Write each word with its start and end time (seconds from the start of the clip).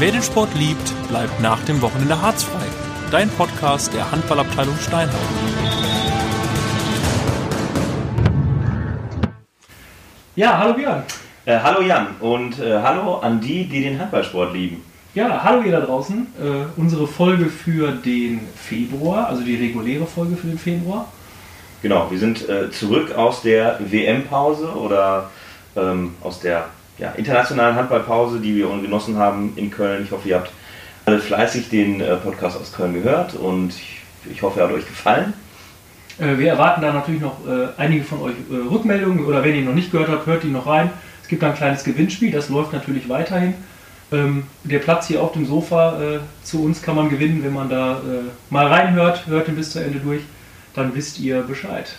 Wer 0.00 0.12
den 0.12 0.22
Sport 0.22 0.54
liebt, 0.54 1.08
bleibt 1.08 1.40
nach 1.40 1.60
dem 1.64 1.82
Wochenende 1.82 2.22
harzfrei. 2.22 2.64
Dein 3.10 3.28
Podcast 3.30 3.92
der 3.92 4.08
Handballabteilung 4.08 4.76
Steinheim. 4.76 5.18
Ja, 10.36 10.56
hallo 10.56 10.74
Björn. 10.74 11.02
Äh, 11.46 11.58
hallo 11.58 11.80
Jan 11.80 12.14
und 12.20 12.60
äh, 12.60 12.80
hallo 12.80 13.16
an 13.16 13.40
die, 13.40 13.64
die 13.64 13.82
den 13.82 13.98
Handballsport 13.98 14.54
lieben. 14.54 14.84
Ja, 15.14 15.42
hallo 15.42 15.62
ihr 15.62 15.72
da 15.72 15.80
draußen. 15.80 16.28
Äh, 16.40 16.80
unsere 16.80 17.08
Folge 17.08 17.46
für 17.46 17.90
den 17.90 18.42
Februar, 18.54 19.26
also 19.26 19.42
die 19.42 19.56
reguläre 19.56 20.06
Folge 20.06 20.36
für 20.36 20.46
den 20.46 20.60
Februar. 20.60 21.08
Genau, 21.82 22.08
wir 22.08 22.20
sind 22.20 22.48
äh, 22.48 22.70
zurück 22.70 23.16
aus 23.16 23.42
der 23.42 23.80
WM-Pause 23.80 24.68
oder 24.68 25.32
ähm, 25.74 26.14
aus 26.22 26.38
der 26.38 26.66
ja, 26.98 27.12
internationalen 27.12 27.76
Handballpause, 27.76 28.40
die 28.40 28.56
wir 28.56 28.68
genossen 28.82 29.16
haben 29.16 29.52
in 29.56 29.70
Köln. 29.70 30.04
Ich 30.04 30.10
hoffe, 30.10 30.28
ihr 30.28 30.36
habt 30.36 30.50
alle 31.08 31.20
fleißig 31.20 31.70
den 31.70 32.00
äh, 32.00 32.16
Podcast 32.16 32.60
aus 32.60 32.72
Köln 32.72 32.92
gehört 32.92 33.34
und 33.34 33.70
ich, 33.70 34.02
ich 34.30 34.42
hoffe, 34.42 34.60
er 34.60 34.68
hat 34.68 34.74
euch 34.74 34.86
gefallen. 34.86 35.32
Äh, 36.18 36.38
wir 36.38 36.50
erwarten 36.50 36.82
da 36.82 36.92
natürlich 36.92 37.22
noch 37.22 37.46
äh, 37.46 37.68
einige 37.78 38.04
von 38.04 38.20
euch 38.20 38.34
Rückmeldungen 38.50 39.24
oder 39.24 39.42
wenn 39.42 39.54
ihr 39.54 39.62
noch 39.62 39.74
nicht 39.74 39.90
gehört 39.90 40.10
habt, 40.10 40.26
hört 40.26 40.44
ihn 40.44 40.52
noch 40.52 40.66
rein. 40.66 40.90
Es 41.22 41.28
gibt 41.28 41.42
ein 41.44 41.54
kleines 41.54 41.84
Gewinnspiel, 41.84 42.30
das 42.30 42.48
läuft 42.48 42.72
natürlich 42.72 43.08
weiterhin. 43.08 43.54
Ähm, 44.10 44.44
der 44.64 44.80
Platz 44.80 45.06
hier 45.06 45.22
auf 45.22 45.32
dem 45.32 45.46
Sofa 45.46 46.20
zu 46.42 46.64
uns 46.64 46.82
kann 46.82 46.96
man 46.96 47.08
gewinnen, 47.10 47.42
wenn 47.44 47.52
man 47.52 47.68
da 47.68 48.00
mal 48.50 48.66
reinhört, 48.66 49.26
hört 49.26 49.48
ihn 49.48 49.56
bis 49.56 49.70
zu 49.72 49.80
Ende 49.80 49.98
durch, 49.98 50.22
dann 50.74 50.94
wisst 50.94 51.20
ihr 51.20 51.42
Bescheid. 51.42 51.94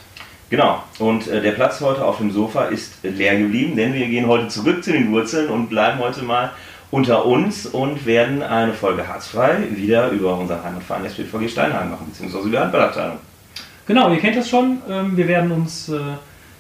Genau, 0.50 0.84
und 0.98 1.28
äh, 1.28 1.42
der 1.42 1.52
Platz 1.52 1.80
heute 1.80 2.04
auf 2.04 2.18
dem 2.18 2.32
Sofa 2.32 2.66
ist 2.66 2.94
leer 3.04 3.38
geblieben, 3.38 3.76
denn 3.76 3.94
wir 3.94 4.08
gehen 4.08 4.26
heute 4.26 4.48
zurück 4.48 4.84
zu 4.84 4.92
den 4.92 5.12
Wurzeln 5.12 5.50
und 5.50 5.68
bleiben 5.68 6.00
heute 6.00 6.24
mal 6.24 6.52
unter 6.90 7.26
uns 7.26 7.68
und 7.68 8.08
werden 8.08 8.42
eine 8.42 8.74
Folge 8.74 9.08
Harzfrei 9.08 9.58
wieder 9.76 10.10
über 10.10 10.36
unseren 10.38 10.64
Heimatverein 10.64 11.06
SPVG 11.06 11.50
Steinheim 11.50 11.92
machen, 11.92 12.08
beziehungsweise 12.10 12.48
über 12.48 12.58
die 12.58 12.64
Handballabteilung. 12.64 13.18
Genau, 13.86 14.12
ihr 14.12 14.20
kennt 14.20 14.38
das 14.38 14.50
schon. 14.50 14.80
Ähm, 14.90 15.16
wir 15.16 15.28
werden 15.28 15.52
uns 15.52 15.90
äh, 15.90 16.00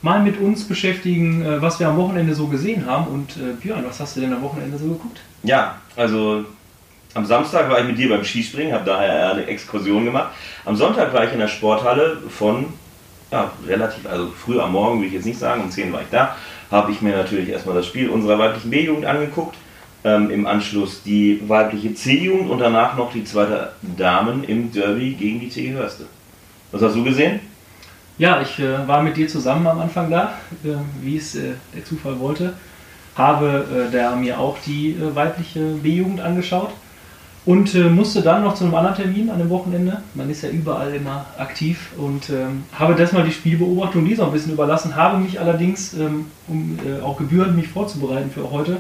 mal 0.04 0.22
mit 0.22 0.40
uns 0.40 0.68
beschäftigen, 0.68 1.44
äh, 1.44 1.60
was 1.60 1.80
wir 1.80 1.88
am 1.88 1.98
Wochenende 1.98 2.36
so 2.36 2.46
gesehen 2.46 2.86
haben. 2.86 3.08
Und 3.08 3.38
äh, 3.38 3.54
Björn, 3.60 3.84
was 3.88 4.00
hast 4.00 4.18
du 4.18 4.22
denn 4.22 4.34
am 4.34 4.44
Wochenende 4.44 4.78
so 4.78 4.86
geguckt? 4.86 5.20
Ja, 5.42 5.78
also 5.96 6.46
am 7.16 7.26
Samstag 7.26 7.70
war 7.72 7.80
ich 7.80 7.88
mit 7.88 7.98
dir 7.98 8.10
beim 8.10 8.24
Skispringen, 8.24 8.72
habe 8.72 8.86
daher 8.86 9.32
eine 9.32 9.48
Exkursion 9.48 10.06
gemacht. 10.06 10.30
Am 10.66 10.76
Sonntag 10.76 11.12
war 11.12 11.24
ich 11.24 11.34
in 11.34 11.40
der 11.40 11.48
Sporthalle 11.48 12.18
von 12.30 12.68
ja, 13.32 13.52
relativ, 13.68 14.08
also 14.08 14.28
früh 14.30 14.60
am 14.60 14.72
Morgen 14.72 15.00
will 15.00 15.08
ich 15.08 15.14
jetzt 15.14 15.26
nicht 15.26 15.40
sagen, 15.40 15.62
um 15.62 15.72
10 15.72 15.94
war 15.94 16.02
ich 16.02 16.08
da, 16.12 16.36
habe 16.72 16.92
ich 16.92 17.02
mir 17.02 17.16
natürlich 17.16 17.50
erstmal 17.50 17.76
das 17.76 17.86
Spiel 17.86 18.10
unserer 18.10 18.40
weiblichen 18.40 18.70
B-Jugend 18.70 19.06
angeguckt. 19.06 19.56
Ähm, 20.04 20.30
Im 20.30 20.48
Anschluss 20.48 21.04
die 21.04 21.42
weibliche 21.48 21.94
C-Jugend 21.94 22.50
und 22.50 22.60
danach 22.60 22.96
noch 22.96 23.12
die 23.12 23.26
zweite 23.26 23.74
Damen 23.82 24.46
im 24.46 24.72
Derby 24.72 25.12
gegen 25.12 25.42
die 25.42 25.50
TG 25.50 25.74
Hörste. 25.74 26.06
Was 26.72 26.82
hast 26.82 26.96
du 26.96 27.04
gesehen? 27.04 27.42
Ja, 28.18 28.42
ich 28.42 28.60
äh, 28.60 28.88
war 28.88 29.04
mit 29.04 29.18
dir 29.18 29.28
zusammen 29.28 29.68
am 29.68 29.80
Anfang 29.80 30.10
da, 30.10 30.36
äh, 30.64 30.70
wie 31.02 31.18
es 31.18 31.36
äh, 31.36 31.54
der 31.76 31.84
Zufall 31.84 32.18
wollte. 32.20 32.54
Habe 33.16 33.90
äh, 33.90 33.94
da 33.94 34.16
mir 34.16 34.40
auch 34.40 34.58
die 34.66 34.92
äh, 34.92 35.16
weibliche 35.16 35.74
B-Jugend 35.84 36.22
angeschaut 36.22 36.72
und 37.50 37.74
äh, 37.74 37.90
musste 37.90 38.22
dann 38.22 38.44
noch 38.44 38.54
zu 38.54 38.64
einem 38.64 38.76
anderen 38.76 38.96
Termin 38.96 39.32
an 39.32 39.40
dem 39.40 39.50
Wochenende. 39.50 40.04
Man 40.14 40.30
ist 40.30 40.44
ja 40.44 40.50
überall 40.50 40.94
immer 40.94 41.26
aktiv 41.40 41.90
und 41.98 42.30
ähm, 42.30 42.66
habe 42.78 42.94
das 42.94 43.12
mal 43.12 43.24
die 43.24 43.32
Spielbeobachtung 43.32 44.06
dieser 44.06 44.26
ein 44.26 44.32
bisschen 44.32 44.54
überlassen, 44.54 44.96
habe 44.96 45.18
mich 45.18 45.40
allerdings, 45.40 45.96
ähm, 45.96 46.28
um 46.48 46.78
äh, 46.86 47.02
auch 47.02 47.18
gebührend 47.18 47.56
mich 47.56 47.68
vorzubereiten 47.68 48.30
für 48.30 48.52
heute, 48.52 48.78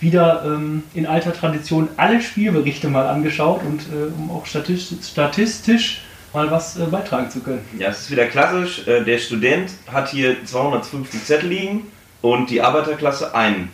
wieder 0.00 0.42
ähm, 0.44 0.82
in 0.94 1.06
alter 1.06 1.32
Tradition 1.32 1.90
alle 1.96 2.20
Spielberichte 2.20 2.88
mal 2.88 3.06
angeschaut 3.06 3.60
und 3.64 3.82
äh, 3.82 4.10
um 4.18 4.32
auch 4.32 4.46
statistisch, 4.46 5.06
statistisch 5.06 6.02
mal 6.34 6.50
was 6.50 6.76
äh, 6.76 6.86
beitragen 6.86 7.30
zu 7.30 7.38
können. 7.38 7.60
Ja, 7.78 7.90
es 7.90 8.00
ist 8.00 8.10
wieder 8.10 8.26
klassisch. 8.26 8.84
Äh, 8.88 9.04
der 9.04 9.18
Student 9.18 9.70
hat 9.86 10.08
hier 10.08 10.44
250 10.44 11.24
Zettel 11.24 11.50
liegen 11.50 11.86
und 12.20 12.50
die 12.50 12.62
Arbeiterklasse 12.62 13.32
einen. 13.32 13.68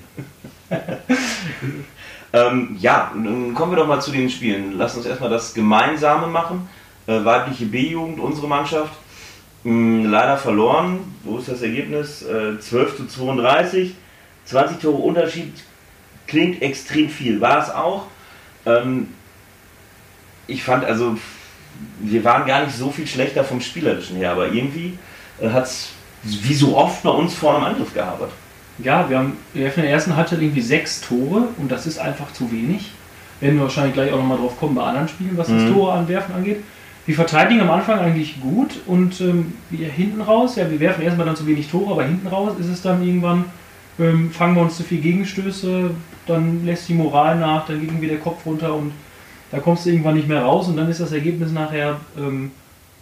ähm, 2.34 2.76
ja, 2.80 3.12
kommen 3.54 3.70
wir 3.70 3.76
doch 3.76 3.86
mal 3.86 4.00
zu 4.00 4.10
den 4.10 4.28
Spielen. 4.28 4.76
Lass 4.76 4.96
uns 4.96 5.06
erstmal 5.06 5.30
das 5.30 5.54
Gemeinsame 5.54 6.26
machen. 6.26 6.68
Äh, 7.06 7.24
weibliche 7.24 7.66
B-Jugend, 7.66 8.18
unsere 8.18 8.48
Mannschaft, 8.48 8.92
mh, 9.62 10.08
leider 10.08 10.36
verloren. 10.36 10.98
Wo 11.22 11.38
ist 11.38 11.48
das 11.48 11.62
Ergebnis? 11.62 12.22
Äh, 12.22 12.58
12 12.58 12.96
zu 12.96 13.06
32. 13.06 13.94
20 14.46 14.78
Tore 14.80 14.96
Unterschied 14.96 15.52
klingt 16.26 16.60
extrem 16.60 17.08
viel. 17.08 17.40
War 17.40 17.62
es 17.62 17.70
auch. 17.70 18.06
Ähm, 18.66 19.14
ich 20.48 20.64
fand 20.64 20.84
also, 20.84 21.16
wir 22.00 22.24
waren 22.24 22.46
gar 22.46 22.64
nicht 22.64 22.76
so 22.76 22.90
viel 22.90 23.06
schlechter 23.06 23.44
vom 23.44 23.60
Spielerischen 23.60 24.16
her, 24.16 24.32
aber 24.32 24.48
irgendwie 24.48 24.98
äh, 25.40 25.50
hat 25.50 25.66
es 25.66 25.90
wie 26.24 26.54
so 26.54 26.76
oft 26.76 27.04
bei 27.04 27.10
uns 27.10 27.34
vor 27.34 27.54
einem 27.54 27.64
Angriff 27.64 27.94
gehabert. 27.94 28.32
Ja, 28.78 29.08
wir 29.08 29.18
haben 29.18 29.34
wir 29.52 29.66
haben 29.68 29.76
in 29.76 29.82
der 29.82 29.92
ersten 29.92 30.16
Halbzeit 30.16 30.40
irgendwie 30.40 30.60
sechs 30.60 31.00
Tore 31.00 31.48
und 31.58 31.70
das 31.70 31.86
ist 31.86 31.98
einfach 31.98 32.32
zu 32.32 32.50
wenig. 32.50 32.90
Werden 33.40 33.56
wir 33.56 33.64
wahrscheinlich 33.64 33.94
gleich 33.94 34.12
auch 34.12 34.18
nochmal 34.18 34.38
drauf 34.38 34.58
kommen 34.58 34.74
bei 34.74 34.82
anderen 34.82 35.08
Spielen, 35.08 35.36
was 35.36 35.48
das 35.48 35.62
Mhm. 35.62 35.74
Tore 35.74 35.92
anwerfen 35.92 36.34
angeht. 36.34 36.62
Wir 37.06 37.14
verteidigen 37.14 37.60
am 37.60 37.70
Anfang 37.70 37.98
eigentlich 37.98 38.40
gut 38.40 38.80
und 38.86 39.20
ähm, 39.20 39.52
wir 39.70 39.88
hinten 39.88 40.22
raus, 40.22 40.56
ja, 40.56 40.70
wir 40.70 40.80
werfen 40.80 41.02
erstmal 41.02 41.26
dann 41.26 41.36
zu 41.36 41.46
wenig 41.46 41.68
Tore, 41.70 41.92
aber 41.92 42.04
hinten 42.04 42.26
raus 42.26 42.52
ist 42.58 42.68
es 42.68 42.80
dann 42.80 43.06
irgendwann, 43.06 43.44
ähm, 43.98 44.30
fangen 44.30 44.54
wir 44.56 44.62
uns 44.62 44.76
zu 44.78 44.82
viel 44.84 45.00
Gegenstöße, 45.02 45.90
dann 46.26 46.64
lässt 46.64 46.88
die 46.88 46.94
Moral 46.94 47.38
nach, 47.38 47.66
dann 47.66 47.80
geht 47.80 47.90
irgendwie 47.90 48.08
der 48.08 48.18
Kopf 48.18 48.46
runter 48.46 48.74
und 48.74 48.92
da 49.50 49.58
kommst 49.58 49.84
du 49.84 49.90
irgendwann 49.90 50.14
nicht 50.14 50.28
mehr 50.28 50.42
raus 50.42 50.66
und 50.68 50.76
dann 50.78 50.88
ist 50.88 51.00
das 51.00 51.12
Ergebnis 51.12 51.52
nachher 51.52 52.00
ähm, 52.18 52.50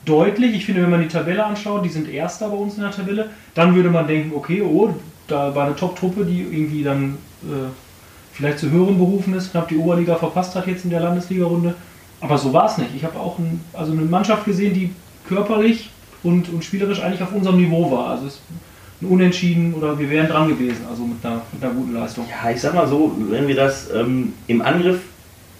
deutlich. 0.04 0.54
Ich 0.56 0.66
finde, 0.66 0.82
wenn 0.82 0.90
man 0.90 1.00
die 1.00 1.08
Tabelle 1.08 1.44
anschaut, 1.46 1.84
die 1.84 1.88
sind 1.88 2.08
Erster 2.08 2.48
bei 2.48 2.56
uns 2.56 2.74
in 2.74 2.82
der 2.82 2.90
Tabelle, 2.90 3.30
dann 3.54 3.74
würde 3.76 3.88
man 3.90 4.08
denken, 4.08 4.32
okay, 4.34 4.60
oh, 4.62 4.92
da 5.28 5.54
war 5.54 5.66
eine 5.66 5.76
Top-Truppe, 5.76 6.24
die 6.24 6.42
irgendwie 6.42 6.82
dann 6.82 7.18
äh, 7.44 7.68
vielleicht 8.32 8.58
zu 8.58 8.70
höheren 8.70 8.98
berufen 8.98 9.34
ist, 9.34 9.50
knapp 9.50 9.68
die 9.68 9.76
Oberliga 9.76 10.16
verpasst 10.16 10.54
hat 10.54 10.66
jetzt 10.66 10.84
in 10.84 10.90
der 10.90 11.00
Landesliga-Runde. 11.00 11.74
Aber 12.20 12.38
so 12.38 12.52
war 12.52 12.66
es 12.66 12.78
nicht. 12.78 12.90
Ich 12.94 13.04
habe 13.04 13.18
auch 13.18 13.38
ein, 13.38 13.60
also 13.72 13.92
eine 13.92 14.02
Mannschaft 14.02 14.44
gesehen, 14.44 14.74
die 14.74 14.90
körperlich 15.28 15.90
und, 16.22 16.48
und 16.48 16.64
spielerisch 16.64 17.02
eigentlich 17.02 17.22
auf 17.22 17.32
unserem 17.32 17.56
Niveau 17.56 17.90
war. 17.90 18.10
Also 18.10 18.26
es 18.26 18.40
Unentschieden 19.08 19.74
oder 19.74 19.98
wir 19.98 20.08
wären 20.10 20.28
dran 20.28 20.48
gewesen, 20.48 20.86
also 20.88 21.04
mit 21.04 21.24
einer, 21.24 21.42
mit 21.52 21.62
einer 21.62 21.72
guten 21.72 21.92
Leistung. 21.92 22.26
Ja, 22.30 22.50
ich 22.50 22.60
sag 22.60 22.74
mal 22.74 22.86
so, 22.86 23.16
wenn 23.30 23.48
wir 23.48 23.56
das 23.56 23.90
ähm, 23.92 24.32
im 24.46 24.62
Angriff 24.62 25.00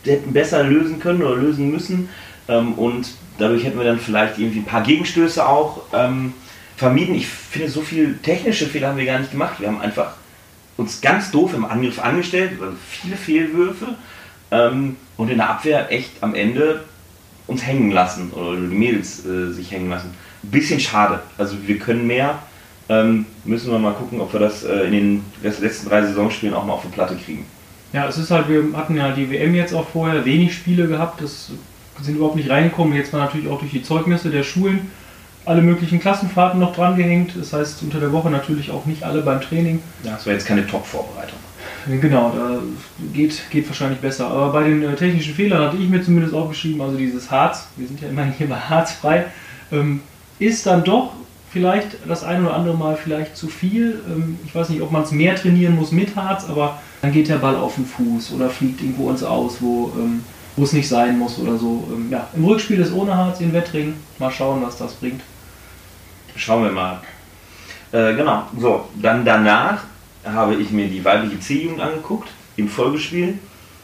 hätten 0.05 0.33
besser 0.33 0.63
lösen 0.63 1.01
können 1.01 1.23
oder 1.23 1.37
lösen 1.37 1.71
müssen 1.71 2.09
ähm, 2.49 2.75
und 2.75 3.09
dadurch 3.39 3.65
hätten 3.65 3.79
wir 3.79 3.85
dann 3.85 3.99
vielleicht 3.99 4.39
irgendwie 4.39 4.61
ein 4.61 4.65
paar 4.65 4.83
Gegenstöße 4.83 5.47
auch 5.47 5.83
ähm, 5.93 6.35
vermieden. 6.77 7.15
Ich 7.15 7.27
finde, 7.27 7.69
so 7.69 7.83
viel 7.83 8.19
technische 8.23 8.67
Fehler 8.67 8.89
haben 8.89 8.99
wir 8.99 9.05
gar 9.05 9.19
nicht 9.19 9.31
gemacht. 9.31 9.61
Wir 9.61 9.69
haben 9.69 9.81
einfach 9.81 10.15
uns 10.77 11.01
ganz 11.01 11.31
doof 11.31 11.55
im 11.55 11.65
Angriff 11.65 11.99
angestellt, 11.99 12.53
also 12.61 12.75
viele 12.89 13.17
Fehlwürfe 13.17 13.95
ähm, 14.51 14.97
und 15.17 15.31
in 15.31 15.39
der 15.39 15.51
Abwehr 15.51 15.93
echt 15.93 16.11
am 16.23 16.35
Ende 16.35 16.85
uns 17.47 17.67
hängen 17.67 17.91
lassen 17.91 18.31
oder 18.33 18.57
die 18.57 18.75
Mädels 18.75 19.25
äh, 19.27 19.53
sich 19.53 19.71
hängen 19.71 19.91
lassen. 19.91 20.15
Ein 20.43 20.51
bisschen 20.51 20.81
schade. 20.81 21.23
Also 21.39 21.57
wir 21.67 21.79
können 21.79 22.07
mehr. 22.07 22.39
Ähm, 22.89 23.27
müssen 23.45 23.71
wir 23.71 23.79
mal 23.79 23.95
gucken, 23.95 24.21
ob 24.21 24.33
wir 24.33 24.41
das 24.41 24.65
äh, 24.65 24.87
in 24.87 24.93
den 24.93 25.25
letzten 25.43 25.89
drei 25.89 26.03
Saisonspielen 26.03 26.55
auch 26.55 26.65
mal 26.65 26.75
auf 26.75 26.83
die 26.83 26.93
Platte 26.93 27.17
kriegen. 27.17 27.47
Ja, 27.93 28.09
es 28.09 28.19
ist 28.19 28.31
halt, 28.31 28.49
wir 28.49 28.77
hatten 28.77 28.97
ja 28.97 29.13
die 29.13 29.31
WM 29.31 29.55
jetzt 29.55 29.75
auch 29.75 29.89
vorher 29.89 30.25
wenig 30.25 30.55
Spiele 30.55 30.89
gehabt, 30.89 31.21
das 31.21 31.51
sind 32.01 32.17
überhaupt 32.17 32.37
nicht 32.37 32.51
reingekommen. 32.51 32.95
Jetzt 32.95 33.13
war 33.13 33.21
natürlich 33.21 33.49
auch 33.49 33.61
durch 33.61 33.71
die 33.71 33.83
Zeugnisse 33.83 34.31
der 34.31 34.43
Schulen 34.43 34.91
alle 35.45 35.63
möglichen 35.63 36.01
Klassenfahrten 36.01 36.61
noch 36.61 36.75
dran 36.75 36.97
gehängt. 36.97 37.33
Das 37.39 37.53
heißt, 37.53 37.83
unter 37.83 38.01
der 38.01 38.13
Woche 38.13 38.31
natürlich 38.31 38.71
auch 38.71 38.87
nicht 38.87 39.03
alle 39.03 39.23
beim 39.23 39.41
Training. 39.41 39.83
Das 40.05 40.27
war 40.27 40.33
jetzt 40.33 40.47
keine 40.47 40.67
Top-Vorbereitung. 40.67 41.39
Genau, 42.01 42.33
da 42.35 42.59
geht, 43.13 43.51
geht 43.51 43.69
wahrscheinlich 43.69 43.99
besser. 43.99 44.29
Aber 44.29 44.53
bei 44.53 44.65
den 44.65 44.83
äh, 44.83 44.95
technischen 44.95 45.35
Fehlern 45.35 45.67
hatte 45.67 45.77
ich 45.77 45.89
mir 45.89 46.03
zumindest 46.03 46.35
aufgeschrieben, 46.35 46.81
also 46.81 46.97
dieses 46.97 47.31
Harz, 47.31 47.67
wir 47.77 47.87
sind 47.87 48.01
ja 48.01 48.09
immerhin 48.09 48.33
hier 48.33 48.49
bei 48.49 48.57
Harz 48.57 48.93
frei, 48.93 49.27
ähm, 49.73 50.01
ist 50.39 50.67
dann 50.67 50.85
doch 50.85 51.13
vielleicht 51.53 51.97
das 52.07 52.25
ein 52.25 52.45
oder 52.45 52.55
andere 52.55 52.77
Mal 52.77 52.97
vielleicht 52.97 53.37
zu 53.37 53.49
viel. 53.49 54.01
Ähm, 54.09 54.39
ich 54.47 54.55
weiß 54.55 54.69
nicht, 54.69 54.81
ob 54.81 54.93
man 54.93 55.03
es 55.03 55.11
mehr 55.11 55.35
trainieren 55.35 55.75
muss 55.75 55.91
mit 55.91 56.15
Harz, 56.15 56.47
aber 56.49 56.81
dann 57.03 57.13
geht 57.13 57.29
der 57.29 57.39
Ball 57.39 57.57
auf 57.57 57.75
den 57.75 57.87
Fuß 57.87 58.33
oder 58.33 58.49
fliegt 58.49 58.81
irgendwo 58.81 59.11
ins 59.11 59.25
Aus, 59.25 59.57
wo, 59.61 59.93
ähm, 59.97 60.23
es 60.63 60.73
nicht 60.73 60.89
sein 60.89 61.19
muss 61.19 61.39
oder 61.39 61.59
so. 61.59 61.89
Ähm, 61.93 62.09
ja, 62.11 62.29
Im 62.37 62.45
Rückspiel 62.45 62.79
ist 62.79 62.93
ohne 62.93 63.17
Harz 63.17 63.41
in 63.41 63.53
Wettring. 63.53 63.95
Mal 64.19 64.31
schauen, 64.31 64.63
was 64.63 64.77
das 64.77 64.95
bringt. 64.95 65.21
Schauen 66.37 66.65
wir 66.65 66.71
mal. 66.71 67.01
Äh, 67.93 68.15
genau, 68.15 68.45
so, 68.59 68.89
dann 69.01 69.25
danach 69.25 69.85
habe 70.25 70.55
ich 70.55 70.71
mir 70.71 70.89
die 70.89 71.05
weibliche 71.05 71.39
C-Jugend 71.41 71.81
angeguckt, 71.81 72.29
im 72.57 72.69
Folgespiel. 72.69 73.39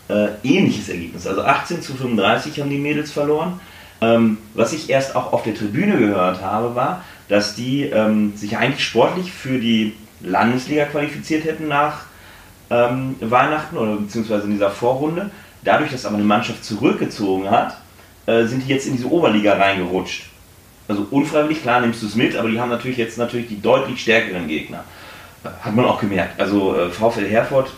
Äh, 0.09 0.29
ähnliches 0.43 0.89
Ergebnis, 0.89 1.27
also 1.27 1.43
18 1.43 1.83
zu 1.83 1.95
35 1.95 2.59
haben 2.61 2.71
die 2.71 2.79
Mädels 2.79 3.13
verloren. 3.13 3.61
Ähm, 4.01 4.39
was 4.55 4.73
ich 4.73 4.89
erst 4.89 5.15
auch 5.15 5.33
auf 5.33 5.43
der 5.43 5.55
Tribüne 5.55 5.99
gehört 5.99 6.41
habe, 6.41 6.75
war, 6.75 7.05
dass 7.29 7.55
die 7.55 7.83
ähm, 7.83 8.35
sich 8.35 8.57
eigentlich 8.57 8.85
sportlich 8.85 9.31
für 9.33 9.59
die 9.59 9.95
Landesliga 10.21 10.87
qualifiziert 10.87 11.45
hätten 11.45 11.69
nach 11.69 12.07
ähm, 12.71 13.17
Weihnachten 13.21 13.77
oder 13.77 13.97
beziehungsweise 13.97 14.45
in 14.45 14.53
dieser 14.53 14.71
Vorrunde, 14.71 15.31
Dadurch, 15.65 15.91
dass 15.91 16.07
aber 16.07 16.17
eine 16.17 16.25
Mannschaft 16.25 16.65
zurückgezogen 16.65 17.51
hat, 17.51 17.77
äh, 18.27 18.45
sind 18.45 18.65
die 18.65 18.69
jetzt 18.69 18.87
in 18.87 18.97
diese 18.97 19.11
Oberliga 19.11 19.55
reingerutscht. 19.55 20.25
Also 20.89 21.07
unfreiwillig, 21.11 21.63
klar 21.63 21.83
nimmst 21.83 22.03
du 22.03 22.07
es 22.07 22.15
mit, 22.15 22.35
aber 22.35 22.49
die 22.49 22.59
haben 22.59 22.71
natürlich 22.71 22.97
jetzt 22.97 23.19
natürlich 23.19 23.49
die 23.49 23.61
deutlich 23.61 24.01
stärkeren 24.01 24.49
Gegner. 24.49 24.85
Hat 25.45 25.75
man 25.75 25.85
auch 25.85 26.01
gemerkt. 26.01 26.41
Also 26.41 26.75
äh, 26.75 26.91
VfL 26.91 27.29
Herford, 27.29 27.71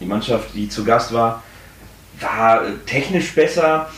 die 0.00 0.06
Mannschaft, 0.06 0.48
die 0.54 0.68
zu 0.68 0.84
Gast 0.84 1.12
war, 1.12 1.42
war 2.20 2.66
äh, 2.66 2.72
technisch 2.84 3.32
besser, 3.32 3.88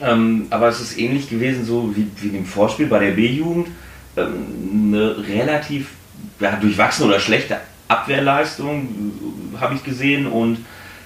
ähm, 0.00 0.46
aber 0.50 0.68
es 0.68 0.80
ist 0.80 0.98
ähnlich 0.98 1.30
gewesen, 1.30 1.64
so 1.64 1.94
wie, 1.96 2.08
wie 2.16 2.36
im 2.36 2.44
Vorspiel 2.44 2.86
bei 2.86 2.98
der 2.98 3.12
B-Jugend. 3.12 3.68
Ähm, 4.16 4.92
eine 4.92 5.16
relativ 5.26 5.90
ja, 6.40 6.56
durchwachsene 6.56 7.08
oder 7.08 7.20
schlechte 7.20 7.58
Abwehrleistung 7.88 8.88
äh, 9.54 9.58
habe 9.58 9.74
ich 9.74 9.84
gesehen 9.84 10.26
und 10.26 10.58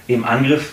im 0.09 0.25
Angriff 0.25 0.73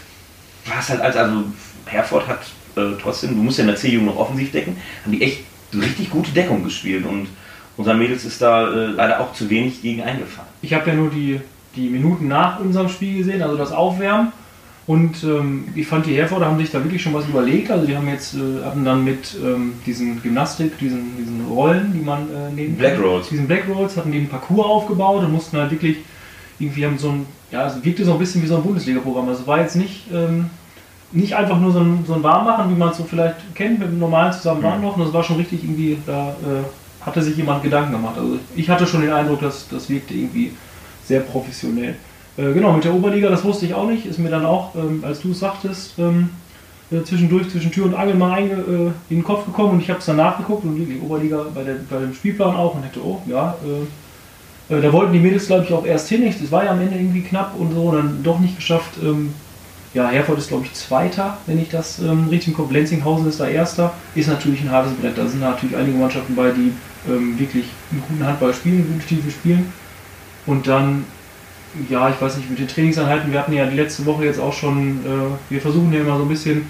war 0.65 0.79
es 0.79 0.89
halt 0.89 1.01
als, 1.01 1.15
also 1.15 1.43
Herford 1.85 2.27
hat 2.27 2.41
äh, 2.75 2.97
trotzdem, 3.01 3.31
du 3.31 3.43
musst 3.43 3.57
ja 3.57 3.63
in 3.63 3.67
der 3.67 3.75
C-Jugend 3.75 4.07
noch 4.07 4.17
offensiv 4.17 4.51
decken, 4.51 4.77
haben 5.03 5.11
die 5.11 5.21
echt 5.21 5.43
richtig 5.81 6.09
gute 6.09 6.31
Deckung 6.31 6.63
gespielt 6.63 7.05
und 7.05 7.27
unseren 7.77 7.99
Mädels 7.99 8.25
ist 8.25 8.41
da 8.41 8.71
äh, 8.71 8.85
leider 8.87 9.19
auch 9.19 9.33
zu 9.33 9.49
wenig 9.49 9.81
gegen 9.81 10.01
eingefallen. 10.01 10.49
Ich 10.61 10.73
habe 10.73 10.89
ja 10.89 10.95
nur 10.95 11.09
die, 11.09 11.39
die 11.75 11.89
Minuten 11.89 12.27
nach 12.27 12.59
unserem 12.59 12.89
Spiel 12.89 13.17
gesehen, 13.17 13.41
also 13.41 13.57
das 13.57 13.71
Aufwärmen. 13.71 14.31
Und 14.85 15.23
ähm, 15.23 15.69
ich 15.75 15.87
fand, 15.87 16.05
die 16.05 16.15
Herforder 16.15 16.47
haben 16.47 16.57
sich 16.57 16.69
da 16.69 16.83
wirklich 16.83 17.01
schon 17.01 17.13
was 17.13 17.25
überlegt. 17.25 17.71
Also 17.71 17.85
die 17.85 17.95
haben 17.95 18.07
jetzt 18.09 18.33
äh, 18.33 18.65
hatten 18.65 18.83
dann 18.83 19.05
mit 19.05 19.33
ähm, 19.41 19.75
diesen 19.85 20.21
Gymnastik, 20.21 20.77
diesen, 20.77 21.15
diesen 21.17 21.45
Rollen, 21.47 21.93
die 21.93 22.03
man 22.03 22.23
äh, 22.23 22.51
neben 22.53 22.75
Black 22.75 22.99
Rolls. 22.99 23.29
diesen 23.29 23.47
Black 23.47 23.63
Rolls, 23.69 23.95
hatten 23.95 24.11
die 24.11 24.17
einen 24.17 24.27
Parcours 24.27 24.65
aufgebaut 24.65 25.23
und 25.23 25.31
mussten 25.31 25.57
halt 25.57 25.71
wirklich 25.71 25.97
irgendwie 26.59 26.85
haben 26.85 26.97
so 26.97 27.09
ein, 27.09 27.25
ja, 27.51 27.67
es 27.67 27.83
wirkte 27.83 28.03
so 28.03 28.13
ein 28.13 28.19
bisschen 28.19 28.41
wie 28.43 28.47
so 28.47 28.57
ein 28.57 28.63
Bundesliga-Programm. 28.63 29.29
Also 29.29 29.41
es 29.41 29.47
war 29.47 29.61
jetzt 29.61 29.75
nicht, 29.75 30.05
ähm, 30.13 30.49
nicht 31.13 31.35
einfach 31.35 31.59
nur 31.59 31.71
so 31.71 31.79
ein, 31.79 32.03
so 32.05 32.13
ein 32.13 32.23
Warmmachen, 32.23 32.69
wie 32.69 32.77
man 32.77 32.89
es 32.89 32.97
so 32.97 33.03
vielleicht 33.03 33.55
kennt 33.55 33.79
mit 33.79 33.87
einem 33.87 33.99
normalen 33.99 34.33
zusammen 34.33 34.63
Warmmachen. 34.63 35.03
Das 35.03 35.13
war 35.13 35.23
schon 35.23 35.37
richtig 35.37 35.63
irgendwie, 35.63 35.97
da 36.05 36.29
äh, 36.29 37.05
hatte 37.05 37.21
sich 37.21 37.37
jemand 37.37 37.63
Gedanken 37.63 37.93
gemacht. 37.93 38.15
Also 38.17 38.39
ich 38.55 38.69
hatte 38.69 38.87
schon 38.87 39.01
den 39.01 39.13
Eindruck, 39.13 39.41
dass 39.41 39.67
das 39.69 39.89
wirkte 39.89 40.13
irgendwie 40.13 40.53
sehr 41.05 41.21
professionell. 41.21 41.95
Äh, 42.37 42.53
genau, 42.53 42.73
mit 42.73 42.83
der 42.83 42.93
Oberliga, 42.93 43.29
das 43.29 43.43
wusste 43.43 43.65
ich 43.65 43.73
auch 43.73 43.87
nicht, 43.87 44.05
ist 44.05 44.17
mir 44.17 44.29
dann 44.29 44.45
auch, 44.45 44.73
ähm, 44.75 45.03
als 45.05 45.21
du 45.21 45.31
es 45.31 45.39
sagtest, 45.39 45.99
ähm, 45.99 46.29
äh, 46.91 47.03
zwischendurch 47.03 47.49
zwischen 47.49 47.71
Tür 47.71 47.85
und 47.85 47.93
Angel 47.93 48.15
mal 48.15 48.39
äh, 48.39 48.51
in 48.51 48.93
den 49.09 49.23
Kopf 49.23 49.45
gekommen 49.45 49.71
und 49.71 49.81
ich 49.81 49.89
habe 49.89 49.99
es 49.99 50.05
dann 50.05 50.17
nachgeguckt 50.17 50.63
und 50.65 50.75
die 50.75 50.99
Oberliga 50.99 51.45
bei, 51.53 51.63
der, 51.63 51.75
bei 51.89 51.99
dem 51.99 52.13
Spielplan 52.13 52.55
auch 52.55 52.75
und 52.75 52.83
hätte, 52.83 53.03
oh, 53.03 53.21
ja, 53.27 53.55
äh, 53.63 54.75
äh, 54.75 54.81
da 54.81 54.91
wollten 54.91 55.13
die 55.13 55.19
Mädels, 55.19 55.47
glaube 55.47 55.65
ich, 55.65 55.73
auch 55.73 55.85
erst 55.85 56.09
hin, 56.09 56.23
das 56.25 56.51
war 56.51 56.65
ja 56.65 56.71
am 56.71 56.81
Ende 56.81 56.95
irgendwie 56.95 57.21
knapp 57.21 57.53
und 57.57 57.73
so, 57.73 57.81
und 57.83 57.97
dann 57.97 58.23
doch 58.23 58.39
nicht 58.39 58.55
geschafft. 58.55 58.93
Ähm, 59.03 59.33
ja, 59.93 60.09
Herford 60.09 60.39
ist, 60.39 60.47
glaube 60.47 60.65
ich, 60.65 60.73
Zweiter, 60.73 61.37
wenn 61.45 61.61
ich 61.61 61.69
das 61.69 61.99
ähm, 61.99 62.27
richtig 62.29 62.49
im 62.49 62.53
Kopf. 62.55 62.71
Lenzinghausen 62.71 63.29
ist 63.29 63.39
da 63.39 63.47
Erster. 63.47 63.93
Ist 64.15 64.27
natürlich 64.27 64.61
ein 64.61 64.71
hartes 64.71 64.93
Brett. 64.93 65.17
Da 65.17 65.27
sind 65.27 65.41
natürlich 65.41 65.75
einige 65.75 65.97
Mannschaften 65.97 66.35
bei, 66.35 66.49
die 66.51 66.71
ähm, 67.07 67.37
wirklich 67.37 67.65
einen 67.91 68.03
guten 68.07 68.25
Handball 68.25 68.53
spielen, 68.53 68.77
einen 68.77 68.87
guten 68.87 69.01
Stiefel 69.01 69.31
spielen. 69.31 69.71
Und 70.45 70.67
dann 70.67 71.05
ja, 71.89 72.09
ich 72.09 72.21
weiß 72.21 72.37
nicht, 72.37 72.49
mit 72.49 72.59
den 72.59 72.67
Trainingseinheiten, 72.67 73.31
wir 73.31 73.39
hatten 73.39 73.53
ja 73.53 73.65
die 73.65 73.75
letzte 73.75 74.05
Woche 74.05 74.25
jetzt 74.25 74.39
auch 74.39 74.53
schon, 74.53 74.99
äh, 75.05 75.51
wir 75.51 75.61
versuchen 75.61 75.91
ja 75.91 76.01
immer 76.01 76.17
so 76.17 76.23
ein 76.23 76.29
bisschen 76.29 76.67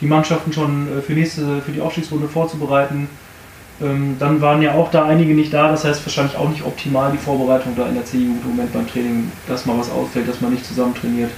die 0.00 0.06
Mannschaften 0.06 0.52
schon 0.52 0.98
äh, 0.98 1.02
für 1.02 1.12
nächste, 1.12 1.60
für 1.62 1.72
die 1.72 1.80
Aufstiegsrunde 1.80 2.28
vorzubereiten. 2.28 3.08
Ähm, 3.82 4.16
dann 4.18 4.40
waren 4.40 4.62
ja 4.62 4.72
auch 4.72 4.90
da 4.90 5.04
einige 5.04 5.34
nicht 5.34 5.52
da, 5.52 5.68
das 5.68 5.84
heißt 5.84 6.04
wahrscheinlich 6.06 6.36
auch 6.36 6.48
nicht 6.48 6.64
optimal 6.64 7.12
die 7.12 7.18
Vorbereitung 7.18 7.74
da 7.76 7.86
in 7.86 7.94
der 7.94 8.06
C-Jugend 8.06 8.42
im 8.44 8.50
Moment 8.50 8.72
beim 8.72 8.88
Training, 8.88 9.30
dass 9.46 9.66
mal 9.66 9.78
was 9.78 9.90
ausfällt, 9.90 10.28
dass 10.28 10.40
man 10.40 10.52
nicht 10.52 10.64
zusammen 10.64 10.94
trainiert. 10.94 11.30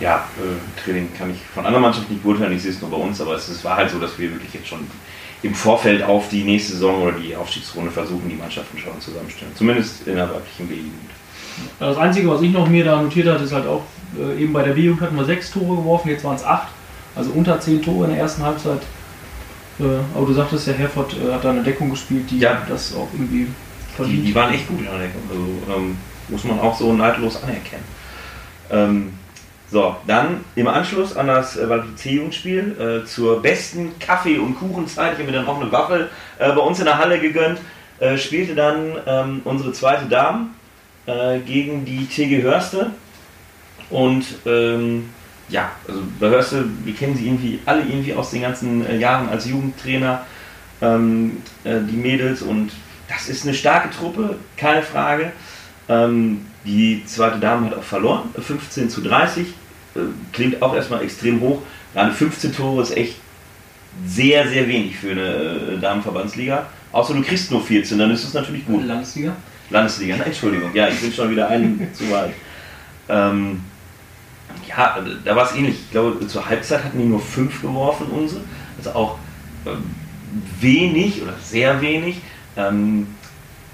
Ja, 0.00 0.28
äh, 0.38 0.80
Training 0.82 1.08
kann 1.16 1.30
ich 1.30 1.38
von 1.54 1.64
anderen 1.64 1.82
Mannschaften 1.82 2.12
nicht 2.12 2.22
beurteilen, 2.24 2.52
ich 2.52 2.62
sehe 2.62 2.72
es 2.72 2.80
nur 2.80 2.90
bei 2.90 2.96
uns, 2.96 3.20
aber 3.20 3.34
es, 3.34 3.48
es 3.48 3.64
war 3.64 3.76
halt 3.76 3.90
so, 3.90 3.98
dass 4.00 4.18
wir 4.18 4.30
wirklich 4.32 4.52
jetzt 4.54 4.66
schon 4.68 4.80
im 5.42 5.54
Vorfeld 5.54 6.02
auf 6.02 6.28
die 6.30 6.42
nächste 6.42 6.72
Saison 6.72 7.02
oder 7.02 7.12
die 7.12 7.36
Aufstiegsrunde 7.36 7.90
versuchen, 7.90 8.28
die 8.28 8.34
Mannschaften 8.34 8.78
schon 8.78 8.98
zusammenstellen. 9.00 9.52
Zumindest 9.54 10.06
in 10.06 10.16
der 10.16 10.28
weiblichen 10.28 10.66
B-Jugend. 10.68 11.10
Das 11.78 11.96
Einzige, 11.96 12.28
was 12.28 12.42
ich 12.42 12.50
noch 12.50 12.68
mir 12.68 12.84
da 12.84 13.00
notiert 13.00 13.28
hatte, 13.28 13.44
ist 13.44 13.52
halt 13.52 13.66
auch, 13.66 13.82
äh, 14.18 14.42
eben 14.42 14.52
bei 14.52 14.62
der 14.64 14.72
B-Jugend 14.72 15.02
hatten 15.02 15.16
wir 15.16 15.24
sechs 15.24 15.50
Tore 15.50 15.76
geworfen, 15.76 16.08
jetzt 16.08 16.24
waren 16.24 16.34
es 16.36 16.44
acht. 16.44 16.68
Also 17.14 17.30
unter 17.30 17.60
zehn 17.60 17.80
Tore 17.80 18.06
in 18.06 18.12
der 18.14 18.20
ersten 18.22 18.42
Halbzeit. 18.42 18.80
Äh, 19.78 19.84
aber 20.16 20.26
du 20.26 20.32
sagtest 20.32 20.66
ja, 20.66 20.72
Herford 20.72 21.14
äh, 21.14 21.32
hat 21.32 21.44
da 21.44 21.50
eine 21.50 21.62
Deckung 21.62 21.90
gespielt, 21.90 22.28
die 22.30 22.38
Ja. 22.40 22.62
das 22.68 22.94
auch 22.94 23.08
irgendwie 23.12 23.46
Die, 23.98 24.22
die 24.22 24.34
waren 24.34 24.52
echt 24.52 24.66
gut 24.66 24.78
in 24.80 24.86
der 24.86 24.98
Deckung. 24.98 25.22
Also 25.30 25.78
ähm, 25.78 25.96
muss 26.28 26.42
man 26.44 26.58
auch 26.58 26.76
so 26.76 26.92
neidlos 26.92 27.40
anerkennen. 27.42 27.84
Ähm, 28.70 29.12
so, 29.74 29.96
dann 30.06 30.44
im 30.54 30.68
Anschluss 30.68 31.16
an 31.16 31.26
das 31.26 31.56
äh, 31.56 31.66
C-Jugendspiel 31.96 33.02
äh, 33.02 33.06
zur 33.06 33.42
besten 33.42 33.98
Kaffee- 33.98 34.38
und 34.38 34.54
Kuchenzeit, 34.54 35.14
ich 35.14 35.18
habe 35.18 35.32
mir 35.32 35.36
dann 35.36 35.48
auch 35.48 35.60
eine 35.60 35.72
Waffel 35.72 36.10
äh, 36.38 36.52
bei 36.52 36.60
uns 36.60 36.78
in 36.78 36.84
der 36.84 36.96
Halle 36.96 37.18
gegönnt, 37.18 37.58
äh, 37.98 38.16
spielte 38.16 38.54
dann 38.54 38.92
ähm, 39.04 39.40
unsere 39.42 39.72
zweite 39.72 40.06
Dame 40.06 40.46
äh, 41.06 41.40
gegen 41.40 41.84
die 41.84 42.06
TG 42.06 42.42
Hörste. 42.42 42.92
Und 43.90 44.24
ähm, 44.46 45.08
ja, 45.48 45.72
also 45.88 46.02
bei 46.20 46.28
Hörste, 46.28 46.66
wir 46.84 46.94
kennen 46.94 47.16
sie 47.16 47.26
irgendwie 47.26 47.58
alle 47.66 47.80
irgendwie 47.80 48.14
aus 48.14 48.30
den 48.30 48.42
ganzen 48.42 48.86
äh, 48.86 48.96
Jahren 48.96 49.28
als 49.28 49.48
Jugendtrainer, 49.48 50.24
ähm, 50.82 51.38
äh, 51.64 51.80
die 51.80 51.96
Mädels 51.96 52.42
und 52.42 52.70
das 53.08 53.28
ist 53.28 53.42
eine 53.42 53.54
starke 53.54 53.90
Truppe, 53.90 54.36
keine 54.56 54.82
Frage. 54.82 55.32
Ähm, 55.88 56.46
die 56.64 57.04
zweite 57.06 57.40
Dame 57.40 57.66
hat 57.66 57.76
auch 57.76 57.82
verloren, 57.82 58.30
15 58.38 58.88
zu 58.88 59.00
30. 59.00 59.48
Klingt 60.32 60.60
auch 60.62 60.74
erstmal 60.74 61.02
extrem 61.02 61.40
hoch. 61.40 61.62
Gerade 61.92 62.12
15 62.12 62.54
Tore 62.54 62.82
ist 62.82 62.96
echt 62.96 63.16
sehr, 64.06 64.48
sehr 64.48 64.66
wenig 64.68 64.96
für 64.96 65.12
eine 65.12 65.76
äh, 65.76 65.78
Damenverbandsliga. 65.80 66.66
Außer 66.92 67.14
du 67.14 67.22
kriegst 67.22 67.50
nur 67.50 67.62
14, 67.62 67.98
dann 67.98 68.10
ist 68.10 68.24
es 68.24 68.34
natürlich 68.34 68.66
gut. 68.66 68.84
Landesliga. 68.84 69.36
Landesliga, 69.70 70.16
nein, 70.16 70.26
Entschuldigung, 70.26 70.70
ja, 70.74 70.88
ich 70.88 71.00
bin 71.00 71.12
schon 71.12 71.30
wieder 71.30 71.48
ein 71.48 71.88
zu 71.94 72.10
weit. 72.10 72.34
Ähm, 73.08 73.60
ja, 74.68 74.98
da 75.24 75.36
war 75.36 75.46
es 75.46 75.56
ähnlich. 75.56 75.76
Ich 75.76 75.90
glaube, 75.90 76.26
zur 76.26 76.48
Halbzeit 76.48 76.84
hatten 76.84 76.98
die 76.98 77.04
nur 77.04 77.20
fünf 77.20 77.62
geworfen, 77.62 78.06
unsere. 78.08 78.42
Also 78.78 78.90
auch 78.90 79.18
ähm, 79.66 79.84
wenig 80.60 81.22
oder 81.22 81.34
sehr 81.42 81.80
wenig. 81.80 82.20
Ähm, 82.56 83.06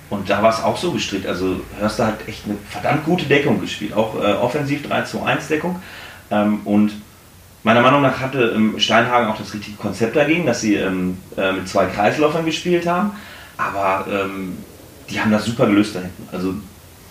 und 0.08 0.28
da 0.28 0.42
war 0.42 0.50
es 0.50 0.62
auch 0.62 0.76
so 0.76 0.92
gestrickt. 0.92 1.26
Also 1.26 1.60
Hörster 1.78 2.08
hat 2.08 2.28
echt 2.28 2.44
eine 2.44 2.56
verdammt 2.68 3.04
gute 3.04 3.26
Deckung 3.26 3.60
gespielt. 3.60 3.92
Auch 3.92 4.16
äh, 4.16 4.32
offensiv 4.32 4.86
3 4.86 5.02
zu 5.02 5.22
1 5.22 5.48
Deckung. 5.48 5.80
Ähm, 6.30 6.60
und 6.64 6.92
meiner 7.62 7.82
Meinung 7.82 8.02
nach 8.02 8.20
hatte 8.20 8.52
ähm, 8.56 8.78
Steinhagen 8.78 9.28
auch 9.28 9.36
das 9.38 9.52
richtige 9.54 9.76
Konzept 9.76 10.16
dagegen, 10.16 10.46
dass 10.46 10.60
sie 10.60 10.74
ähm, 10.76 11.18
äh, 11.36 11.52
mit 11.52 11.68
zwei 11.68 11.86
Kreisläufern 11.86 12.44
gespielt 12.44 12.86
haben. 12.86 13.12
Aber 13.56 14.06
ähm, 14.10 14.56
die 15.10 15.20
haben 15.20 15.30
das 15.32 15.44
super 15.44 15.66
gelöst 15.66 15.94
da 15.94 16.00
hinten. 16.00 16.28
Also 16.32 16.54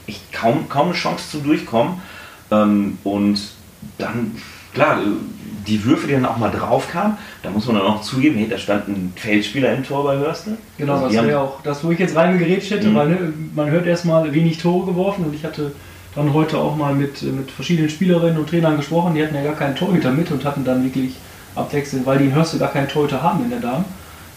echt 0.08 0.32
kaum, 0.34 0.68
kaum 0.70 0.88
eine 0.88 0.96
Chance 0.96 1.32
zum 1.32 1.44
Durchkommen. 1.44 2.02
Und 3.04 3.40
dann, 4.00 4.36
klar, 4.74 5.00
äh, 5.00 5.06
die 5.68 5.84
Würfe, 5.86 6.08
die 6.08 6.14
dann 6.14 6.26
auch 6.26 6.38
mal 6.38 6.50
drauf 6.50 6.90
kamen, 6.92 7.16
da 7.44 7.52
muss 7.52 7.68
man 7.68 7.76
dann 7.76 7.86
auch 7.86 8.02
zugeben, 8.02 8.38
hey, 8.38 8.48
da 8.50 8.58
stand 8.58 8.88
ein 8.88 9.14
Feldspieler 9.16 9.72
im 9.74 9.84
Tor 9.84 10.04
bei 10.04 10.18
Hörste. 10.18 10.58
Genau, 10.78 10.94
Also 10.94 11.16
das 11.16 11.26
wäre 11.28 11.40
auch 11.40 11.62
das, 11.62 11.84
wo 11.84 11.92
ich 11.92 12.00
jetzt 12.00 12.16
reingegerätscht 12.16 12.72
hätte, 12.72 12.88
Mhm. 12.88 12.96
weil 12.96 13.10
ne, 13.10 13.34
man 13.54 13.70
hört 13.70 13.86
erstmal 13.86 14.34
wenig 14.34 14.58
Tore 14.58 14.88
geworfen 14.88 15.26
und 15.26 15.36
ich 15.36 15.44
hatte 15.44 15.74
dann 16.20 16.34
heute 16.34 16.58
auch 16.58 16.76
mal 16.76 16.94
mit, 16.94 17.22
äh, 17.24 17.28
mit 17.28 17.50
verschiedenen 17.50 17.90
Spielerinnen 17.90 18.38
und 18.38 18.50
Trainern 18.50 18.78
gesprochen, 18.78 19.16
die 19.16 19.24
hatten 19.24 19.36
ja 19.36 19.44
gar 19.44 19.56
keinen 19.56 19.76
Torhüter 19.76 20.12
mit 20.12 20.32
und 20.32 20.44
hatten 20.46 20.64
dann 20.64 20.84
wirklich 20.84 21.16
abwechselnd, 21.56 22.06
weil 22.06 22.20
die 22.20 22.26
in 22.26 22.36
Hörste 22.36 22.58
gar 22.58 22.72
keinen 22.72 22.88
Torhüter 22.88 23.22
haben 23.22 23.44
in 23.44 23.50
der 23.50 23.60
Damen, 23.60 23.86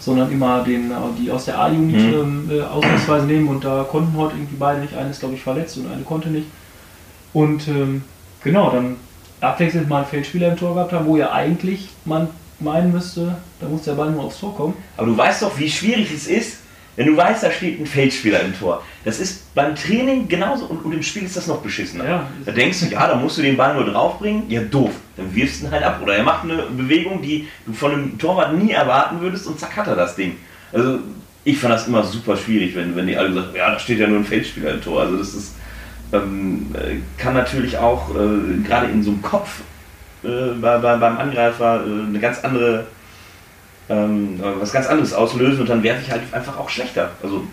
sondern 0.01 0.31
immer 0.33 0.63
den, 0.65 0.91
äh, 0.91 0.95
die 1.19 1.31
aus 1.31 1.45
der 1.45 1.59
A-Jugend 1.59 1.93
Mhm. 1.93 2.15
ähm, 2.15 2.51
äh, 2.51 2.63
ausnahmsweise 2.63 3.27
nehmen 3.27 3.49
und 3.49 3.65
da 3.65 3.85
konnten 3.85 4.17
heute 4.17 4.37
irgendwie 4.37 4.57
beide 4.59 4.81
nicht, 4.81 4.95
eine 4.95 5.11
ist 5.11 5.21
glaube 5.21 5.35
ich 5.35 5.43
verletzt 5.43 5.77
und 5.77 5.91
eine 5.91 6.03
konnte 6.03 6.29
nicht. 6.29 6.47
Und 7.33 7.67
ähm, 7.69 8.05
genau, 8.43 8.71
dann 8.71 8.97
abwechselnd 9.41 9.89
mal 9.89 9.99
einen 9.99 10.07
Feldspieler 10.07 10.49
im 10.49 10.57
Tor 10.57 10.75
gehabt 10.75 10.93
haben, 10.93 11.07
wo 11.07 11.17
ja 11.17 11.33
eigentlich 11.33 11.89
man 12.05 12.29
meinen 12.61 12.93
müsste, 12.93 13.35
da 13.61 13.69
muss 13.69 13.83
der 13.83 13.93
Ball 13.95 14.11
nur 14.11 14.25
aufs 14.25 14.39
Tor 14.39 14.55
kommen. 14.55 14.75
Aber 14.97 15.07
du 15.07 15.17
weißt 15.17 15.43
doch, 15.43 15.59
wie 15.59 15.69
schwierig 15.69 16.13
es 16.15 16.29
ist, 16.29 16.59
wenn 16.97 17.07
du 17.07 17.17
weißt, 17.17 17.43
da 17.43 17.51
steht 17.51 17.81
ein 17.81 17.87
Feldspieler 17.87 18.41
im 18.41 18.59
Tor. 18.59 18.83
Das 19.05 19.19
ist 19.19 19.55
beim 19.55 19.75
Training 19.75 20.29
genauso 20.29 20.67
und, 20.67 20.85
und 20.85 20.93
im 20.93 21.03
Spiel 21.03 21.25
ist 21.25 21.37
das 21.37 21.47
noch 21.47 21.63
beschissener. 21.63 22.05
Ja. 22.05 22.27
Da 22.45 22.53
denkst 22.53 22.81
du, 22.81 22.87
ja, 22.87 23.07
da 23.07 23.17
musst 23.17 23.39
du 23.39 23.43
den 23.43 23.57
Ball 23.57 23.75
nur 23.75 23.85
draufbringen. 23.87 24.51
Ja, 24.51 24.61
doof. 24.61 24.93
Dann 25.17 25.35
wirfst 25.35 25.63
du 25.63 25.67
ihn 25.67 25.71
halt 25.73 25.85
ab. 25.85 26.01
Oder 26.03 26.17
er 26.17 26.23
macht 26.23 26.45
eine 26.45 26.65
Bewegung, 26.77 27.23
die 27.23 27.49
du 27.67 27.73
von 27.73 27.93
einem 27.93 28.19
Torwart 28.19 28.55
nie 28.55 28.73
erwarten 28.73 29.21
würdest 29.21 29.47
und 29.47 29.59
zack 29.59 29.77
hat 29.77 29.87
er 29.87 29.97
das 29.97 30.17
Ding. 30.17 30.37
Also 30.73 30.99
ich 31.45 31.59
fand 31.59 31.73
das 31.73 31.89
immer 31.89 32.05
super 32.05 32.37
schwierig, 32.37 32.75
wenn, 32.77 32.95
wenn 32.95 33.07
die 33.07 33.17
alle 33.17 33.33
sagen, 33.33 33.57
ja, 33.57 33.71
da 33.71 33.79
steht 33.79 33.99
ja 33.99 34.07
nur 34.07 34.19
ein 34.19 34.25
Feldspieler 34.25 34.75
im 34.75 34.83
Tor. 34.83 35.01
Also 35.01 35.17
das 35.17 35.35
ist, 35.35 35.55
ähm, 36.13 36.67
äh, 36.75 36.97
kann 37.21 37.35
natürlich 37.35 37.79
auch 37.79 38.11
äh, 38.11 38.63
gerade 38.67 38.87
in 38.89 39.03
so 39.03 39.11
einem 39.11 39.23
Kopf 39.23 39.63
äh, 40.25 40.53
bei, 40.61 40.79
bei, 40.79 40.97
beim 40.97 41.19
Angreifer 41.19 41.85
äh, 41.85 42.09
eine 42.09 42.21
ganz 42.21 42.41
andere 42.45 42.87
ähm, 43.93 44.41
was 44.59 44.73
ganz 44.73 44.87
anderes 44.87 45.13
auslösen 45.13 45.61
und 45.61 45.69
dann 45.69 45.83
werfe 45.83 46.03
ich 46.05 46.11
halt 46.11 46.23
einfach 46.33 46.59
auch 46.59 46.69
schlechter. 46.69 47.11
Also 47.23 47.45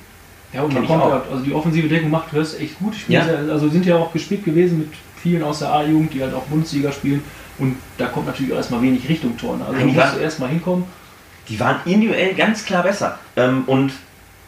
Ja, 0.54 0.64
und 0.64 0.74
man 0.74 0.86
kommt 0.86 1.04
auch. 1.04 1.10
ja, 1.10 1.24
also 1.32 1.44
die 1.44 1.54
offensive 1.54 1.88
Deckung 1.88 2.10
macht 2.10 2.32
Hörst 2.32 2.60
echt 2.60 2.80
gut. 2.80 2.96
Ja. 3.08 3.24
sehr, 3.26 3.40
also 3.52 3.70
sind 3.70 3.86
ja 3.86 3.98
auch 3.98 4.14
gespielt 4.14 4.46
gewesen 4.46 4.80
mit 4.80 4.90
vielen 5.22 5.44
aus 5.44 5.60
der 5.60 5.74
A-Jugend, 5.74 6.14
die 6.14 6.22
halt 6.22 6.34
auch 6.34 6.44
Bundesliga 6.44 6.92
spielen. 6.92 7.24
Und 7.58 7.76
da 7.98 8.06
kommt 8.06 8.28
natürlich 8.28 8.54
auch 8.54 8.58
erstmal 8.58 8.82
wenig 8.82 9.08
Richtung 9.10 9.38
Tor. 9.38 9.58
Ne? 9.58 9.66
Also 9.66 9.78
Nein, 9.80 9.94
musst 9.94 10.16
du 10.16 10.20
erstmal 10.20 10.50
hinkommen. 10.50 10.86
Die 11.50 11.60
waren 11.60 11.78
individuell 11.86 12.34
ganz 12.36 12.64
klar 12.64 12.84
besser. 12.84 13.20
Ähm, 13.36 13.64
und 13.66 13.92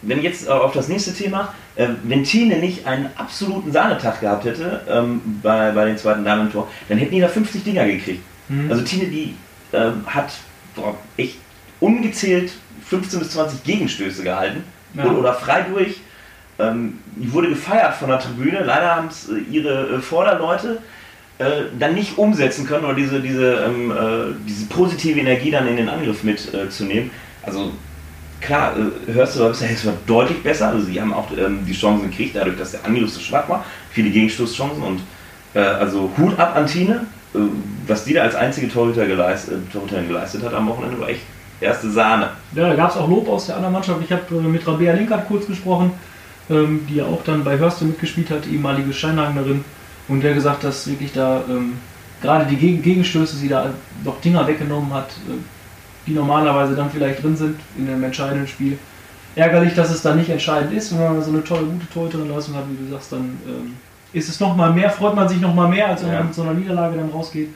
wenn 0.00 0.22
jetzt 0.22 0.48
äh, 0.48 0.50
auf 0.50 0.72
das 0.72 0.88
nächste 0.88 1.12
Thema, 1.12 1.52
äh, 1.76 1.88
wenn 2.04 2.24
Thiele 2.24 2.58
nicht 2.58 2.86
einen 2.86 3.10
absoluten 3.16 3.70
Sahnetag 3.70 4.20
gehabt 4.20 4.44
hätte 4.44 4.80
ähm, 4.88 5.20
bei, 5.42 5.72
bei 5.72 5.84
den 5.84 5.98
zweiten 5.98 6.24
Damen 6.24 6.46
im 6.46 6.52
Tor, 6.52 6.68
dann 6.88 6.98
hätten 6.98 7.14
die 7.14 7.20
da 7.20 7.28
50 7.28 7.64
Dinger 7.64 7.86
gekriegt. 7.86 8.22
Mhm. 8.48 8.70
Also 8.70 8.82
Thiele, 8.82 9.06
die 9.06 9.34
ähm, 9.72 10.04
hat 10.06 10.32
boah, 10.74 10.94
echt 11.16 11.36
ungezählt 11.82 12.52
15 12.88 13.18
bis 13.18 13.30
20 13.30 13.64
Gegenstöße 13.64 14.22
gehalten 14.22 14.64
Ja. 14.94 15.04
oder, 15.04 15.18
oder 15.18 15.34
frei 15.34 15.62
durch. 15.72 16.00
Ähm, 16.58 16.98
wurde 17.16 17.48
gefeiert 17.48 17.94
von 17.94 18.08
der 18.08 18.20
Tribüne. 18.20 18.62
Leider 18.64 18.94
haben 18.96 19.08
es 19.08 19.28
äh, 19.28 19.38
ihre 19.50 19.96
äh, 19.96 20.00
Vorderleute 20.00 20.78
äh, 21.38 21.44
dann 21.78 21.94
nicht 21.94 22.18
umsetzen 22.18 22.66
können 22.66 22.84
oder 22.84 22.94
diese, 22.94 23.20
diese, 23.20 23.64
ähm, 23.64 23.90
äh, 23.90 24.34
diese 24.46 24.66
positive 24.66 25.18
Energie 25.18 25.50
dann 25.50 25.66
in 25.66 25.76
den 25.76 25.88
Angriff 25.88 26.22
mitzunehmen. 26.22 27.10
Äh, 27.10 27.46
also 27.46 27.72
klar, 28.40 28.74
äh, 28.76 29.12
hörst 29.12 29.38
du, 29.38 29.44
es 29.46 29.86
war 29.86 29.94
deutlich 30.06 30.42
besser. 30.42 30.68
Also 30.68 30.84
sie 30.86 31.00
haben 31.00 31.12
auch 31.12 31.30
ähm, 31.36 31.64
die 31.66 31.72
Chancen 31.72 32.10
gekriegt, 32.10 32.36
dadurch, 32.36 32.58
dass 32.58 32.72
der 32.72 32.84
Angriff 32.84 33.10
so 33.10 33.20
schwach 33.20 33.48
war. 33.48 33.64
Viele 33.90 34.10
Gegenstoßchancen 34.10 34.82
und 34.82 35.00
also 35.54 36.10
Hut 36.16 36.38
ab 36.38 36.56
an 36.56 36.66
Tine. 36.66 37.06
Äh, 37.34 37.38
was 37.86 38.04
die 38.04 38.12
da 38.14 38.22
als 38.22 38.34
einzige 38.34 38.68
Torhüter 38.68 39.06
geleistet, 39.06 39.54
äh, 39.54 39.72
Torhüterin 39.72 40.08
geleistet 40.08 40.42
hat 40.44 40.54
am 40.54 40.68
Wochenende, 40.68 41.00
war 41.00 41.08
echt 41.08 41.22
erste 41.62 41.90
Sahne. 41.90 42.30
Ja, 42.54 42.68
da 42.68 42.74
gab 42.74 42.90
es 42.90 42.96
auch 42.96 43.08
Lob 43.08 43.28
aus 43.28 43.46
der 43.46 43.56
anderen 43.56 43.72
Mannschaft. 43.74 44.00
Ich 44.04 44.12
habe 44.12 44.22
äh, 44.30 44.40
mit 44.40 44.66
Rabea 44.66 44.92
Linkert 44.94 45.26
kurz 45.28 45.46
gesprochen, 45.46 45.92
ähm, 46.50 46.86
die 46.88 46.96
ja 46.96 47.04
auch 47.04 47.22
dann 47.24 47.44
bei 47.44 47.56
Hörste 47.58 47.84
mitgespielt 47.84 48.30
hat, 48.30 48.46
ehemalige 48.46 48.92
Scheinhagnerin. 48.92 49.64
Und 50.08 50.22
der 50.22 50.34
gesagt, 50.34 50.64
dass 50.64 50.86
wirklich 50.88 51.12
da 51.12 51.42
ähm, 51.48 51.74
gerade 52.20 52.44
die 52.46 52.56
Gegen 52.56 52.82
Gegenstöße, 52.82 53.36
sie 53.36 53.48
da 53.48 53.70
noch 54.04 54.20
Dinger 54.20 54.46
weggenommen 54.46 54.92
hat, 54.92 55.10
äh, 55.28 55.32
die 56.06 56.12
normalerweise 56.12 56.74
dann 56.74 56.90
vielleicht 56.90 57.22
drin 57.22 57.36
sind 57.36 57.60
in 57.78 57.88
einem 57.88 58.02
entscheidenden 58.04 58.48
Spiel. 58.48 58.76
Ärgerlich, 59.34 59.74
dass 59.74 59.90
es 59.90 60.02
dann 60.02 60.18
nicht 60.18 60.28
entscheidend 60.28 60.72
ist, 60.74 60.92
wenn 60.92 61.02
man 61.04 61.22
so 61.22 61.30
eine 61.30 61.42
tolle, 61.42 61.62
gute 61.62 61.88
Torhüterin-Leistung 61.90 62.54
hat, 62.54 62.64
wie 62.68 62.84
du 62.84 62.90
sagst, 62.92 63.12
dann 63.12 63.38
ähm, 63.46 63.76
ist 64.12 64.28
es 64.28 64.40
noch 64.40 64.54
mal 64.56 64.72
mehr, 64.72 64.90
freut 64.90 65.14
man 65.14 65.28
sich 65.28 65.40
noch 65.40 65.54
mal 65.54 65.68
mehr, 65.68 65.88
als 65.88 66.02
wenn 66.02 66.10
Ja. 66.10 66.18
man 66.18 66.26
mit 66.26 66.34
so 66.34 66.42
einer 66.42 66.52
Niederlage 66.52 66.96
dann 66.98 67.08
rausgeht. 67.08 67.48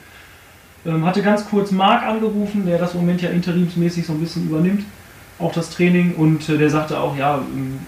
Ähm, 0.86 1.04
hatte 1.04 1.22
ganz 1.22 1.48
kurz 1.48 1.72
Marc 1.72 2.04
angerufen, 2.04 2.64
der 2.66 2.78
das 2.78 2.94
im 2.94 3.00
Moment 3.00 3.20
ja 3.22 3.30
interimsmäßig 3.30 4.06
so 4.06 4.12
ein 4.12 4.20
bisschen 4.20 4.48
übernimmt, 4.48 4.84
auch 5.38 5.52
das 5.52 5.70
Training. 5.70 6.14
Und 6.14 6.48
äh, 6.48 6.58
der 6.58 6.70
sagte 6.70 6.98
auch, 6.98 7.16
ja, 7.16 7.36
ähm, 7.36 7.78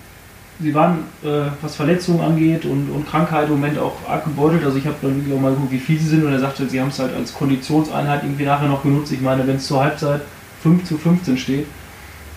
sie 0.61 0.75
waren, 0.75 1.05
äh, 1.23 1.51
was 1.63 1.77
Verletzungen 1.77 2.21
angeht 2.21 2.65
und, 2.65 2.91
und 2.91 3.09
Krankheit 3.09 3.49
im 3.49 3.55
Moment 3.55 3.79
auch 3.79 3.95
arg 4.09 4.25
gebeutelt. 4.25 4.65
Also 4.65 4.79
ich 4.79 4.87
habe 4.87 4.97
dann 5.01 5.17
wirklich 5.17 5.35
auch 5.35 5.41
mal 5.41 5.53
geguckt, 5.53 5.73
wie 5.73 5.79
viel 5.79 5.99
sie 5.99 6.09
sind. 6.09 6.25
Und 6.25 6.33
er 6.33 6.41
sagte, 6.41 6.69
sie 6.69 6.81
haben 6.81 6.89
es 6.89 6.99
halt 6.99 7.15
als 7.15 7.35
Konditionseinheit 7.35 8.25
irgendwie 8.25 8.45
nachher 8.45 8.69
noch 8.69 8.83
genutzt. 8.83 9.13
Ich 9.13 9.21
meine, 9.21 9.47
wenn 9.47 9.57
es 9.57 9.67
zur 9.67 9.83
Halbzeit 9.83 10.23
5 10.63 10.85
zu 10.85 10.99
15 10.99 11.39
steht, 11.39 11.67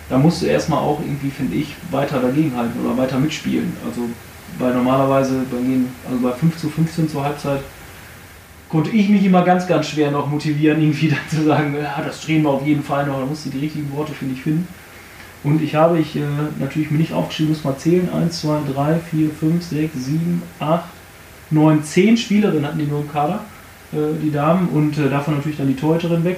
da 0.10 0.18
musst 0.18 0.42
du 0.42 0.46
erstmal 0.46 0.80
auch 0.80 1.00
irgendwie, 1.00 1.32
finde 1.32 1.56
ich, 1.56 1.76
weiter 1.90 2.20
dagegenhalten 2.20 2.86
oder 2.86 2.98
weiter 2.98 3.18
mitspielen. 3.18 3.74
Also 3.88 4.02
bei 4.60 4.70
normalerweise, 4.72 5.40
bei, 5.50 5.58
also 6.10 6.22
bei 6.22 6.32
5 6.34 6.58
zu 6.58 6.70
15 6.70 7.10
zur 7.10 7.24
Halbzeit, 7.24 7.62
konnte 8.72 8.90
ich 8.92 9.10
mich 9.10 9.26
immer 9.26 9.44
ganz, 9.44 9.68
ganz 9.68 9.88
schwer 9.90 10.12
noch 10.12 10.28
motivieren, 10.28 10.82
irgendwie 10.82 11.10
dann 11.10 11.20
zu 11.30 11.44
sagen, 11.44 11.76
ja, 11.76 12.02
das 12.04 12.22
drehen 12.22 12.44
wir 12.44 12.50
auf 12.50 12.66
jeden 12.66 12.84
Fall 12.84 13.06
noch, 13.06 13.20
da 13.20 13.26
musst 13.26 13.46
du 13.46 13.50
die 13.50 13.60
richtigen 13.60 13.92
Worte, 13.92 14.14
finde 14.14 14.36
ich, 14.36 14.42
finden. 14.42 14.68
Und 15.44 15.62
ich 15.62 15.76
habe 15.76 16.00
ich 16.00 16.16
äh, 16.16 16.22
natürlich 16.60 16.92
mir 16.92 17.00
nicht 17.00 17.14
aufgeschrieben, 17.14 17.52
muss 17.52 17.64
mal 17.64 17.76
zählen, 17.78 18.08
1, 18.14 18.42
2, 18.42 18.60
3, 18.74 19.00
4, 19.00 19.30
5, 19.32 19.64
6, 19.64 19.94
7, 19.94 20.42
8, 20.60 20.84
9, 21.50 21.84
10 21.84 22.18
Spielerinnen 22.18 22.66
hatten 22.66 22.78
die 22.78 22.86
nur 22.86 23.02
im 23.02 23.12
Kader, 23.12 23.40
äh, 23.92 23.98
die 24.22 24.32
Damen, 24.32 24.70
und 24.70 24.98
äh, 24.98 25.10
davon 25.10 25.36
natürlich 25.36 25.58
dann 25.58 25.68
die 25.68 25.76
Torhüterin 25.76 26.24
weg. 26.24 26.38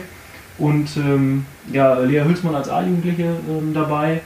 Und 0.58 0.96
ähm, 0.98 1.46
ja, 1.72 2.00
Lea 2.00 2.24
Hülsmann 2.24 2.56
als 2.56 2.70
A-Jugendliche 2.70 3.36
ähm, 3.50 3.74
dabei. 3.74 4.22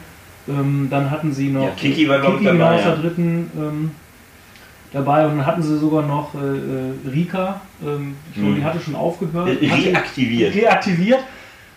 Ähm, 0.48 0.88
dann 0.90 1.10
hatten 1.12 1.34
sie 1.34 1.50
noch 1.50 1.64
Ja, 1.64 1.70
Kiki 1.72 2.08
war, 2.08 2.22
Kiki 2.22 2.46
dabei, 2.46 2.76
aus 2.76 2.84
der 2.84 2.96
ja. 2.96 3.02
dritten 3.02 3.52
ähm, 3.58 3.92
dabei 4.98 5.25
und 5.25 5.38
dann 5.38 5.46
hatten 5.46 5.62
sie 5.63 5.77
sogar 5.77 6.04
noch 6.04 6.34
äh, 6.36 6.38
äh, 6.38 7.10
Rika, 7.10 7.62
ähm, 7.86 8.16
ich 8.30 8.36
glaube, 8.36 8.51
Mhm. 8.51 8.56
die 8.56 8.63
hatte 8.63 8.80
schon 8.82 8.96
aufgehört. 8.96 9.48
Reaktiviert. 9.62 10.56
Reaktiviert. 10.56 11.20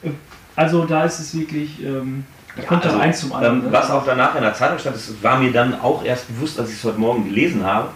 Äh, 0.02 0.10
Also 0.56 0.84
da 0.84 1.04
ist 1.04 1.20
es 1.20 1.36
wirklich, 1.38 1.82
ähm, 1.84 2.24
da 2.56 2.62
Ja, 2.62 2.68
kommt 2.68 2.84
das 2.84 2.92
also, 2.92 3.02
eins 3.04 3.20
zum 3.20 3.32
anderen. 3.32 3.58
Ähm, 3.60 3.64
ne? 3.66 3.72
was 3.72 3.90
auch 3.90 4.04
danach 4.04 4.34
in 4.34 4.42
der 4.42 4.54
Zeitung 4.54 4.78
stand, 4.78 4.96
das 4.96 5.12
war 5.22 5.38
mir 5.38 5.52
dann 5.52 5.80
auch 5.80 6.04
erst 6.04 6.28
bewusst, 6.28 6.58
als 6.58 6.70
ich 6.70 6.76
es 6.76 6.84
heute 6.84 6.98
Morgen 6.98 7.24
gelesen 7.24 7.64
habe. 7.64 7.88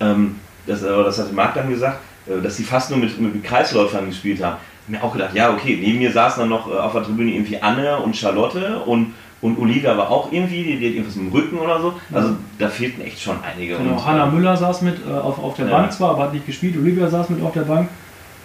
Ähm, 0.00 0.36
das, 0.66 0.82
äh, 0.82 0.86
das 0.86 1.18
hatte 1.18 1.32
Marc 1.34 1.54
dann 1.54 1.68
gesagt, 1.70 1.98
äh, 2.26 2.40
dass 2.42 2.56
sie 2.56 2.64
fast 2.64 2.90
nur 2.90 2.98
mit, 2.98 3.20
mit 3.20 3.44
Kreisläufern 3.44 4.06
gespielt 4.06 4.42
haben. 4.42 4.56
Ich 4.86 4.92
mir 4.92 5.02
auch 5.04 5.12
gedacht, 5.12 5.34
ja, 5.34 5.52
okay, 5.52 5.78
neben 5.80 5.98
mir 5.98 6.10
saßen 6.10 6.40
dann 6.40 6.48
noch 6.48 6.66
äh, 6.70 6.74
auf 6.76 6.92
der 6.92 7.02
Tribüne 7.04 7.32
irgendwie 7.32 7.60
Anne 7.60 7.98
und 7.98 8.16
Charlotte 8.16 8.78
und, 8.80 9.14
und 9.40 9.58
Olivia 9.58 9.96
war 9.96 10.10
auch 10.10 10.32
irgendwie, 10.32 10.64
die, 10.64 10.78
die 10.78 10.86
hat 10.88 10.94
irgendwas 10.94 11.16
im 11.16 11.28
Rücken 11.28 11.58
oder 11.58 11.80
so. 11.80 11.94
Also 12.12 12.36
da 12.58 12.68
fehlten 12.68 13.02
echt 13.02 13.20
schon 13.20 13.36
einige. 13.42 13.76
Genau, 13.76 13.92
Und, 13.92 14.04
Hanna 14.06 14.26
ähm, 14.26 14.34
Müller 14.34 14.56
saß 14.56 14.82
mit 14.82 14.96
äh, 15.06 15.12
auf, 15.12 15.38
auf 15.38 15.54
der 15.56 15.66
Ja. 15.66 15.78
Bank 15.78 15.92
zwar, 15.92 16.10
aber 16.10 16.24
hat 16.24 16.34
nicht 16.34 16.46
gespielt. 16.46 16.76
Olivia 16.76 17.08
saß 17.08 17.28
mit 17.30 17.42
auf 17.42 17.52
der 17.52 17.60
Bank, 17.62 17.88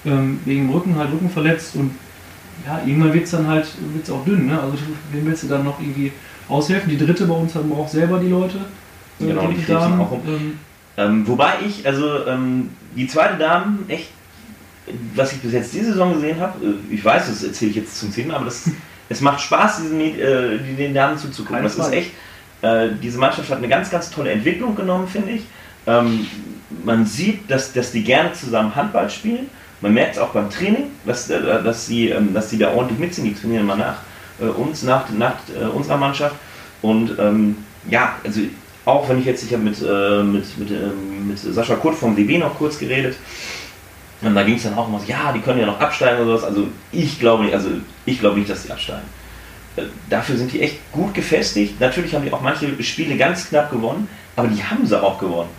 ähm, 0.05 0.39
wegen 0.45 0.67
dem 0.67 0.69
Rücken, 0.75 0.95
halt 0.95 1.11
Rücken 1.11 1.29
verletzt 1.29 1.75
und 1.75 1.91
ja, 2.67 2.79
irgendwann 2.85 3.13
wird 3.13 3.23
es 3.25 3.31
dann 3.31 3.47
halt 3.47 3.65
wird's 3.93 4.11
auch 4.11 4.23
dünn. 4.23 4.45
Ne? 4.47 4.59
Also 4.61 4.75
wem 5.11 5.25
willst 5.25 5.43
du 5.43 5.47
dann 5.47 5.63
noch 5.63 5.79
irgendwie 5.79 6.11
aushelfen? 6.47 6.89
Die 6.91 6.97
dritte 6.97 7.25
bei 7.25 7.33
uns 7.33 7.55
haben 7.55 7.71
auch 7.73 7.87
selber 7.87 8.19
die 8.19 8.29
Leute. 8.29 8.57
äh, 9.19 9.25
Genau, 9.25 9.47
die 9.47 9.55
fließen 9.55 9.73
Damen. 9.75 9.99
auch 10.01 10.11
um. 10.11 10.21
Ähm, 10.27 10.59
Ähm, 10.95 11.27
wobei 11.27 11.53
ich, 11.65 11.87
also 11.87 12.27
ähm, 12.27 12.69
die 12.95 13.07
zweite 13.07 13.37
Dame 13.39 13.79
echt, 13.87 14.09
was 15.15 15.31
ich 15.33 15.39
bis 15.39 15.53
jetzt 15.53 15.73
diese 15.73 15.85
Saison 15.93 16.13
gesehen 16.13 16.39
habe, 16.39 16.63
äh, 16.63 16.93
ich 16.93 17.03
weiß, 17.03 17.27
das 17.29 17.43
erzähle 17.43 17.71
ich 17.71 17.77
jetzt 17.77 17.99
zum 17.99 18.11
zehnten 18.11 18.31
aber 18.31 18.45
das, 18.45 18.69
es 19.13 19.21
macht 19.21 19.41
Spaß, 19.41 19.81
diesen, 19.81 19.99
äh, 20.01 20.57
den 20.77 20.93
Damen 20.93 21.17
zuzugucken. 21.17 21.63
Das 21.63 21.75
ist 21.75 21.91
echt, 21.91 22.11
äh, 22.61 22.89
diese 23.01 23.17
Mannschaft 23.17 23.49
hat 23.49 23.57
eine 23.57 23.67
ganz, 23.67 23.89
ganz 23.89 24.09
tolle 24.09 24.31
Entwicklung 24.31 24.75
genommen, 24.75 25.07
finde 25.07 25.31
ich. 25.31 25.43
Ähm, 25.85 26.25
man 26.83 27.05
sieht, 27.05 27.49
dass, 27.49 27.73
dass 27.73 27.91
die 27.91 28.03
gerne 28.03 28.33
zusammen 28.33 28.75
Handball 28.75 29.09
spielen. 29.09 29.49
Man 29.81 29.93
merkt 29.93 30.15
es 30.15 30.21
auch 30.21 30.29
beim 30.29 30.49
Training, 30.49 30.85
dass, 31.05 31.29
äh, 31.29 31.41
dass, 31.63 31.85
sie, 31.85 32.09
ähm, 32.09 32.33
dass 32.33 32.49
sie 32.49 32.57
da 32.57 32.73
ordentlich 32.73 32.99
mitziehen. 32.99 33.25
Die 33.25 33.33
trainieren 33.33 33.63
immer 33.63 33.75
nach 33.75 33.97
äh, 34.39 34.45
uns, 34.45 34.83
nach, 34.83 35.09
nach 35.09 35.35
äh, 35.59 35.65
unserer 35.65 35.97
Mannschaft. 35.97 36.35
Und 36.81 37.17
ähm, 37.19 37.57
ja, 37.89 38.15
also 38.23 38.41
auch 38.85 39.07
wenn 39.09 39.19
ich 39.19 39.25
jetzt, 39.25 39.43
ich 39.43 39.53
habe 39.53 39.63
mit, 39.63 39.81
äh, 39.81 40.23
mit, 40.23 40.57
mit, 40.57 40.71
ähm, 40.71 41.29
mit 41.29 41.39
Sascha 41.39 41.75
Kurt 41.75 41.95
vom 41.95 42.15
DB 42.15 42.37
noch 42.37 42.57
kurz 42.57 42.77
geredet. 42.77 43.15
Und 44.23 44.35
da 44.35 44.43
ging 44.43 44.55
es 44.55 44.63
dann 44.63 44.75
auch 44.75 44.87
immer 44.87 44.99
so, 44.99 45.05
ja, 45.07 45.31
die 45.33 45.39
können 45.41 45.59
ja 45.59 45.65
noch 45.65 45.79
absteigen 45.79 46.21
oder 46.21 46.37
sowas. 46.37 46.43
Also 46.45 46.67
ich 46.91 47.19
glaube 47.19 47.43
nicht, 47.43 47.53
also 47.53 47.69
ich 48.05 48.19
glaube 48.19 48.37
nicht, 48.39 48.49
dass 48.49 48.63
sie 48.63 48.71
absteigen. 48.71 49.03
Äh, 49.75 49.83
Dafür 50.09 50.37
sind 50.37 50.51
die 50.53 50.61
echt 50.61 50.79
gut 50.91 51.13
gefestigt. 51.13 51.79
Natürlich 51.79 52.13
haben 52.15 52.23
die 52.23 52.31
auch 52.31 52.41
manche 52.41 52.81
Spiele 52.83 53.17
ganz 53.17 53.49
knapp 53.49 53.69
gewonnen, 53.71 54.07
aber 54.35 54.47
die 54.47 54.63
haben 54.63 54.85
sie 54.85 55.01
auch 55.01 55.19
gewonnen. 55.19 55.49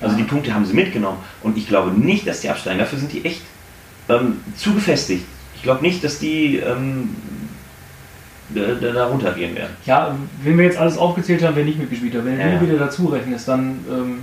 Also 0.00 0.16
die 0.16 0.22
Punkte 0.22 0.54
haben 0.54 0.64
sie 0.64 0.72
mitgenommen. 0.74 1.18
Und 1.42 1.56
ich 1.58 1.68
glaube 1.68 1.90
nicht, 1.90 2.26
dass 2.26 2.40
die 2.40 2.48
absteigen. 2.48 2.78
Dafür 2.78 2.98
sind 2.98 3.12
die 3.12 3.24
echt 3.24 3.42
ähm, 4.08 4.40
zu 4.56 4.72
gefestigt. 4.74 5.24
Ich 5.56 5.62
glaube 5.62 5.82
nicht, 5.82 6.02
dass 6.02 6.18
die 6.18 6.56
ähm, 6.56 7.14
da, 8.48 8.62
da, 8.92 9.06
runtergehen 9.06 9.54
werden. 9.54 9.76
ja, 9.84 10.16
wenn 10.42 10.56
wir 10.58 10.64
jetzt 10.64 10.78
alles 10.78 10.96
aufgezählt 10.98 11.42
haben, 11.44 11.54
wer 11.54 11.64
nicht 11.64 11.78
mitgespielt 11.78 12.14
hat, 12.14 12.24
wenn 12.24 12.40
Ja, 12.40 12.46
du 12.46 12.52
ja. 12.54 12.60
wieder 12.62 12.78
dazu 12.78 13.06
rechnest, 13.06 13.46
dann 13.46 13.84
ähm, 13.90 14.18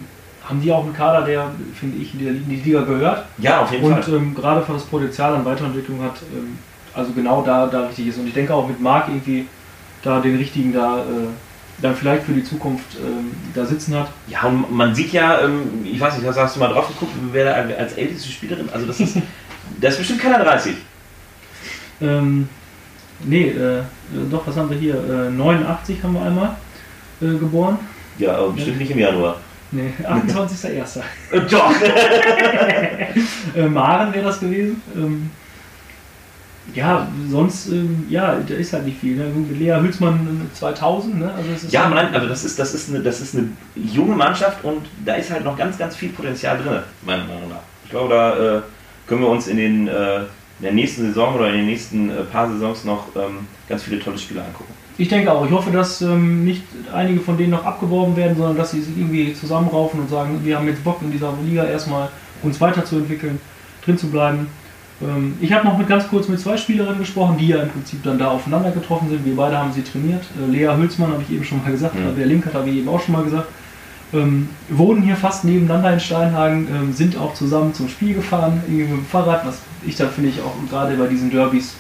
haben 0.48 0.62
die 0.62 0.72
auch 0.72 0.84
einen 0.84 0.94
Kader, 0.94 1.26
der, 1.26 1.52
finde 1.74 1.98
ich, 1.98 2.14
in 2.14 2.50
die, 2.50 2.56
Liga 2.56 2.82
gehört. 2.82 3.26
Ja, 3.38 3.62
auf 3.62 3.72
jeden 3.72 3.84
und 3.84 4.04
Fall. 4.04 4.14
ähm, 4.14 4.36
gerade 4.36 4.62
was 4.62 4.82
das 4.82 4.86
Potenzial 4.86 5.36
an 5.36 5.46
Weiterentwicklung 5.46 6.02
hat, 6.02 6.16
ähm, 6.34 6.58
also 6.94 7.12
genau 7.12 7.42
da, 7.42 7.68
da 7.68 7.88
richtig 7.88 8.08
ist. 8.08 8.18
Und 8.18 8.28
ich 8.28 8.34
denke 8.34 8.54
auch 8.54 8.68
mit 8.68 8.80
Marc 8.80 9.08
irgendwie 9.08 9.48
da 10.04 10.20
den 10.20 10.38
richtigen 10.38 10.74
da 10.74 11.00
äh, 11.00 11.28
dann 11.82 11.96
vielleicht 11.96 12.24
für 12.24 12.34
die 12.34 12.44
Zukunft 12.44 12.96
ähm, 12.96 13.32
da 13.54 13.66
sitzen 13.66 13.96
hat. 13.96 14.10
Ja, 14.28 14.44
und 14.44 14.72
man 14.72 14.96
sieht 14.96 15.14
ja, 15.14 15.42
ähm, 15.42 15.86
ich 15.86 16.00
weiß 16.00 16.18
nicht, 16.18 16.28
hast 16.28 16.38
hast 16.38 16.56
du 16.56 16.60
mal 16.60 16.70
drauf 16.70 16.88
geguckt, 16.88 17.12
wer 17.32 17.46
da 17.46 17.76
als 17.76 17.94
älteste 17.94 18.30
Spielerin, 18.30 18.70
also 18.74 18.88
das 18.88 19.00
ist, 19.00 19.18
das 19.82 19.94
ist 19.94 20.00
bestimmt 20.00 20.22
keiner 20.22 20.44
30. 20.44 20.76
Ähm, 22.02 22.50
nee, 23.24 23.50
äh, 23.50 23.80
äh, 23.80 23.84
doch, 24.30 24.46
was 24.48 24.56
haben 24.56 24.70
wir 24.70 24.78
hier? 24.78 24.96
Äh, 24.96 25.30
89 25.30 26.02
haben 26.02 26.14
wir 26.14 26.22
einmal 26.22 26.56
äh, 27.22 27.38
geboren. 27.38 27.78
Ja, 28.18 28.38
aber 28.38 28.52
bestimmt 28.52 28.80
nicht 28.80 28.92
im 28.92 29.00
Januar. 29.00 29.38
Nee, 29.72 29.92
28.01. 30.04 31.00
Äh, 31.32 31.42
Doch! 31.50 31.72
äh, 33.56 33.68
Maren 33.68 34.14
wäre 34.14 34.26
das 34.26 34.40
gewesen. 34.40 34.82
Ähm, 34.96 35.30
ja, 36.74 37.08
sonst, 37.30 37.68
ähm, 37.68 38.06
ja, 38.10 38.38
da 38.46 38.54
ist 38.56 38.74
halt 38.74 38.86
nicht 38.86 39.00
viel. 39.00 39.16
Ne? 39.16 39.26
Lea 39.58 39.80
Hülsmann 39.82 40.48
äh, 40.52 40.54
2000, 40.56 41.20
ne? 41.20 41.34
Also 41.34 41.68
Ja, 41.70 41.86
halt- 41.86 41.96
nein, 41.96 42.16
aber 42.16 42.28
das 42.28 42.44
ist, 42.44 42.60
das, 42.60 42.74
ist 42.74 42.90
eine, 42.90 43.00
das 43.02 43.22
ist 43.22 43.36
eine 43.36 43.50
junge 43.76 44.16
Mannschaft 44.16 44.64
und 44.64 44.86
da 45.06 45.16
ist 45.16 45.32
halt 45.32 45.44
noch 45.44 45.58
ganz, 45.58 45.78
ganz 45.78 45.96
viel 45.96 46.10
Potenzial 46.10 46.58
drin, 46.58 46.80
meiner 47.04 47.24
Meinung 47.26 47.50
nach. 47.50 47.62
Ich 47.86 47.90
glaube, 47.92 48.10
da 48.14 48.58
äh, 48.58 48.62
können 49.08 49.22
wir 49.22 49.30
uns 49.30 49.48
in, 49.48 49.58
den, 49.58 49.88
äh, 49.88 50.18
in 50.20 50.26
der 50.64 50.74
nächsten 50.74 51.08
Saison 51.08 51.36
oder 51.36 51.48
in 51.50 51.56
den 51.58 51.66
nächsten 51.68 52.10
äh, 52.10 52.24
paar 52.24 52.50
Saisons 52.50 52.84
noch 52.84 53.16
ähm, 53.16 53.48
ganz 53.70 53.84
viele 53.84 54.00
tolle 54.00 54.18
Spiele 54.18 54.42
angucken. 54.44 54.74
Ich 55.00 55.10
denke 55.10 55.32
auch. 55.32 55.46
Ich 55.46 55.52
hoffe, 55.52 55.70
dass 55.72 56.02
ähm, 56.02 56.44
nicht 56.44 56.64
einige 56.94 57.20
von 57.20 57.38
denen 57.38 57.52
noch 57.52 57.66
abgeworben 57.66 58.16
werden, 58.16 58.36
sondern 58.36 58.58
dass 58.58 58.72
sie 58.72 58.82
sich 58.82 58.98
irgendwie 58.98 59.34
zusammenraufen 59.34 60.00
und 60.00 60.10
sagen, 60.10 60.40
wir 60.44 60.58
haben 60.58 60.68
jetzt 60.68 60.84
Bock 60.84 61.00
in 61.02 61.12
dieser 61.12 61.34
Liga 61.48 61.66
erstmal 61.66 62.10
uns 62.42 62.60
weiterzuentwickeln, 62.60 63.40
drin 63.86 63.98
zu 63.98 64.08
bleiben. 64.08 64.48
Ähm, 65.02 65.36
ich 65.40 65.54
habe 65.54 65.68
noch 65.68 65.78
mit 65.78 65.88
ganz 65.88 66.08
kurz 66.08 66.28
mit 66.28 66.40
zwei 66.40 66.58
Spielerinnen 66.58 66.98
gesprochen, 67.00 67.38
die 67.38 67.48
ja 67.50 67.62
im 67.62 67.70
Prinzip 67.70 68.02
dann 68.04 68.18
da 68.18 68.30
aufeinander 68.30 68.72
getroffen 68.72 69.10
sind. 69.10 69.24
Wir 69.24 69.36
beide 69.36 69.58
haben 69.58 69.72
sie 69.72 69.84
trainiert. 69.84 70.24
Äh, 70.42 70.50
Lea 70.52 70.76
Hülsmann 70.76 71.12
habe 71.12 71.22
ich 71.22 71.32
eben 71.36 71.44
schon 71.44 71.62
mal 71.64 71.72
gesagt, 71.72 71.94
Mhm. 71.96 72.16
der 72.18 72.26
Link 72.26 72.46
hat 72.48 72.56
habe 72.56 72.70
ich 72.70 72.78
eben 72.78 72.90
auch 72.90 73.00
schon 73.02 73.14
mal 73.14 73.24
gesagt. 73.24 73.48
Ähm, 74.14 74.48
wohnen 74.70 75.02
hier 75.04 75.18
fast 75.18 75.44
nebeneinander 75.44 75.94
in 75.94 76.00
Steinhagen, 76.00 76.68
ähm, 76.74 76.94
sind 76.94 77.18
auch 77.18 77.34
zusammen 77.34 77.74
zum 77.74 77.90
Spiel 77.90 78.14
gefahren, 78.16 78.64
irgendwie 78.66 78.86
mit 78.86 79.02
dem 79.02 79.06
Fahrrad, 79.06 79.46
was 79.46 79.60
ich 79.86 79.96
dann 79.98 80.10
finde 80.10 80.30
ich 80.30 80.40
auch 80.42 80.54
gerade 80.70 80.96
bei 80.96 81.08
diesen 81.08 81.30
Derbys, 81.30 81.76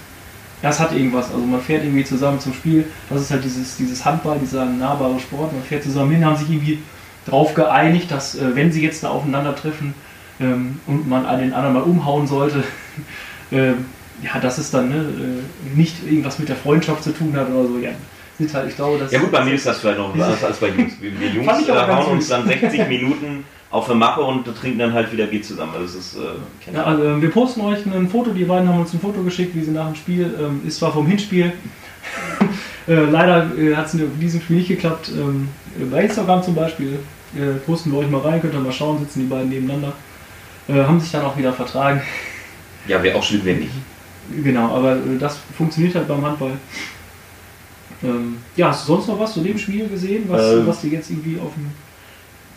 das 0.62 0.80
hat 0.80 0.92
irgendwas. 0.92 1.32
Also 1.32 1.46
man 1.46 1.62
fährt 1.62 1.84
irgendwie 1.84 2.04
zusammen 2.04 2.40
zum 2.40 2.54
Spiel, 2.54 2.86
das 3.10 3.22
ist 3.22 3.32
halt 3.32 3.44
dieses, 3.44 3.78
dieses 3.78 4.04
Handball, 4.04 4.40
dieser 4.40 4.66
nahbare 4.66 5.20
Sport, 5.20 5.54
man 5.54 5.64
fährt 5.64 5.84
zusammen 5.84 6.12
hin, 6.12 6.26
haben 6.26 6.38
sich 6.38 6.50
irgendwie 6.50 6.80
darauf 7.26 7.54
geeinigt, 7.54 8.12
dass 8.12 8.36
äh, 8.36 8.56
wenn 8.56 8.72
sie 8.72 8.84
jetzt 8.84 9.04
da 9.04 9.10
aufeinandertreffen 9.10 9.94
ähm, 10.40 10.80
und 10.88 11.08
man 11.08 11.24
den 11.40 11.54
anderen 11.54 11.74
mal 11.74 11.84
umhauen 11.84 12.28
sollte, 12.28 12.64
ähm, 13.52 13.86
ja, 14.22 14.40
dass 14.40 14.58
es 14.58 14.72
dann 14.72 14.90
ne, 14.90 14.96
äh, 14.96 15.78
nicht 15.78 15.96
irgendwas 16.06 16.40
mit 16.40 16.50
der 16.50 16.56
Freundschaft 16.56 17.04
zu 17.04 17.12
tun 17.12 17.36
hat 17.36 17.50
oder 17.50 17.68
so. 17.68 17.78
Ja, 17.78 17.92
sind 18.38 18.54
halt, 18.54 18.70
ich 18.70 18.76
glaube, 18.76 19.00
das 19.00 19.12
Ja 19.12 19.20
gut, 19.20 19.32
bei 19.32 19.44
mir 19.44 19.54
ist 19.54 19.66
das 19.66 19.80
vielleicht 19.80 19.98
noch 19.98 20.14
anders 20.14 20.44
als 20.44 20.58
bei 20.58 20.70
Jungs. 20.70 20.94
Wir, 21.02 21.12
Jungs 21.12 21.68
äh, 21.68 21.72
hauen 21.72 22.06
uns 22.14 22.28
dann 22.28 22.48
60 22.48 22.88
Minuten 22.88 23.44
auf 23.70 23.90
eine 23.90 24.00
Mappe 24.00 24.22
und 24.22 24.46
trinken 24.56 24.80
dann 24.80 24.94
halt 24.94 25.12
wieder 25.12 25.28
Bier 25.28 25.42
zusammen. 25.42 25.74
Also 25.74 25.86
das 25.86 25.96
ist, 25.96 26.16
äh. 26.16 26.74
Ja, 26.74 26.84
also, 26.84 27.22
wir 27.22 27.32
posten 27.32 27.62
euch 27.62 27.86
ein 27.86 28.10
Foto, 28.10 28.32
die 28.32 28.46
beiden 28.46 28.68
haben 28.70 28.80
uns 28.80 28.94
ein 28.94 29.00
Foto 29.00 29.22
geschickt, 29.24 29.56
wie 29.56 29.64
sie 29.64 29.72
nach 29.72 29.88
dem 29.88 29.96
Spiel, 29.96 30.34
ähm, 30.40 30.62
ist 30.66 30.78
zwar 30.78 30.94
vom 30.94 31.06
Hinspiel, 31.06 31.52
äh, 32.88 32.94
leider 32.94 33.52
äh, 33.58 33.76
hat 33.76 33.88
es 33.88 33.94
in 33.96 34.20
diesem 34.20 34.42
Spiel 34.42 34.58
nicht 34.58 34.70
geklappt. 34.70 35.12
Ähm, 35.14 35.50
bei 35.92 36.04
Instagram 36.04 36.44
zum 36.44 36.56
Beispiel 36.56 37.00
äh, 37.36 37.58
posten 37.66 37.92
wir 37.92 38.00
euch 38.00 38.10
mal 38.10 38.22
rein, 38.22 38.42
könnt 38.42 38.54
ihr 38.54 38.60
mal 38.60 38.72
schauen, 38.72 39.00
sitzen 39.00 39.22
die 39.22 39.26
beiden 39.28 39.50
nebeneinander. 39.50 39.94
Äh, 40.70 40.84
haben 40.84 41.00
sich 41.00 41.12
dann 41.12 41.26
auch 41.26 41.38
wieder 41.38 41.54
vertragen. 41.54 42.02
ja, 42.88 43.02
wäre 43.04 43.18
auch 43.18 43.24
schlimm, 43.24 43.42
wenn 43.44 43.60
nicht. 43.60 43.72
Genau, 44.44 44.76
aber 44.76 44.98
das 45.20 45.40
funktioniert 45.56 45.96
halt 45.96 46.08
beim 46.08 46.26
Handball. 46.26 46.52
Ähm, 48.04 48.38
ja, 48.56 48.70
hast 48.70 48.84
du 48.84 48.94
sonst 48.94 49.08
noch 49.08 49.20
was 49.20 49.34
zu 49.34 49.42
dem 49.42 49.58
Spiel 49.58 49.88
gesehen, 49.88 50.26
was, 50.28 50.54
Ähm. 50.54 50.68
was 50.68 50.82
dir 50.82 50.92
jetzt 50.92 51.10
irgendwie 51.10 51.40
auf 51.40 51.54
dem. 51.54 51.72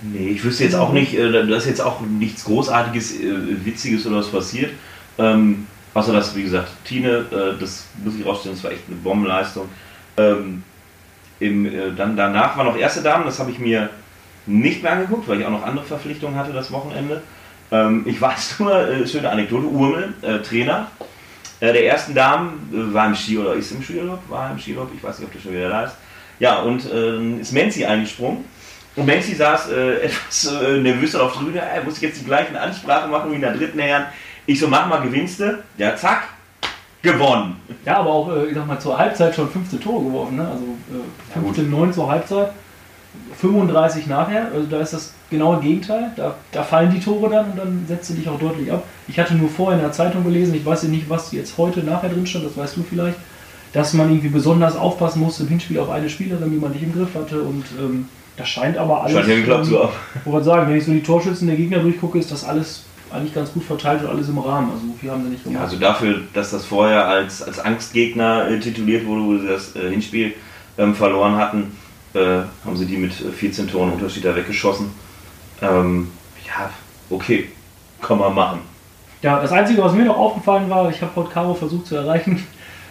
Nee, 0.02 0.30
ich 0.30 0.44
wüsste 0.44 0.64
jetzt 0.64 0.74
auch 0.74 0.92
nicht, 0.92 1.14
äh, 1.14 1.30
da 1.30 1.56
ist 1.56 1.66
jetzt 1.66 1.80
auch 1.80 2.00
nichts 2.00 2.44
Großartiges, 2.44 3.20
äh, 3.20 3.64
Witziges 3.64 4.06
oder 4.06 4.16
was 4.16 4.28
passiert. 4.28 4.72
Ähm, 5.18 5.66
außer 5.92 6.12
dass, 6.12 6.34
wie 6.34 6.42
gesagt, 6.42 6.70
Tine, 6.84 7.26
äh, 7.30 7.60
das 7.60 7.86
muss 8.02 8.14
ich 8.18 8.24
rausstellen, 8.24 8.56
das 8.56 8.64
war 8.64 8.72
echt 8.72 8.84
eine 8.88 8.96
Bombenleistung. 8.96 9.68
Ähm, 10.16 10.62
im, 11.38 11.66
äh, 11.66 11.92
dann 11.96 12.16
danach 12.16 12.56
war 12.56 12.64
noch 12.64 12.76
erste 12.76 13.02
Damen, 13.02 13.24
das 13.24 13.38
habe 13.38 13.50
ich 13.50 13.58
mir 13.58 13.90
nicht 14.46 14.82
mehr 14.82 14.92
angeguckt, 14.92 15.28
weil 15.28 15.40
ich 15.40 15.46
auch 15.46 15.50
noch 15.50 15.64
andere 15.64 15.84
Verpflichtungen 15.84 16.36
hatte 16.36 16.52
das 16.52 16.70
Wochenende. 16.70 17.22
Ähm, 17.70 18.04
ich 18.06 18.20
weiß 18.20 18.56
nur, 18.60 18.88
äh, 18.88 19.06
schöne 19.06 19.30
Anekdote, 19.30 19.66
Urmel, 19.66 20.14
äh, 20.22 20.38
Trainer 20.38 20.88
äh, 21.60 21.72
der 21.72 21.86
ersten 21.86 22.14
Damen, 22.14 22.68
war 22.92 23.06
im 23.06 23.14
Skiurlaub, 23.14 23.56
ist 23.56 23.72
im 23.72 23.82
Skiurlaub, 23.82 24.20
war 24.28 24.50
im 24.50 24.58
Skiurlaub, 24.58 24.90
ich 24.94 25.02
weiß 25.02 25.18
nicht, 25.18 25.28
ob 25.28 25.32
der 25.34 25.40
schon 25.40 25.52
wieder 25.52 25.68
da 25.68 25.84
ist. 25.84 25.96
Ja, 26.38 26.60
und 26.60 26.86
ist 26.86 27.52
Menzi 27.52 27.84
eingesprungen. 27.84 28.46
Und 28.96 29.06
Menzi 29.06 29.34
saß 29.34 29.70
äh, 29.70 29.94
etwas 30.04 30.46
äh, 30.46 30.78
nervös 30.78 31.14
auf 31.14 31.32
der 31.32 31.40
Tribüne, 31.40 31.60
er 31.60 31.82
muss 31.84 32.00
jetzt 32.00 32.20
die 32.20 32.24
gleichen 32.24 32.56
Ansprache 32.56 33.08
machen 33.08 33.30
wie 33.30 33.36
in 33.36 33.40
der 33.40 33.54
dritten 33.54 33.78
Herren. 33.78 34.06
Ich 34.46 34.58
so, 34.58 34.68
mach 34.68 34.86
mal, 34.86 35.00
gewinnst 35.00 35.40
du. 35.40 35.62
Ja, 35.78 35.94
zack, 35.94 36.28
gewonnen. 37.02 37.56
Ja, 37.84 37.98
aber 37.98 38.10
auch, 38.10 38.32
äh, 38.34 38.46
ich 38.46 38.54
sag 38.54 38.66
mal, 38.66 38.78
zur 38.78 38.98
Halbzeit 38.98 39.34
schon 39.34 39.48
15 39.48 39.80
Tore 39.80 40.04
geworfen, 40.04 40.36
ne? 40.36 40.48
Also 40.48 40.64
äh, 40.64 41.34
Ja, 41.34 41.40
gut. 41.40 41.54
15, 41.54 41.70
9 41.70 41.92
zur 41.92 42.10
Halbzeit, 42.10 42.50
35 43.38 44.06
nachher. 44.06 44.50
Also 44.52 44.66
da 44.66 44.80
ist 44.80 44.92
das 44.92 45.14
genaue 45.30 45.60
Gegenteil. 45.60 46.10
Da, 46.16 46.34
da 46.52 46.62
fallen 46.62 46.90
die 46.90 47.00
Tore 47.00 47.30
dann 47.30 47.52
und 47.52 47.58
dann 47.58 47.84
setzt 47.86 48.10
du 48.10 48.14
dich 48.14 48.28
auch 48.28 48.38
deutlich 48.38 48.70
ab. 48.72 48.84
Ich 49.08 49.18
hatte 49.18 49.34
nur 49.34 49.48
vorher 49.48 49.78
in 49.78 49.84
der 49.84 49.92
Zeitung 49.92 50.24
gelesen, 50.24 50.54
ich 50.54 50.66
weiß 50.66 50.82
ja 50.82 50.88
nicht, 50.88 51.08
was 51.08 51.32
jetzt 51.32 51.56
heute 51.56 51.80
nachher 51.80 52.10
drin 52.10 52.26
stand, 52.26 52.44
das 52.46 52.56
weißt 52.56 52.76
du 52.76 52.82
vielleicht, 52.82 53.16
dass 53.72 53.92
man 53.92 54.10
irgendwie 54.10 54.28
besonders 54.28 54.76
aufpassen 54.76 55.20
musste 55.20 55.44
im 55.44 55.48
Hinspiel 55.48 55.78
auf 55.78 55.90
eine 55.90 56.10
Spielerin, 56.10 56.50
die 56.50 56.58
man 56.58 56.72
nicht 56.72 56.82
im 56.82 56.92
Griff 56.92 57.14
hatte. 57.14 57.40
Und 57.42 57.64
ähm, 57.78 58.08
das 58.40 58.48
scheint 58.48 58.76
aber 58.78 59.02
alles. 59.02 59.12
Scheint 59.16 59.28
ja 59.28 59.34
geklappt 59.36 59.66
zu 59.66 59.78
haben. 59.78 59.92
Ich 60.24 60.30
wollte 60.30 60.44
sagen, 60.46 60.68
wenn 60.68 60.76
ich 60.76 60.84
so 60.84 60.92
die 60.92 61.02
Torschützen 61.02 61.46
der 61.46 61.56
Gegner 61.56 61.78
durchgucke, 61.78 62.18
ist 62.18 62.30
das 62.32 62.44
alles 62.44 62.84
eigentlich 63.12 63.34
ganz 63.34 63.52
gut 63.52 63.64
verteilt 63.64 64.02
und 64.02 64.08
alles 64.08 64.28
im 64.28 64.38
Rahmen. 64.38 64.70
Also 64.72 64.86
so 64.86 64.92
viel 65.00 65.10
haben 65.10 65.22
sie 65.24 65.30
nicht 65.30 65.44
Ja, 65.44 65.50
gemacht. 65.52 65.64
also 65.64 65.76
dafür, 65.78 66.20
dass 66.32 66.50
das 66.52 66.64
vorher 66.64 67.06
als, 67.06 67.42
als 67.42 67.58
Angstgegner 67.58 68.48
äh, 68.48 68.58
tituliert 68.60 69.04
wurde, 69.06 69.22
wo 69.24 69.36
sie 69.38 69.46
das 69.48 69.74
äh, 69.76 69.90
Hinspiel 69.90 70.34
ähm, 70.78 70.94
verloren 70.94 71.36
hatten, 71.36 71.76
äh, 72.14 72.38
haben 72.64 72.76
sie 72.76 72.86
die 72.86 72.96
mit 72.96 73.12
äh, 73.20 73.30
14 73.30 73.68
Toren 73.68 73.92
Unterschied 73.92 74.24
da 74.24 74.34
weggeschossen. 74.34 74.90
Ähm, 75.60 76.10
ja, 76.46 76.70
okay, 77.10 77.48
kann 78.00 78.18
man 78.18 78.34
machen. 78.34 78.60
Ja, 79.22 79.40
das 79.40 79.52
Einzige, 79.52 79.82
was 79.82 79.92
mir 79.92 80.04
noch 80.04 80.16
aufgefallen 80.16 80.70
war, 80.70 80.88
ich 80.88 81.02
habe 81.02 81.12
heute 81.16 81.30
Caro 81.30 81.52
versucht 81.54 81.86
zu 81.86 81.96
erreichen. 81.96 82.42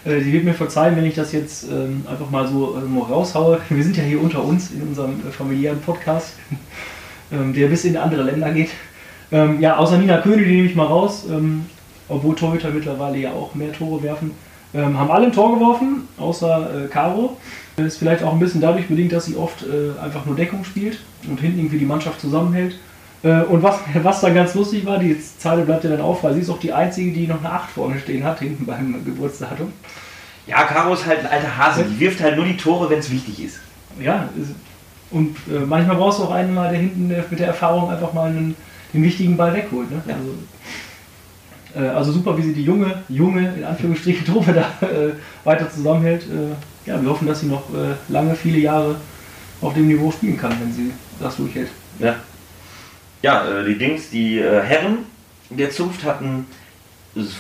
Äh, 0.05 0.21
Sie 0.21 0.31
wird 0.31 0.43
mir 0.43 0.53
verzeihen, 0.53 0.95
wenn 0.95 1.05
ich 1.05 1.15
das 1.15 1.31
jetzt 1.31 1.65
ähm, 1.69 2.03
einfach 2.09 2.29
mal 2.29 2.47
so 2.47 2.77
ähm, 2.77 2.97
raushaue. 2.97 3.59
Wir 3.69 3.83
sind 3.83 3.97
ja 3.97 4.03
hier 4.03 4.21
unter 4.21 4.43
uns 4.43 4.71
in 4.71 4.81
unserem 4.81 5.19
äh, 5.27 5.31
familiären 5.31 5.81
Podcast, 5.81 6.35
ähm, 7.31 7.53
der 7.53 7.67
bis 7.67 7.85
in 7.85 7.97
andere 7.97 8.23
Länder 8.23 8.51
geht. 8.51 8.69
Ähm, 9.31 9.59
ja, 9.61 9.77
außer 9.77 9.97
Nina 9.97 10.21
König, 10.21 10.45
die 10.47 10.55
nehme 10.55 10.67
ich 10.67 10.75
mal 10.75 10.85
raus, 10.85 11.25
ähm, 11.29 11.65
obwohl 12.07 12.35
Torhüter 12.35 12.71
mittlerweile 12.71 13.17
ja 13.17 13.31
auch 13.31 13.53
mehr 13.53 13.71
Tore 13.73 14.01
werfen. 14.01 14.31
Ähm, 14.73 14.97
haben 14.97 15.11
alle 15.11 15.27
ein 15.27 15.31
Tor 15.31 15.55
geworfen, 15.55 16.07
außer 16.17 16.85
äh, 16.85 16.87
Caro. 16.87 17.37
Ist 17.77 17.97
vielleicht 17.97 18.23
auch 18.23 18.33
ein 18.33 18.39
bisschen 18.39 18.61
dadurch 18.61 18.87
bedingt, 18.87 19.11
dass 19.11 19.25
sie 19.25 19.35
oft 19.35 19.63
äh, 19.63 19.99
einfach 19.99 20.25
nur 20.25 20.35
Deckung 20.35 20.63
spielt 20.63 20.99
und 21.27 21.39
hinten 21.39 21.59
irgendwie 21.59 21.79
die 21.79 21.85
Mannschaft 21.85 22.19
zusammenhält. 22.19 22.77
Äh, 23.23 23.41
und 23.41 23.63
was, 23.63 23.79
was 24.03 24.21
dann 24.21 24.33
ganz 24.33 24.53
lustig 24.55 24.85
war, 24.85 24.97
die 24.97 25.15
Zeile 25.37 25.63
bleibt 25.63 25.83
ja 25.83 25.89
dann 25.91 26.01
auf, 26.01 26.23
weil 26.23 26.33
sie 26.33 26.41
ist 26.41 26.49
auch 26.49 26.59
die 26.59 26.73
Einzige, 26.73 27.11
die 27.11 27.27
noch 27.27 27.39
eine 27.39 27.51
8 27.51 27.69
vorne 27.69 27.99
stehen 27.99 28.23
hat, 28.23 28.39
hinten 28.39 28.65
beim 28.65 29.03
Geburtsdatum. 29.03 29.71
Ja, 30.47 30.63
Caro 30.63 30.93
ist 30.93 31.05
halt 31.05 31.19
ein 31.19 31.27
alter 31.27 31.57
Hase. 31.57 31.83
Die 31.83 31.99
wirft 31.99 32.21
halt 32.21 32.35
nur 32.35 32.45
die 32.45 32.57
Tore, 32.57 32.89
wenn 32.89 32.99
es 32.99 33.11
wichtig 33.11 33.43
ist. 33.43 33.59
Ja, 34.01 34.29
und 35.11 35.35
äh, 35.47 35.59
manchmal 35.65 35.97
brauchst 35.97 36.19
du 36.19 36.23
auch 36.23 36.31
einen 36.31 36.53
mal, 36.53 36.69
der 36.69 36.79
hinten 36.79 37.07
mit 37.07 37.39
der 37.39 37.47
Erfahrung 37.47 37.89
einfach 37.89 38.13
mal 38.13 38.29
einen, 38.29 38.55
den 38.93 39.03
wichtigen 39.03 39.35
Ball 39.35 39.53
wegholt. 39.53 39.91
Ne? 39.91 40.01
Ja. 40.07 40.15
Also, 40.15 41.85
äh, 41.85 41.95
also 41.95 42.11
super, 42.11 42.37
wie 42.37 42.43
sie 42.43 42.53
die 42.53 42.63
junge, 42.63 43.03
junge, 43.09 43.53
in 43.57 43.63
Anführungsstrichen, 43.63 44.25
Truppe 44.25 44.53
da 44.53 44.87
äh, 44.87 45.13
weiter 45.43 45.69
zusammenhält. 45.69 46.25
Ja, 46.85 47.01
wir 47.01 47.09
hoffen, 47.09 47.27
dass 47.27 47.41
sie 47.41 47.47
noch 47.47 47.63
lange, 48.07 48.33
viele 48.33 48.57
Jahre 48.57 48.95
auf 49.61 49.73
dem 49.73 49.87
Niveau 49.87 50.09
spielen 50.09 50.37
kann, 50.37 50.53
wenn 50.59 50.71
sie 50.71 50.91
das 51.19 51.35
durchhält. 51.35 51.69
Ja, 51.99 52.15
ja 53.21 53.59
äh, 53.59 53.65
die 53.65 53.77
Dings, 53.77 54.09
die 54.09 54.39
äh, 54.39 54.61
Herren 54.61 55.05
der 55.49 55.71
Zunft 55.71 56.03
hatten 56.03 56.45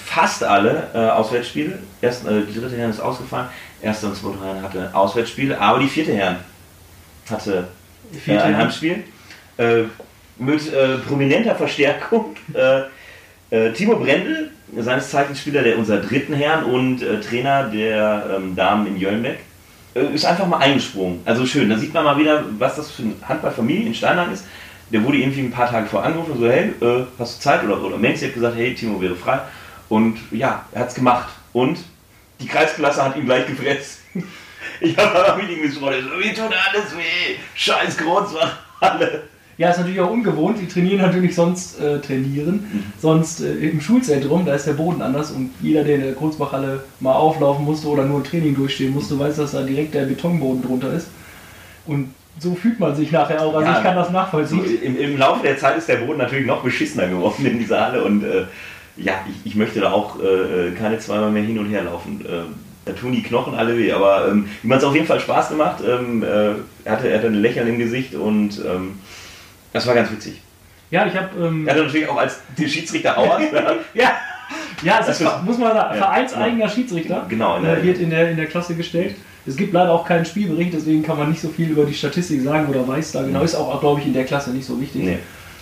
fast 0.05 0.43
alle 0.43 0.89
äh, 0.93 0.97
Auswärtsspiele. 0.97 1.79
Erst, 2.01 2.25
äh, 2.25 2.41
die 2.41 2.59
dritte 2.59 2.75
Herren 2.75 2.89
ist 2.89 2.99
ausgefallen, 2.99 3.47
erste 3.81 4.07
und 4.07 4.15
zweite 4.15 4.43
Herren 4.43 4.61
hatte 4.61 4.89
Auswärtsspiele, 4.93 5.59
aber 5.59 5.79
die 5.79 5.87
vierte 5.87 6.13
Herren 6.13 6.37
hatte 7.29 7.67
äh, 8.27 8.37
ein. 8.37 8.57
Heimspiel. 8.57 9.03
Mit 10.37 10.71
prominenter 11.05 11.53
Verstärkung. 11.53 12.37
Timo 13.73 13.95
Brendel, 13.97 14.51
seines 14.77 15.09
Zeichens 15.09 15.39
Spieler 15.39 15.63
der 15.63 15.77
unserer 15.77 15.97
dritten 15.97 16.33
Herren 16.33 16.63
und 16.63 17.03
Trainer 17.27 17.63
der 17.63 18.37
ähm, 18.37 18.55
Damen 18.55 18.87
in 18.87 18.97
Jöllenbeck, 18.97 19.39
ist 19.95 20.25
einfach 20.25 20.47
mal 20.47 20.59
eingesprungen. 20.59 21.19
Also 21.25 21.45
schön, 21.45 21.69
da 21.69 21.77
sieht 21.77 21.93
man 21.93 22.05
mal 22.05 22.17
wieder, 22.17 22.45
was 22.57 22.77
das 22.77 22.89
für 22.89 23.01
eine 23.01 23.15
Handballfamilie 23.27 23.87
in 23.87 23.93
Steinlang 23.93 24.31
ist. 24.31 24.45
Der 24.91 25.03
wurde 25.03 25.17
irgendwie 25.17 25.41
ein 25.41 25.51
paar 25.51 25.69
Tage 25.69 25.87
vor 25.87 26.03
angerufen 26.03 26.31
und 26.33 26.39
so, 26.39 26.49
hey, 26.49 26.73
äh, 26.81 27.05
hast 27.17 27.37
du 27.37 27.43
Zeit? 27.43 27.63
Oder, 27.63 27.81
oder 27.83 27.97
Menzi 27.97 28.25
hat 28.25 28.33
gesagt, 28.33 28.55
hey, 28.55 28.73
Timo 28.73 29.01
wäre 29.01 29.15
frei. 29.15 29.39
Und 29.87 30.17
ja, 30.31 30.65
er 30.71 30.81
hat 30.81 30.89
es 30.89 30.95
gemacht. 30.95 31.29
Und 31.53 31.79
die 32.39 32.47
Kreisklasse 32.47 33.03
hat 33.03 33.15
ihn 33.15 33.25
gleich 33.25 33.45
gefressen. 33.45 33.99
Ich 34.81 34.95
habe 34.97 35.27
aber 35.27 35.41
mit 35.41 35.49
ihm 35.49 35.61
gesprochen, 35.61 36.07
so, 36.09 36.15
mir 36.15 36.33
tut 36.33 36.53
alles 36.53 36.95
weh, 36.95 37.35
scheiß 37.55 37.97
Großwachhalle. 37.97 39.23
Ja, 39.59 39.71
ist 39.71 39.77
natürlich 39.77 39.99
auch 39.99 40.09
ungewohnt. 40.09 40.57
Die 40.61 40.67
trainieren 40.67 41.01
natürlich 41.01 41.35
sonst 41.35 41.81
äh, 41.81 41.99
trainieren. 41.99 42.91
Sonst 42.97 43.41
äh, 43.41 43.55
im 43.55 43.81
Schulzentrum, 43.81 44.45
da 44.45 44.53
ist 44.53 44.67
der 44.67 44.73
Boden 44.73 45.01
anders 45.01 45.31
und 45.31 45.51
jeder, 45.61 45.83
der 45.83 45.95
in 45.95 46.01
der 46.01 46.13
Kurzbachhalle 46.13 46.83
mal 47.01 47.13
auflaufen 47.13 47.65
musste 47.65 47.89
oder 47.89 48.05
nur 48.05 48.21
ein 48.21 48.23
Training 48.23 48.55
durchstehen 48.55 48.93
musste, 48.93 49.19
weiß, 49.19 49.35
dass 49.35 49.51
da 49.51 49.63
direkt 49.63 49.95
der 49.95 50.05
Betonboden 50.05 50.61
drunter 50.61 50.93
ist. 50.93 51.07
Und 51.85 52.13
so 52.39 52.55
fühlt 52.55 52.79
man 52.79 52.95
sich 52.95 53.11
nachher 53.11 53.41
auch. 53.41 53.53
Also 53.55 53.69
Ja. 53.69 53.77
ich 53.77 53.83
kann 53.83 53.95
das 53.95 54.07
So, 54.07 54.13
nachvollziehen. 54.13 54.81
im, 54.81 54.97
Im 54.99 55.17
Laufe 55.17 55.43
der 55.43 55.57
Zeit 55.57 55.77
ist 55.77 55.87
der 55.89 55.97
Boden 55.97 56.17
natürlich 56.19 56.45
noch 56.45 56.63
beschissener 56.63 57.07
geworden 57.07 57.45
in 57.45 57.59
dieser 57.59 57.81
Halle 57.85 58.03
und 58.03 58.23
äh, 58.23 58.45
ja, 58.97 59.13
ich, 59.29 59.51
ich 59.51 59.55
möchte 59.55 59.79
da 59.79 59.91
auch 59.91 60.19
äh, 60.21 60.71
keine 60.71 60.99
zweimal 60.99 61.31
mehr 61.31 61.43
hin 61.43 61.57
und 61.59 61.69
her 61.69 61.83
laufen. 61.83 62.25
Äh, 62.25 62.41
da 62.85 62.91
tun 62.93 63.11
die 63.11 63.21
Knochen 63.23 63.53
alle 63.55 63.77
weh, 63.77 63.91
aber 63.91 64.27
ähm, 64.29 64.49
ihm 64.63 64.71
hat 64.73 64.79
es 64.79 64.83
auf 64.85 64.95
jeden 64.95 65.05
Fall 65.07 65.19
Spaß 65.19 65.49
gemacht. 65.49 65.83
Ähm, 65.87 66.23
äh, 66.23 66.27
er, 66.85 66.91
hatte, 66.93 67.07
er 67.09 67.17
hatte 67.19 67.27
ein 67.27 67.35
Lächeln 67.35 67.67
im 67.67 67.77
Gesicht 67.79 68.15
und 68.15 68.59
ähm, 68.65 68.99
das 69.73 69.85
war 69.85 69.93
ganz 69.93 70.11
witzig. 70.11 70.41
Ja, 70.91 71.05
ich 71.05 71.15
habe. 71.15 71.29
Ähm, 71.45 71.67
Er 71.67 71.75
hatte 71.75 71.83
natürlich 71.85 72.09
auch 72.09 72.17
als 72.17 72.39
Schiedsrichter 72.57 73.17
Auers. 73.17 73.43
ja, 73.93 74.13
ja, 74.83 74.99
es 74.99 75.07
Das 75.07 75.21
ist, 75.21 75.27
ist- 75.27 75.43
muss 75.43 75.57
man 75.57 75.73
sagen, 75.73 75.89
Ja, 75.95 76.01
vereinseigener 76.05 76.69
Schiedsrichter. 76.69 77.25
Genau, 77.29 77.57
in 77.57 77.65
äh, 77.65 77.75
der- 77.75 77.83
wird 77.83 77.97
in 77.99 78.09
der, 78.09 78.31
in 78.31 78.37
der 78.37 78.45
Klasse 78.47 78.75
gestellt. 78.75 79.15
Es 79.45 79.55
gibt 79.55 79.73
leider 79.73 79.91
auch 79.91 80.05
keinen 80.05 80.25
Spielbericht, 80.25 80.73
deswegen 80.73 81.01
kann 81.01 81.17
man 81.17 81.29
nicht 81.29 81.41
so 81.41 81.49
viel 81.49 81.69
über 81.69 81.85
die 81.85 81.93
Statistik 81.93 82.41
sagen 82.43 82.67
oder 82.67 82.87
weiß 82.87 83.13
da 83.13 83.23
genau. 83.23 83.41
Ist 83.41 83.55
auch, 83.55 83.79
glaube 83.79 83.99
ich, 84.01 84.05
in 84.07 84.13
der 84.13 84.25
Klasse 84.25 84.51
nicht 84.51 84.65
so 84.65 84.79
wichtig. 84.79 85.03
nee. 85.03 85.17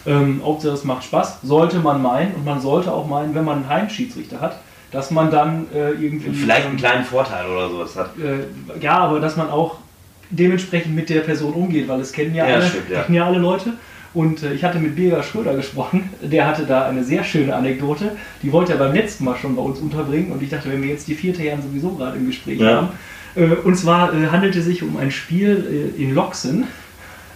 Ähm, 0.06 0.42
Hauptsache 0.44 0.74
es 0.74 0.86
macht 0.86 1.04
Spaß, 1.04 1.40
sollte 1.44 1.80
man 1.80 2.02
meinen 2.02 2.34
und 2.36 2.46
man 2.46 2.62
sollte 2.62 2.94
auch 2.94 3.08
meinen, 3.08 3.36
wenn 3.36 3.44
man 3.44 3.58
einen 3.58 3.70
Heimschiedsrichter 3.70 4.40
hat, 4.40 4.58
dass 4.92 5.12
man 5.12 5.30
dann 5.32 5.68
äh, 5.76 5.90
irgendwie... 5.92 6.30
Vielleicht 6.32 6.64
ähm, 6.64 6.70
einen 6.72 6.78
kleinen 6.78 7.04
Vorteil 7.04 7.46
oder 7.46 7.70
sowas 7.70 7.94
hat. 7.98 8.12
äh, 8.18 8.80
ja, 8.82 9.00
aber 9.00 9.20
dass 9.20 9.36
man 9.36 9.50
auch 9.50 9.76
dementsprechend 10.30 10.96
mit 10.96 11.10
der 11.10 11.22
Person 11.22 11.54
umgeht, 11.54 11.88
weil 11.90 12.00
es 12.00 12.12
kennen 12.14 12.34
ja, 12.36 12.48
Ja, 12.48 12.56
alle, 12.56 12.66
stimmt, 12.68 12.90
ja. 12.90 13.02
kennen 13.04 13.16
ja 13.16 13.26
alle 13.26 13.40
Leute. 13.40 13.74
Und 14.14 14.44
äh, 14.44 14.54
ich 14.54 14.64
hatte 14.64 14.80
mit 14.80 14.96
Birger 14.96 15.22
Schröder 15.24 15.56
gesprochen, 15.56 16.10
der 16.22 16.48
hatte 16.48 16.66
da 16.66 16.86
eine 16.88 17.04
sehr 17.04 17.24
schöne 17.24 17.56
Anekdote, 17.56 18.12
die 18.42 18.52
wollte 18.52 18.74
er 18.74 18.80
beim 18.80 18.94
letzten 18.94 19.26
Mal 19.26 19.36
schon 19.38 19.56
bei 19.56 19.62
uns 19.62 19.80
unterbringen 19.80 20.32
und 20.32 20.42
ich 20.42 20.50
dachte, 20.50 20.72
wenn 20.72 20.82
wir 20.82 20.90
jetzt 20.90 21.08
die 21.08 21.16
vierte 21.16 21.42
Herren 21.42 21.62
sowieso 21.62 21.92
gerade 21.92 22.18
im 22.18 22.28
Gespräch 22.28 22.60
Ja. 22.60 22.76
haben. 22.78 22.88
Äh, 23.36 23.56
und 23.64 23.76
zwar 23.76 24.14
äh, 24.14 24.28
handelte 24.28 24.60
es 24.60 24.66
sich 24.66 24.82
um 24.84 24.98
ein 24.98 25.12
Spiel 25.12 25.94
in 25.98 26.14
Loxen, 26.16 26.66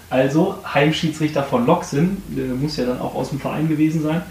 also 0.10 0.58
Heimschiedsrichter 0.74 1.44
von 1.44 1.66
Loxen, 1.66 2.18
muss 2.60 2.76
ja 2.78 2.86
dann 2.86 3.00
auch 3.00 3.16
aus 3.16 3.30
dem 3.30 3.40
Verein 3.40 3.70
gewesen 3.70 4.02
sein. 4.02 4.22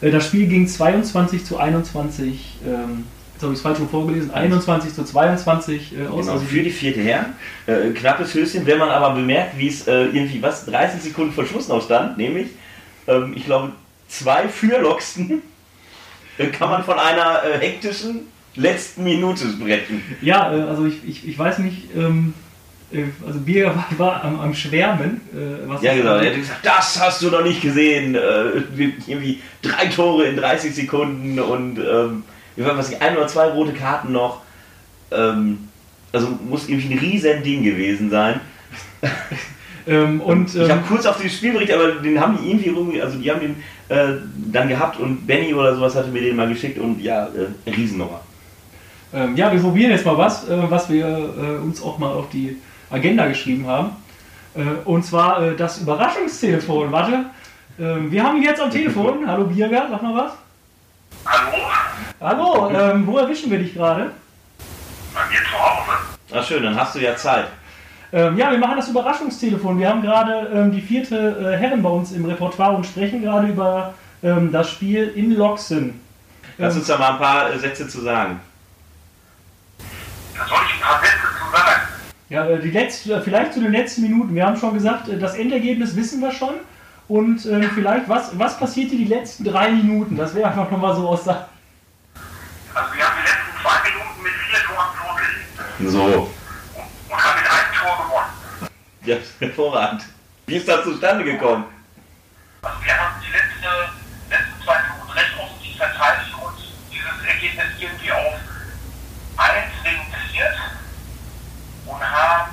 Das 0.00 0.26
Spiel 0.26 0.46
ging 0.48 0.66
22 0.66 1.44
zu 1.44 1.58
21, 1.58 2.58
ähm, 2.66 3.04
jetzt 3.38 3.44
habe 3.44 3.52
ich 3.52 3.58
es 3.58 3.62
falsch 3.62 3.78
rum 3.78 3.88
vorgelesen, 3.88 4.32
21 4.32 4.92
zu 4.92 5.04
22 5.04 5.92
äh, 5.96 6.06
aus. 6.06 6.20
Genau, 6.22 6.32
also 6.32 6.44
für 6.44 6.62
die 6.62 6.70
vierte 6.70 7.00
Herren. 7.00 7.34
Äh, 7.66 7.90
knappes 7.90 8.34
Höschen, 8.34 8.66
wenn 8.66 8.78
man 8.78 8.88
aber 8.88 9.14
bemerkt, 9.14 9.56
wie 9.56 9.68
es 9.68 9.86
äh, 9.86 10.06
irgendwie 10.06 10.42
was 10.42 10.66
30 10.66 11.02
Sekunden 11.02 11.32
vor 11.32 11.46
Schluss 11.46 11.68
noch 11.68 11.84
stand, 11.84 12.18
nämlich, 12.18 12.48
ähm, 13.06 13.34
ich 13.36 13.44
glaube, 13.44 13.72
zwei 14.08 14.48
für 14.48 14.80
Loxen, 14.80 15.42
dann 16.36 16.50
kann 16.50 16.68
man 16.68 16.82
von 16.82 16.98
einer 16.98 17.42
äh, 17.44 17.58
hektischen 17.58 18.22
letzten 18.56 19.04
Minute 19.04 19.44
sprechen. 19.48 20.02
Ja, 20.20 20.52
äh, 20.52 20.62
also 20.62 20.86
ich, 20.86 20.96
ich, 21.06 21.28
ich 21.28 21.38
weiß 21.38 21.58
nicht, 21.58 21.94
ähm, 21.96 22.34
äh, 22.92 23.04
also 23.24 23.38
Birger 23.38 23.76
war, 23.96 23.98
war 23.98 24.24
am, 24.24 24.40
am 24.40 24.52
Schwärmen. 24.54 25.20
Äh, 25.32 25.84
Ja, 25.84 25.94
genau. 25.94 26.16
Er 26.16 26.30
hat 26.30 26.36
gesagt, 26.36 26.66
das 26.66 27.00
hast 27.00 27.22
du 27.22 27.30
noch 27.30 27.44
nicht 27.44 27.62
gesehen. 27.62 28.16
Äh, 28.16 28.18
irgendwie 29.06 29.40
drei 29.62 29.86
Tore 29.86 30.24
in 30.24 30.36
30 30.36 30.74
Sekunden 30.74 31.38
und 31.38 31.78
ähm, 31.78 32.24
ich 32.58 32.64
was, 32.66 33.00
ein 33.00 33.16
oder 33.16 33.28
zwei 33.28 33.48
rote 33.48 33.72
Karten 33.72 34.12
noch. 34.12 34.42
Ähm, 35.10 35.68
also 36.12 36.28
muss 36.48 36.68
irgendwie 36.68 36.94
ein 36.94 36.98
riesen 36.98 37.42
Ding 37.42 37.62
gewesen 37.62 38.10
sein. 38.10 38.40
Ähm, 39.86 40.20
und 40.20 40.54
ich 40.54 40.60
habe 40.60 40.80
ähm, 40.80 40.86
kurz 40.86 41.06
auf 41.06 41.18
den 41.18 41.30
Spielbericht, 41.30 41.72
aber 41.72 41.92
den 41.92 42.20
haben 42.20 42.36
die 42.36 42.50
irgendwie 42.50 42.68
irgendwie, 42.68 43.00
also 43.00 43.16
die 43.16 43.30
haben 43.30 43.40
den 43.40 43.56
äh, 43.88 44.18
dann 44.52 44.68
gehabt 44.68 44.98
und 44.98 45.26
Benny 45.26 45.54
oder 45.54 45.74
sowas 45.74 45.94
hatte 45.96 46.10
mir 46.10 46.20
den 46.20 46.36
mal 46.36 46.46
geschickt 46.46 46.78
und 46.78 47.00
ja, 47.00 47.26
äh, 47.28 47.70
Riesennummer. 47.70 48.20
ähm, 49.14 49.34
ja, 49.34 49.50
wir 49.50 49.58
probieren 49.58 49.90
jetzt 49.90 50.04
mal 50.04 50.18
was, 50.18 50.46
äh, 50.46 50.70
was 50.70 50.90
wir 50.90 51.06
äh, 51.06 51.64
uns 51.64 51.82
auch 51.82 51.98
mal 51.98 52.12
auf 52.12 52.28
die 52.28 52.58
Agenda 52.90 53.28
geschrieben 53.28 53.66
haben. 53.66 53.96
Äh, 54.54 54.60
und 54.84 55.06
zwar 55.06 55.42
äh, 55.42 55.56
das 55.56 55.78
Überraschungstelefon. 55.78 56.92
Warte, 56.92 57.24
ähm, 57.80 58.10
wir 58.10 58.22
haben 58.22 58.36
ihn 58.36 58.42
jetzt 58.42 58.60
am 58.60 58.70
Telefon. 58.70 59.20
Hallo 59.26 59.44
Birger, 59.44 59.86
sag 59.90 60.02
mal 60.02 60.14
was. 60.14 60.32
Hallo? 61.24 61.87
Hallo, 62.20 62.68
ähm, 62.70 63.06
wo 63.06 63.18
erwischen 63.18 63.48
wir 63.50 63.58
dich 63.58 63.74
gerade? 63.74 64.10
Bei 65.14 65.20
mir 65.30 65.38
zu 65.38 65.52
Hause. 65.52 65.98
Ach 66.34 66.44
schön, 66.44 66.64
dann 66.64 66.74
hast 66.74 66.96
du 66.96 66.98
ja 66.98 67.14
Zeit. 67.14 67.46
Ähm, 68.12 68.36
ja, 68.36 68.50
wir 68.50 68.58
machen 68.58 68.76
das 68.76 68.88
Überraschungstelefon. 68.88 69.78
Wir 69.78 69.88
haben 69.88 70.02
gerade 70.02 70.50
ähm, 70.52 70.72
die 70.72 70.80
vierte 70.80 71.16
äh, 71.16 71.56
Herren 71.56 71.82
bei 71.82 71.90
uns 71.90 72.10
im 72.12 72.24
Repertoire 72.24 72.74
und 72.74 72.84
sprechen 72.86 73.22
gerade 73.22 73.48
über 73.48 73.94
ähm, 74.22 74.50
das 74.50 74.68
Spiel 74.70 75.12
in 75.14 75.36
Loxen. 75.36 76.00
Lass 76.56 76.74
Ähm, 76.74 76.80
uns 76.80 76.88
da 76.88 76.98
mal 76.98 77.12
ein 77.12 77.18
paar 77.18 77.52
äh, 77.52 77.58
Sätze 77.58 77.86
zu 77.86 78.00
sagen. 78.00 78.40
Da 80.36 80.46
soll 80.46 80.58
ich 80.66 80.74
ein 80.74 80.80
paar 80.80 81.00
Sätze 81.00 81.16
zu 81.18 81.52
sagen. 81.52 81.82
Ja, 82.30 82.46
äh, 82.46 82.58
die 82.58 82.70
letzte, 82.70 83.14
äh, 83.14 83.20
vielleicht 83.20 83.52
zu 83.54 83.60
den 83.60 83.72
letzten 83.72 84.02
Minuten. 84.02 84.34
Wir 84.34 84.44
haben 84.44 84.56
schon 84.56 84.74
gesagt, 84.74 85.08
äh, 85.08 85.18
das 85.18 85.36
Endergebnis 85.36 85.94
wissen 85.94 86.20
wir 86.20 86.32
schon. 86.32 86.54
Und 87.06 87.46
äh, 87.46 87.62
vielleicht, 87.74 88.08
was, 88.08 88.36
was 88.38 88.58
passierte 88.58 88.96
die 88.96 89.04
letzten 89.04 89.44
drei 89.44 89.70
Minuten? 89.70 90.16
Das 90.16 90.34
wäre 90.34 90.48
einfach 90.48 90.68
nochmal 90.70 90.96
so 90.96 91.08
aus 91.08 91.22
der. 91.24 91.47
Also 92.78 92.94
wir 92.94 93.04
haben 93.04 93.16
die 93.18 93.26
letzten 93.26 93.60
zwei 93.60 93.90
Minuten 93.90 94.22
mit 94.22 94.32
vier 94.32 94.62
Toren 94.62 94.94
vorgelegt 94.94 95.90
So. 95.90 96.04
und, 96.04 97.12
und 97.12 97.24
haben 97.24 97.40
mit 97.42 97.50
einem 97.50 97.74
Tor 97.74 98.06
gewonnen. 98.06 98.70
Ja, 99.02 99.16
hervorragend. 99.40 100.04
Wie 100.46 100.56
ist 100.56 100.68
das 100.68 100.84
zustande 100.84 101.24
gekommen? 101.24 101.64
Also 102.62 102.78
wir 102.84 102.96
haben 102.96 103.20
die 103.20 103.32
letzte, 103.32 103.90
letzten 104.30 104.62
zwei 104.64 104.78
Minuten 104.82 105.10
recht 105.10 105.32
offensiv 105.42 105.76
verteidigt 105.76 106.34
und 106.40 106.56
dieses 106.90 107.24
Ergebnis 107.26 107.66
irgendwie 107.78 108.12
auf 108.12 108.34
1 109.36 109.54
reduziert 109.84 110.56
und 111.86 112.00
haben 112.00 112.52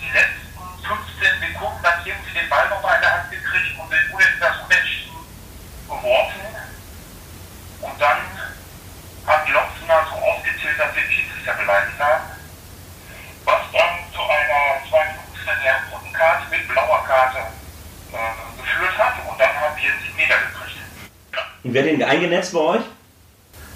die 0.00 0.08
letzten 0.08 0.64
15 0.88 1.52
Sekunden 1.52 1.82
dann 1.82 2.00
irgendwie 2.04 2.32
den 2.32 2.48
Ball 2.48 2.68
nochmal 2.70 2.96
in 2.96 3.00
der 3.02 3.12
Hand 3.12 3.30
gekriegt 3.30 3.78
und 3.78 3.92
den 3.92 4.10
Unentschieden, 4.10 4.40
das 4.40 4.56
Unentschieden 4.64 5.16
geworfen. 5.86 6.40
Und 7.80 8.00
dann 8.00 8.18
haben 9.26 9.46
die 9.46 9.52
Loksener 9.52 10.04
so 10.10 10.16
aufgezählt, 10.20 10.78
dass 10.78 10.94
wir 10.94 11.02
den 11.02 11.12
Schiedsrichter 11.12 11.54
beleidigt 11.54 11.98
haben. 11.98 12.24
Was 13.44 13.62
dann 13.72 13.94
zu 14.12 14.20
einer 14.20 14.82
2 14.90 15.14
roten 15.92 16.12
Karte 16.12 16.44
mit 17.14 17.32
blauer 17.32 17.32
Karte 17.32 17.38
äh, 18.12 18.62
geführt 18.62 18.98
hat. 18.98 19.14
Und 19.30 19.40
dann 19.40 19.48
haben 19.48 19.76
wir 19.76 19.90
den 19.90 20.16
Meter 20.16 20.34
gekriegt. 20.34 20.78
Ja. 21.32 21.38
Und 21.62 21.74
wer 21.74 21.82
den 21.82 22.02
eingenetzt 22.02 22.52
bei 22.52 22.60
euch? 22.60 22.82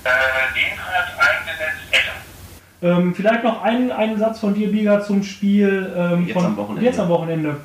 Äh, 0.05 0.11
den 0.55 0.79
hat 0.79 1.09
eingesetzt 1.19 1.83
Ecke. 1.91 2.13
Ähm, 2.81 3.15
vielleicht 3.15 3.45
noch 3.45 3.63
einen, 3.63 3.91
einen 3.91 4.19
Satz 4.19 4.41
von 4.41 4.55
dir, 4.55 4.71
Biga, 4.71 5.03
zum 5.03 5.23
Spiel 5.23 5.93
ähm, 5.97 6.27
Jetzt 6.27 6.35
von 6.35 6.45
am 6.47 6.57
Wochenende. 6.57 6.85
jetzt 6.85 6.99
am 7.01 7.09
Wochenende. 7.09 7.61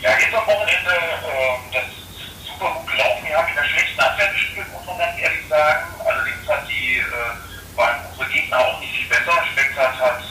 Ja, 0.00 0.10
jetzt 0.18 0.34
am 0.34 0.46
Wochenende, 0.46 0.94
ähm, 0.94 1.60
das 1.72 1.82
ist 1.82 2.46
super 2.46 2.74
gut 2.74 2.86
gelaufen. 2.92 3.24
Wir 3.26 3.36
haben 3.36 3.48
in 3.48 3.54
der 3.54 3.64
schlechten 3.64 4.00
Abwehr 4.00 4.28
gespielt, 4.32 4.66
muss 4.72 4.86
man 4.86 4.98
ganz 4.98 5.18
ehrlich 5.18 5.48
sagen. 5.48 5.84
Allerdings 6.06 6.48
hat 6.48 6.68
die, 6.68 6.98
äh, 6.98 7.76
waren 7.76 7.96
unsere 8.12 8.30
Gegner 8.30 8.58
auch 8.58 8.78
nicht 8.80 8.94
viel 8.94 9.08
besser. 9.08 9.32
Speckert 9.50 9.98
hat 9.98 10.22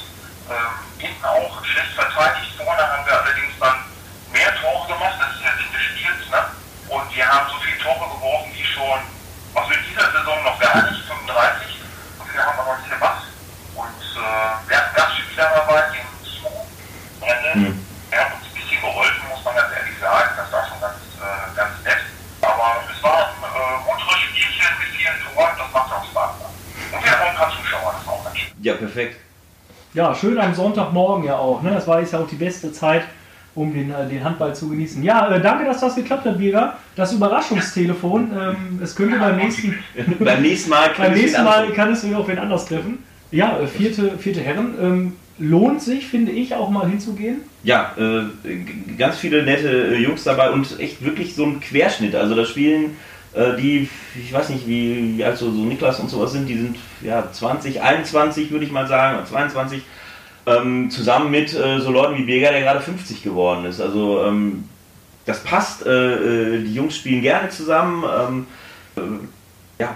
ähm, 0.49 0.73
hinten 0.99 1.25
auch 1.25 1.65
schlecht 1.65 1.91
verteidigt. 1.95 2.53
Vorne 2.55 2.87
haben 2.87 3.05
wir 3.05 3.19
allerdings 3.19 3.51
dann 3.59 3.83
mehr 4.31 4.53
Tore 4.61 4.87
gemacht. 4.87 5.17
Das 5.19 5.35
ist 5.35 5.43
ja 5.43 5.51
Sinn 5.59 5.71
des 5.75 5.83
Spiels. 5.91 6.23
Ne? 6.31 6.41
Und 6.87 7.15
wir 7.15 7.25
haben 7.27 7.49
so 7.51 7.59
viele 7.59 7.72
Tore 7.83 8.07
geworfen 8.15 8.51
wie 8.55 8.63
schon, 8.63 8.99
also 9.53 9.69
in 9.75 9.83
dieser 9.91 10.07
Saison 10.07 10.39
noch 10.43 10.57
gar 10.57 10.87
nicht, 10.87 11.03
35. 11.03 11.83
Und 12.19 12.33
wir 12.33 12.39
haben 12.39 12.59
aber 12.59 12.77
nicht 12.79 12.89
gemacht. 12.89 13.27
Und 13.75 14.03
äh, 14.15 14.69
wir 14.71 14.77
hatten 14.79 14.95
Gastspieler 14.95 15.51
dabei, 15.51 15.83
den 15.91 16.07
Sue, 16.23 16.63
Brenne. 17.19 17.53
Hm. 17.53 17.85
Er 18.11 18.19
hat 18.23 18.39
uns 18.39 18.47
ein 18.47 18.55
bisschen 18.55 18.79
geholfen, 18.79 19.27
muss 19.27 19.43
man 19.43 19.55
ganz 19.55 19.75
ehrlich 19.75 19.99
sagen. 19.99 20.31
Das 20.31 20.47
war 20.47 20.63
schon 20.63 20.79
ganz, 20.79 20.95
äh, 21.19 21.55
ganz 21.59 21.75
nett. 21.83 22.03
Aber 22.39 22.87
es 22.87 23.03
war 23.03 23.27
ein 23.27 23.43
äh, 23.51 23.75
munteres 23.83 24.19
Spielchen 24.31 24.71
mit 24.79 24.89
vielen 24.95 25.19
Toren, 25.27 25.55
das 25.59 25.69
macht 25.75 25.91
auch 25.91 26.05
Spaß. 26.07 26.31
Und 26.39 27.03
wir 27.03 27.11
haben 27.11 27.21
auch 27.21 27.31
ein 27.31 27.35
paar 27.35 27.51
Zuschauer, 27.51 27.91
das 27.91 28.01
ist 28.01 28.07
auch 28.07 28.23
ganz 28.23 28.37
schön. 28.39 28.51
Ja, 28.63 28.73
perfekt. 28.79 29.19
Ja, 29.93 30.15
schön 30.15 30.39
am 30.39 30.55
Sonntagmorgen 30.55 31.25
ja 31.25 31.35
auch. 31.35 31.61
Ne? 31.61 31.71
Das 31.75 31.85
war 31.85 31.99
jetzt 31.99 32.13
ja 32.13 32.19
auch 32.19 32.27
die 32.27 32.39
beste 32.39 32.71
Zeit, 32.71 33.03
um 33.55 33.73
den, 33.73 33.91
äh, 33.91 34.07
den 34.07 34.23
Handball 34.23 34.55
zu 34.55 34.69
genießen. 34.69 35.03
Ja, 35.03 35.29
äh, 35.29 35.41
danke, 35.41 35.65
dass 35.65 35.79
das 35.79 35.95
geklappt 35.95 36.25
hat, 36.25 36.37
Birger. 36.37 36.77
Das 36.95 37.13
Überraschungstelefon. 37.13 38.31
Ähm, 38.31 38.79
es 38.81 38.95
könnte 38.95 39.17
beim 39.17 39.37
nächsten, 39.37 39.77
Beim 40.19 40.41
nächsten 40.41 40.69
Mal 40.69 40.89
kann 40.93 41.07
beim 41.07 41.13
nächsten 41.13 41.43
Mal 41.43 41.71
kann 41.71 41.91
es 41.91 42.05
wieder 42.05 42.19
auf 42.19 42.27
wen 42.27 42.39
anders 42.39 42.65
treffen. 42.65 42.99
Ja, 43.31 43.59
äh, 43.59 43.67
vierte, 43.67 44.17
vierte 44.17 44.41
Herren. 44.41 44.75
Ähm, 44.81 45.13
lohnt 45.39 45.81
sich, 45.81 46.07
finde 46.07 46.31
ich, 46.31 46.53
auch 46.53 46.69
mal 46.69 46.87
hinzugehen. 46.87 47.41
Ja, 47.63 47.93
äh, 47.97 48.93
ganz 48.97 49.17
viele 49.17 49.43
nette 49.43 49.95
Jungs 49.95 50.23
dabei 50.23 50.51
und 50.51 50.79
echt 50.79 51.03
wirklich 51.03 51.35
so 51.35 51.45
ein 51.45 51.59
Querschnitt. 51.59 52.15
Also 52.15 52.35
da 52.35 52.45
spielen 52.45 52.95
äh, 53.33 53.55
die, 53.57 53.89
ich 54.19 54.31
weiß 54.31 54.49
nicht, 54.49 54.67
wie, 54.67 55.17
wie 55.17 55.23
alt 55.23 55.37
so, 55.37 55.51
so 55.51 55.63
Niklas 55.63 55.99
und 55.99 56.09
sowas 56.09 56.31
sind, 56.31 56.47
die 56.47 56.57
sind 56.57 56.77
ja 57.01 57.31
20, 57.31 57.81
21 57.81 58.51
würde 58.51 58.65
ich 58.65 58.71
mal 58.71 58.87
sagen, 58.87 59.17
oder 59.17 59.25
22, 59.25 59.81
ähm, 60.45 60.89
zusammen 60.89 61.31
mit 61.31 61.53
äh, 61.53 61.79
so 61.79 61.91
Leuten 61.91 62.17
wie 62.17 62.23
Birger, 62.23 62.51
der 62.51 62.61
gerade 62.61 62.81
50 62.81 63.23
geworden 63.23 63.65
ist. 63.65 63.79
Also 63.79 64.23
ähm, 64.25 64.67
das 65.25 65.43
passt, 65.43 65.85
äh, 65.85 66.55
äh, 66.55 66.63
die 66.63 66.73
Jungs 66.73 66.97
spielen 66.97 67.21
gerne 67.21 67.49
zusammen. 67.49 68.03
Ähm, 68.03 68.47
äh, 68.97 69.81
ja, 69.83 69.95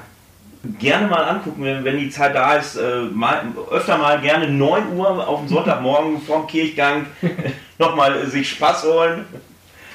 gerne 0.79 1.07
mal 1.07 1.23
angucken, 1.23 1.63
wenn, 1.63 1.83
wenn 1.83 1.97
die 1.97 2.09
Zeit 2.09 2.35
da 2.35 2.55
ist. 2.55 2.77
Äh, 2.77 3.03
mal, 3.13 3.41
öfter 3.71 3.97
mal 3.97 4.21
gerne 4.21 4.49
9 4.49 4.93
Uhr 4.95 5.27
auf 5.27 5.39
dem 5.41 5.49
Sonntagmorgen 5.49 6.21
vorm 6.21 6.47
Kirchgang 6.47 7.07
nochmal 7.77 8.25
sich 8.27 8.49
Spaß 8.49 8.83
holen. 8.85 9.25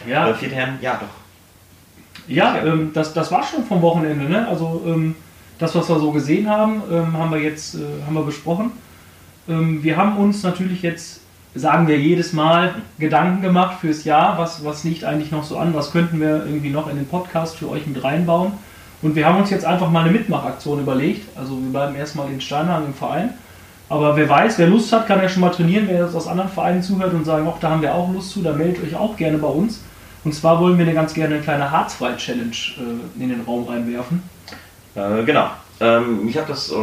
Ja, 0.06 0.28
Äh, 0.28 0.34
Herren, 0.34 0.78
ja 0.80 1.00
doch. 1.00 1.22
Ja, 2.28 2.56
ähm, 2.64 2.92
das, 2.92 3.12
das 3.14 3.30
war 3.32 3.42
schon 3.42 3.64
vom 3.64 3.82
Wochenende. 3.82 4.24
Ne? 4.26 4.46
Also 4.46 4.82
ähm, 4.86 5.16
das, 5.58 5.74
was 5.74 5.88
wir 5.88 5.98
so 5.98 6.12
gesehen 6.12 6.48
haben, 6.48 6.82
ähm, 6.90 7.16
haben 7.16 7.30
wir 7.30 7.40
jetzt 7.40 7.74
äh, 7.74 7.78
haben 8.06 8.14
wir 8.14 8.22
besprochen. 8.22 8.72
Ähm, 9.48 9.82
wir 9.82 9.96
haben 9.96 10.16
uns 10.16 10.42
natürlich 10.42 10.82
jetzt, 10.82 11.20
sagen 11.54 11.88
wir 11.88 11.98
jedes 11.98 12.32
Mal, 12.32 12.74
Gedanken 12.98 13.42
gemacht 13.42 13.80
fürs 13.80 14.04
Jahr. 14.04 14.38
Was, 14.38 14.64
was 14.64 14.84
liegt 14.84 15.04
eigentlich 15.04 15.30
noch 15.30 15.44
so 15.44 15.58
an? 15.58 15.74
Was 15.74 15.92
könnten 15.92 16.20
wir 16.20 16.44
irgendwie 16.46 16.70
noch 16.70 16.88
in 16.88 16.96
den 16.96 17.06
Podcast 17.06 17.56
für 17.56 17.68
euch 17.68 17.86
mit 17.86 18.02
reinbauen? 18.02 18.52
Und 19.02 19.16
wir 19.16 19.26
haben 19.26 19.38
uns 19.38 19.50
jetzt 19.50 19.64
einfach 19.64 19.90
mal 19.90 20.04
eine 20.04 20.12
Mitmachaktion 20.12 20.80
überlegt. 20.80 21.26
Also 21.36 21.60
wir 21.60 21.70
bleiben 21.70 21.96
erstmal 21.96 22.30
in 22.30 22.40
Steinhagen 22.40 22.86
im 22.86 22.94
Verein. 22.94 23.30
Aber 23.88 24.16
wer 24.16 24.28
weiß, 24.28 24.58
wer 24.58 24.68
Lust 24.68 24.92
hat, 24.92 25.06
kann 25.06 25.20
ja 25.20 25.28
schon 25.28 25.40
mal 25.40 25.50
trainieren. 25.50 25.86
Wer 25.88 26.04
jetzt 26.04 26.14
aus 26.14 26.28
anderen 26.28 26.50
Vereinen 26.50 26.82
zuhört 26.82 27.12
und 27.12 27.24
sagen, 27.24 27.46
ach, 27.52 27.58
da 27.60 27.70
haben 27.70 27.82
wir 27.82 27.94
auch 27.94 28.10
Lust 28.12 28.30
zu, 28.30 28.42
dann 28.42 28.56
meldet 28.56 28.82
euch 28.84 28.94
auch 28.94 29.16
gerne 29.16 29.38
bei 29.38 29.48
uns. 29.48 29.82
Und 30.24 30.34
zwar 30.34 30.60
wollen 30.60 30.78
wir 30.78 30.86
eine 30.86 30.94
ganz 30.94 31.14
gerne 31.14 31.34
eine 31.34 31.42
kleine 31.42 31.70
Harzfrei-Challenge 31.70 32.56
äh, 32.78 33.22
in 33.22 33.28
den 33.28 33.40
Raum 33.42 33.64
reinwerfen. 33.64 34.22
Äh, 34.94 35.24
genau. 35.24 35.50
Ähm, 35.80 36.28
ich 36.28 36.36
habe 36.36 36.48
das, 36.48 36.70
äh, 36.70 36.74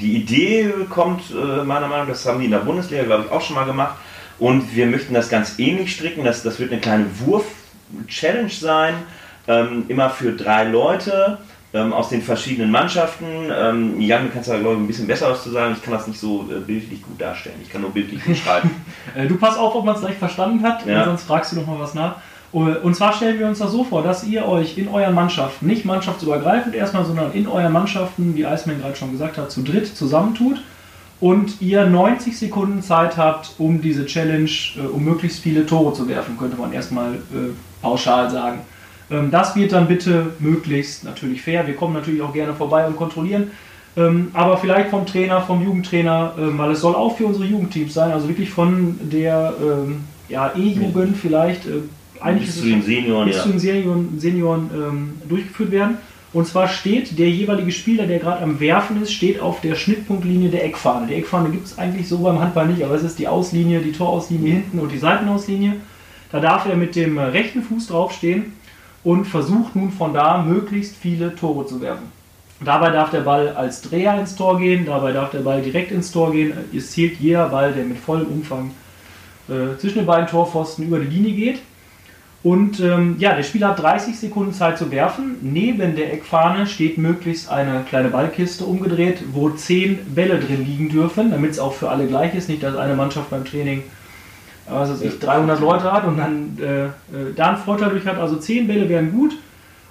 die 0.00 0.16
Idee 0.16 0.72
kommt 0.90 1.22
äh, 1.30 1.62
meiner 1.64 1.88
Meinung 1.88 2.06
nach, 2.06 2.14
das 2.14 2.26
haben 2.26 2.38
die 2.40 2.46
in 2.46 2.50
der 2.50 2.58
Bundesliga, 2.58 3.04
glaube 3.04 3.24
ich, 3.26 3.30
auch 3.32 3.40
schon 3.42 3.56
mal 3.56 3.64
gemacht. 3.64 3.96
Und 4.38 4.74
wir 4.74 4.86
möchten 4.86 5.14
das 5.14 5.28
ganz 5.28 5.58
ähnlich 5.58 5.94
stricken. 5.94 6.24
Das, 6.24 6.42
das 6.42 6.58
wird 6.58 6.70
eine 6.72 6.80
kleine 6.80 7.06
Wurf-Challenge 7.26 8.50
sein, 8.50 8.94
ähm, 9.46 9.84
immer 9.88 10.10
für 10.10 10.32
drei 10.32 10.64
Leute 10.64 11.38
ähm, 11.74 11.92
aus 11.92 12.08
den 12.08 12.22
verschiedenen 12.22 12.70
Mannschaften. 12.70 13.26
Ähm, 13.52 14.00
Jan, 14.00 14.24
du 14.26 14.30
kannst 14.32 14.48
da, 14.48 14.58
glaube 14.58 14.74
ich, 14.76 14.80
ein 14.80 14.86
bisschen 14.86 15.06
besser 15.06 15.30
was 15.30 15.42
zu 15.42 15.50
sagen. 15.50 15.74
Ich 15.76 15.82
kann 15.82 15.92
das 15.92 16.06
nicht 16.06 16.18
so 16.20 16.48
äh, 16.50 16.60
bildlich 16.60 17.02
gut 17.02 17.20
darstellen. 17.20 17.56
Ich 17.62 17.70
kann 17.70 17.82
nur 17.82 17.90
bildlich 17.90 18.22
beschreiben. 18.24 18.70
Äh, 19.14 19.26
du 19.26 19.36
pass 19.36 19.56
auf, 19.56 19.74
ob 19.74 19.86
man 19.86 19.94
es 19.94 20.02
gleich 20.02 20.18
verstanden 20.18 20.62
hat, 20.62 20.84
Ja. 20.84 21.06
sonst 21.06 21.22
fragst 21.22 21.52
du 21.52 21.56
noch 21.56 21.66
mal 21.66 21.78
was 21.80 21.94
nach. 21.94 22.16
Und 22.50 22.96
zwar 22.96 23.12
stellen 23.12 23.38
wir 23.38 23.46
uns 23.46 23.58
das 23.58 23.72
so 23.72 23.84
vor, 23.84 24.02
dass 24.02 24.24
ihr 24.24 24.46
euch 24.46 24.78
in 24.78 24.88
euren 24.88 25.14
Mannschaften, 25.14 25.66
nicht 25.66 25.84
mannschaftsübergreifend 25.84 26.74
erstmal, 26.74 27.04
sondern 27.04 27.32
in 27.32 27.46
euren 27.46 27.72
Mannschaften, 27.72 28.34
wie 28.36 28.46
Eisman 28.46 28.80
gerade 28.80 28.96
schon 28.96 29.12
gesagt 29.12 29.36
hat, 29.36 29.50
zu 29.50 29.62
dritt 29.62 29.86
zusammentut 29.94 30.62
und 31.20 31.60
ihr 31.60 31.84
90 31.84 32.38
Sekunden 32.38 32.82
Zeit 32.82 33.16
habt, 33.16 33.50
um 33.58 33.82
diese 33.82 34.06
Challenge, 34.06 34.50
äh, 34.76 34.86
um 34.86 35.04
möglichst 35.04 35.40
viele 35.40 35.66
Tore 35.66 35.92
zu 35.92 36.08
werfen, 36.08 36.38
könnte 36.38 36.56
man 36.56 36.72
erstmal 36.72 37.14
äh, 37.14 37.52
pauschal 37.82 38.30
sagen. 38.30 38.60
Ähm, 39.10 39.30
das 39.30 39.56
wird 39.56 39.72
dann 39.72 39.88
bitte 39.88 40.32
möglichst 40.38 41.04
natürlich 41.04 41.42
fair. 41.42 41.66
Wir 41.66 41.74
kommen 41.74 41.94
natürlich 41.94 42.22
auch 42.22 42.32
gerne 42.32 42.54
vorbei 42.54 42.86
und 42.86 42.96
kontrollieren. 42.96 43.50
Ähm, 43.96 44.30
aber 44.32 44.58
vielleicht 44.58 44.90
vom 44.90 45.06
Trainer, 45.06 45.40
vom 45.40 45.62
Jugendtrainer, 45.62 46.34
ähm, 46.38 46.56
weil 46.58 46.70
es 46.70 46.80
soll 46.80 46.94
auch 46.94 47.16
für 47.16 47.26
unsere 47.26 47.46
Jugendteams 47.46 47.94
sein, 47.94 48.12
also 48.12 48.28
wirklich 48.28 48.50
von 48.50 48.98
der 49.02 49.54
ähm, 49.60 50.04
ja, 50.28 50.52
E-Jugend 50.54 51.16
vielleicht, 51.16 51.66
äh, 51.66 51.80
eigentlich 52.20 52.46
Bis 52.46 52.60
zu 52.60 52.66
den 52.66 52.82
Senioren, 52.82 53.26
bis 53.26 53.36
ja. 53.36 53.42
zu 53.42 53.48
den 53.50 53.58
Senioren, 53.58 54.18
Senioren 54.18 54.70
ähm, 54.74 55.12
durchgeführt 55.28 55.70
werden. 55.70 55.98
Und 56.32 56.46
zwar 56.46 56.68
steht 56.68 57.18
der 57.18 57.30
jeweilige 57.30 57.72
Spieler, 57.72 58.06
der 58.06 58.18
gerade 58.18 58.42
am 58.42 58.60
Werfen 58.60 59.02
ist, 59.02 59.12
steht 59.12 59.40
auf 59.40 59.62
der 59.62 59.74
Schnittpunktlinie 59.74 60.50
der 60.50 60.64
Eckfahne. 60.64 61.06
Die 61.06 61.14
Eckfahne 61.14 61.50
gibt 61.50 61.66
es 61.66 61.78
eigentlich 61.78 62.06
so 62.06 62.18
beim 62.18 62.38
Handball 62.38 62.66
nicht, 62.66 62.84
aber 62.84 62.94
es 62.94 63.02
ist 63.02 63.18
die 63.18 63.28
Auslinie, 63.28 63.80
die 63.80 63.92
Torauslinie 63.92 64.52
hinten 64.52 64.78
und 64.78 64.92
die 64.92 64.98
Seitenauslinie. 64.98 65.76
Da 66.30 66.40
darf 66.40 66.66
er 66.66 66.76
mit 66.76 66.96
dem 66.96 67.18
rechten 67.18 67.62
Fuß 67.62 67.86
draufstehen 67.86 68.52
und 69.04 69.24
versucht 69.24 69.74
nun 69.74 69.90
von 69.90 70.12
da 70.12 70.42
möglichst 70.42 70.96
viele 70.96 71.34
Tore 71.34 71.64
zu 71.66 71.80
werfen. 71.80 72.12
Dabei 72.60 72.90
darf 72.90 73.10
der 73.10 73.20
Ball 73.20 73.48
als 73.50 73.80
Dreher 73.82 74.18
ins 74.18 74.34
Tor 74.34 74.58
gehen, 74.58 74.84
dabei 74.84 75.12
darf 75.12 75.30
der 75.30 75.40
Ball 75.40 75.62
direkt 75.62 75.92
ins 75.92 76.10
Tor 76.10 76.32
gehen. 76.32 76.52
Es 76.74 76.90
zählt 76.90 77.18
jeder 77.20 77.48
Ball, 77.48 77.72
der 77.72 77.84
mit 77.84 77.98
vollem 77.98 78.26
Umfang 78.26 78.72
äh, 79.48 79.78
zwischen 79.78 79.98
den 79.98 80.06
beiden 80.06 80.26
Torpfosten 80.26 80.84
über 80.86 80.98
die 80.98 81.06
Linie 81.06 81.32
geht. 81.32 81.60
Und 82.42 82.78
ähm, 82.78 83.16
ja, 83.18 83.34
der 83.34 83.42
Spieler 83.42 83.68
hat 83.68 83.82
30 83.82 84.18
Sekunden 84.18 84.52
Zeit 84.52 84.78
zu 84.78 84.92
werfen. 84.92 85.36
Neben 85.42 85.96
der 85.96 86.12
Eckfahne 86.12 86.66
steht 86.66 86.96
möglichst 86.96 87.50
eine 87.50 87.84
kleine 87.88 88.10
Ballkiste 88.10 88.64
umgedreht, 88.64 89.24
wo 89.32 89.50
10 89.50 90.14
Bälle 90.14 90.38
drin 90.38 90.64
liegen 90.64 90.88
dürfen, 90.88 91.32
damit 91.32 91.50
es 91.50 91.58
auch 91.58 91.74
für 91.74 91.90
alle 91.90 92.06
gleich 92.06 92.34
ist. 92.34 92.48
Nicht, 92.48 92.62
dass 92.62 92.76
eine 92.76 92.94
Mannschaft 92.94 93.30
beim 93.30 93.44
Training 93.44 93.82
was 94.70 94.90
weiß 94.90 95.02
ich, 95.02 95.18
300 95.18 95.60
Leute 95.60 95.92
hat 95.92 96.04
und 96.04 96.18
dann 96.18 96.58
äh, 96.60 96.86
äh, 96.86 96.90
da 97.34 97.48
einen 97.48 97.56
Vorteil 97.58 97.90
durch 97.90 98.06
hat. 98.06 98.18
Also 98.18 98.36
10 98.36 98.66
Bälle 98.66 98.88
wären 98.88 99.12
gut. 99.12 99.36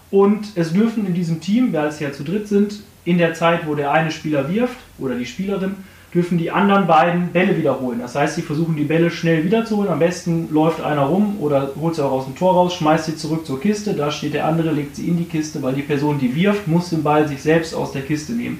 Und 0.10 0.47
es 0.55 0.71
dürfen 0.71 1.05
in 1.05 1.13
diesem 1.13 1.41
Team, 1.41 1.73
weil 1.73 1.88
es 1.88 1.99
ja 1.99 2.12
zu 2.12 2.23
dritt 2.23 2.47
sind, 2.47 2.81
in 3.03 3.17
der 3.17 3.33
Zeit, 3.33 3.67
wo 3.67 3.75
der 3.75 3.91
eine 3.91 4.12
Spieler 4.12 4.49
wirft 4.53 4.77
oder 4.99 5.15
die 5.15 5.25
Spielerin, 5.25 5.75
dürfen 6.13 6.38
die 6.38 6.52
anderen 6.52 6.88
beiden 6.88 7.28
Bälle 7.28 7.58
wiederholen. 7.58 8.00
Das 8.00 8.15
heißt, 8.15 8.36
sie 8.36 8.41
versuchen 8.41 8.76
die 8.76 8.86
Bälle 8.86 9.12
schnell 9.12 9.43
wiederzuholen. 9.43 9.91
Am 9.91 10.00
besten 10.00 10.50
läuft 10.52 10.82
einer 10.82 11.04
rum 11.04 11.38
oder 11.39 11.72
holt 11.80 11.96
sie 11.96 12.04
auch 12.04 12.12
aus 12.12 12.26
dem 12.26 12.36
Tor 12.36 12.54
raus, 12.54 12.76
schmeißt 12.76 13.06
sie 13.06 13.17
zurück 13.17 13.46
zur 13.46 13.60
Kiste. 13.60 13.93
Da 13.93 14.10
steht 14.10 14.34
der 14.34 14.46
andere, 14.46 14.72
legt 14.72 14.96
sie 14.96 15.08
in 15.08 15.17
die 15.17 15.26
Kiste, 15.26 15.62
weil 15.62 15.74
die 15.74 15.82
Person, 15.82 16.17
die 16.17 16.34
wirft, 16.34 16.67
muss 16.67 16.89
den 16.89 17.04
Ball 17.04 17.28
sich 17.28 17.41
selbst 17.41 17.76
aus 17.76 17.91
der 17.91 18.04
Kiste 18.04 18.32
nehmen. 18.32 18.60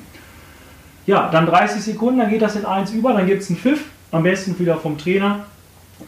Ja, 1.06 1.30
dann 1.32 1.46
30 1.46 1.82
Sekunden, 1.82 2.20
dann 2.20 2.30
geht 2.30 2.42
das 2.42 2.58
in 2.58 2.66
1 2.66 2.92
über, 2.92 3.14
dann 3.14 3.26
gibt 3.26 3.42
es 3.42 3.50
einen 3.50 3.58
Pfiff, 3.58 3.86
am 4.12 4.24
besten 4.24 4.60
wieder 4.60 4.76
vom 4.76 4.98
Trainer 4.98 5.46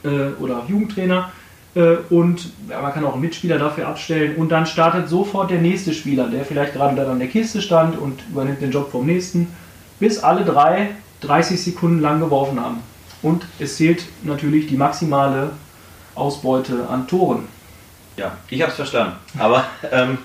äh, 0.04 0.42
oder 0.42 0.64
Jugendtrainer. 0.68 1.32
Äh, 1.74 1.96
und 2.10 2.52
ja, 2.70 2.82
man 2.82 2.94
kann 2.94 3.06
auch 3.06 3.14
einen 3.14 3.22
Mitspieler 3.22 3.58
dafür 3.58 3.88
abstellen. 3.88 4.36
Und 4.36 4.50
dann 4.50 4.66
startet 4.66 5.08
sofort 5.08 5.52
der 5.52 5.60
nächste 5.60 5.94
Spieler, 5.94 6.28
der 6.28 6.44
vielleicht 6.44 6.74
gerade 6.74 6.98
dann 6.98 7.08
an 7.08 7.20
der 7.20 7.30
Kiste 7.30 7.62
stand 7.62 7.98
und 7.98 8.20
übernimmt 8.30 8.62
den 8.62 8.72
Job 8.72 8.92
vom 8.92 9.06
nächsten, 9.06 9.48
bis 10.00 10.20
alle 10.20 10.44
drei 10.44 10.90
30 11.22 11.62
Sekunden 11.62 12.00
lang 12.00 12.20
geworfen 12.20 12.60
haben. 12.60 12.82
Und 13.22 13.46
es 13.60 13.78
zählt 13.78 14.04
natürlich 14.24 14.68
die 14.68 14.78
maximale 14.78 15.52
Ausbeute 16.16 16.88
an 16.90 17.08
Toren. 17.08 17.48
Ja, 18.18 18.38
ich 18.50 18.62
habe 18.62 18.72
es 18.72 18.76
verstanden. 18.76 19.14
Aber 19.38 19.66
ähm, 19.92 20.18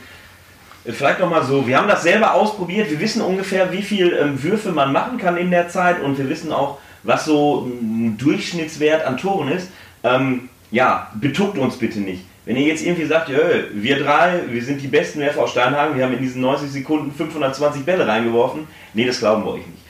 vielleicht 0.85 1.21
noch 1.21 1.31
mal 1.31 1.45
so: 1.45 1.67
Wir 1.67 1.79
haben 1.79 1.89
das 1.89 2.03
selber 2.03 2.35
ausprobiert. 2.35 2.91
Wir 2.91 3.01
wissen 3.01 3.23
ungefähr, 3.23 3.73
wie 3.73 3.83
viel 3.83 4.13
ähm, 4.13 4.43
Würfe 4.43 4.73
man 4.73 4.93
machen 4.93 5.19
kann 5.19 5.37
in 5.37 5.51
der 5.51 5.69
Zeit 5.69 6.01
und 6.01 6.19
wir 6.19 6.29
wissen 6.29 6.53
auch, 6.53 6.79
was 7.03 7.25
so 7.25 7.67
ein 7.67 8.17
Durchschnittswert 8.19 9.05
an 9.05 9.17
Toren 9.17 9.49
ist. 9.49 9.71
Ähm, 10.03 10.49
ja, 10.71 11.11
betuckt 11.15 11.59
uns 11.59 11.77
bitte 11.79 12.01
nicht. 12.01 12.25
Wenn 12.45 12.57
ihr 12.57 12.67
jetzt 12.67 12.85
irgendwie 12.85 13.07
sagt, 13.07 13.31
ja, 13.31 13.39
wir 13.73 14.03
drei, 14.03 14.43
wir 14.51 14.63
sind 14.63 14.83
die 14.83 14.89
besten 14.89 15.21
Werfer 15.21 15.45
aus 15.45 15.53
Steinhagen, 15.53 15.97
wir 15.97 16.05
haben 16.05 16.13
in 16.13 16.21
diesen 16.21 16.43
90 16.43 16.71
Sekunden 16.71 17.11
520 17.11 17.85
Bälle 17.85 18.07
reingeworfen, 18.07 18.67
nee, 18.93 19.07
das 19.07 19.19
glauben 19.19 19.45
wir 19.45 19.53
euch 19.53 19.67
nicht. 19.67 19.84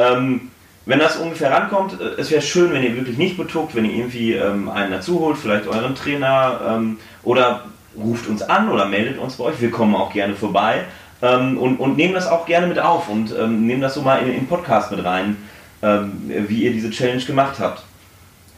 Ähm, 0.00 0.50
wenn 0.86 0.98
das 0.98 1.16
ungefähr 1.16 1.52
rankommt, 1.52 2.00
äh, 2.00 2.20
es 2.20 2.30
wäre 2.30 2.42
schön, 2.42 2.72
wenn 2.72 2.82
ihr 2.82 2.96
wirklich 2.96 3.18
nicht 3.18 3.36
betuckt, 3.36 3.74
wenn 3.74 3.84
ihr 3.84 3.94
irgendwie 3.94 4.32
ähm, 4.32 4.68
einen 4.68 4.92
dazu 4.92 5.20
holt, 5.20 5.36
vielleicht 5.36 5.66
euren 5.66 5.94
Trainer 5.94 6.60
ähm, 6.68 6.98
oder 7.22 7.64
ruft 7.96 8.28
uns 8.28 8.42
an 8.42 8.70
oder 8.70 8.86
meldet 8.86 9.18
uns 9.18 9.36
bei 9.36 9.44
euch. 9.44 9.60
Wir 9.60 9.70
kommen 9.70 9.94
auch 9.94 10.12
gerne 10.12 10.34
vorbei 10.34 10.84
ähm, 11.22 11.58
und, 11.58 11.76
und 11.76 11.96
nehmen 11.96 12.14
das 12.14 12.26
auch 12.26 12.46
gerne 12.46 12.66
mit 12.66 12.78
auf 12.78 13.08
und 13.08 13.34
ähm, 13.38 13.66
nehmen 13.66 13.82
das 13.82 13.94
so 13.94 14.02
mal 14.02 14.22
in 14.22 14.32
den 14.32 14.46
Podcast 14.46 14.90
mit 14.90 15.04
rein, 15.04 15.36
ähm, 15.82 16.12
wie 16.48 16.64
ihr 16.64 16.72
diese 16.72 16.90
Challenge 16.90 17.22
gemacht 17.22 17.58
habt. 17.58 17.82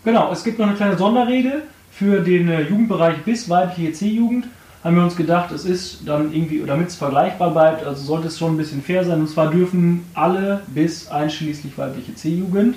Genau, 0.05 0.33
es 0.33 0.45
gibt 0.45 0.59
noch 0.59 0.67
eine 0.67 0.77
kleine 0.77 0.97
Sonderregel 0.97 1.63
für 1.91 2.21
den 2.21 2.49
äh, 2.49 2.63
Jugendbereich 2.63 3.19
bis 3.25 3.49
weibliche 3.49 3.93
C-Jugend. 3.93 4.47
Haben 4.83 4.97
wir 4.97 5.05
uns 5.05 5.17
gedacht, 5.17 5.53
es 5.53 5.65
ist 5.65 6.01
dann 6.07 6.33
irgendwie, 6.33 6.63
damit 6.67 6.89
es 6.89 6.97
vergleichbar 6.97 7.53
bleibt, 7.53 7.85
also 7.85 8.03
sollte 8.03 8.29
es 8.29 8.39
schon 8.39 8.55
ein 8.55 8.57
bisschen 8.57 8.83
fair 8.83 9.05
sein. 9.05 9.21
Und 9.21 9.29
zwar 9.29 9.51
dürfen 9.51 10.05
alle 10.15 10.63
bis 10.69 11.09
einschließlich 11.09 11.79
weibliche 11.79 12.15
C-Jugend 12.15 12.77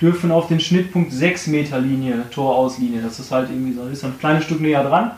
dürfen 0.00 0.30
auf 0.30 0.48
den 0.48 0.60
Schnittpunkt 0.60 1.12
6 1.12 1.48
Meter 1.48 1.78
Linie, 1.78 2.24
Torauslinie. 2.30 3.02
Das 3.02 3.18
ist 3.18 3.32
halt 3.32 3.50
irgendwie 3.50 3.72
so, 3.72 3.86
ist 3.86 4.04
ein 4.04 4.18
kleines 4.18 4.44
Stück 4.44 4.60
näher 4.60 4.84
dran. 4.84 5.12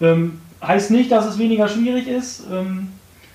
Ähm, 0.00 0.40
heißt 0.62 0.90
nicht, 0.90 1.10
dass 1.10 1.26
es 1.26 1.38
weniger 1.38 1.68
schwierig 1.68 2.06
ist, 2.06 2.44
ähm, 2.50 2.88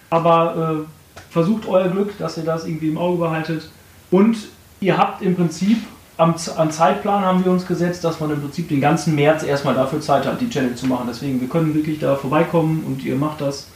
aber 0.10 0.86
äh, 0.86 1.22
versucht 1.32 1.68
euer 1.68 1.90
Glück, 1.90 2.18
dass 2.18 2.38
ihr 2.38 2.44
das 2.44 2.66
irgendwie 2.66 2.90
im 2.90 2.98
Auge 2.98 3.18
behaltet. 3.18 3.70
Und 4.12 4.38
ihr 4.80 4.98
habt 4.98 5.22
im 5.22 5.36
Prinzip 5.36 5.78
am, 6.18 6.36
am 6.56 6.72
Zeitplan 6.72 7.24
haben 7.24 7.44
wir 7.44 7.52
uns 7.52 7.66
gesetzt, 7.66 8.04
dass 8.04 8.20
man 8.20 8.32
im 8.32 8.42
Prinzip 8.42 8.70
den 8.70 8.82
ganzen 8.82 9.16
März 9.16 9.44
erstmal 9.44 9.76
dafür 9.76 10.02
Zeit 10.02 10.26
hat, 10.26 10.40
die 10.40 10.50
Challenge 10.50 10.76
zu 10.76 10.88
machen. 10.88 11.06
Deswegen, 11.08 11.42
wir 11.42 11.50
können 11.50 11.74
wirklich 11.74 12.00
da 12.00 12.16
vorbeikommen 12.16 12.84
und 12.86 13.04
ihr 13.04 13.16
macht 13.16 13.42
das. 13.42 13.68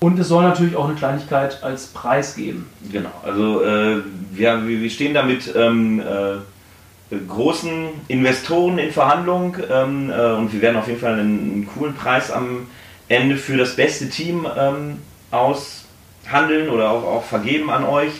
Und 0.00 0.18
es 0.18 0.28
soll 0.28 0.42
natürlich 0.42 0.76
auch 0.76 0.86
eine 0.86 0.94
Kleinigkeit 0.94 1.62
als 1.62 1.88
Preis 1.88 2.34
geben. 2.34 2.66
Genau, 2.90 3.10
also 3.22 3.62
äh, 3.62 4.02
wir, 4.32 4.66
wir 4.66 4.80
wir 4.80 4.90
stehen 4.90 5.12
da 5.12 5.22
mit 5.22 5.54
ähm, 5.54 6.00
äh, 6.00 7.16
großen 7.16 7.88
Investoren 8.08 8.78
in 8.78 8.92
Verhandlung 8.92 9.56
ähm, 9.70 10.10
äh, 10.10 10.32
und 10.32 10.52
wir 10.52 10.62
werden 10.62 10.76
auf 10.76 10.86
jeden 10.86 11.00
Fall 11.00 11.14
einen, 11.14 11.52
einen 11.52 11.68
coolen 11.74 11.94
Preis 11.94 12.30
am 12.30 12.66
Ende 13.08 13.36
für 13.36 13.58
das 13.58 13.76
beste 13.76 14.08
Team 14.08 14.46
ähm, 14.56 14.98
aushandeln 15.30 16.70
oder 16.70 16.90
auch, 16.90 17.04
auch 17.04 17.24
vergeben 17.24 17.70
an 17.70 17.84
euch. 17.84 18.12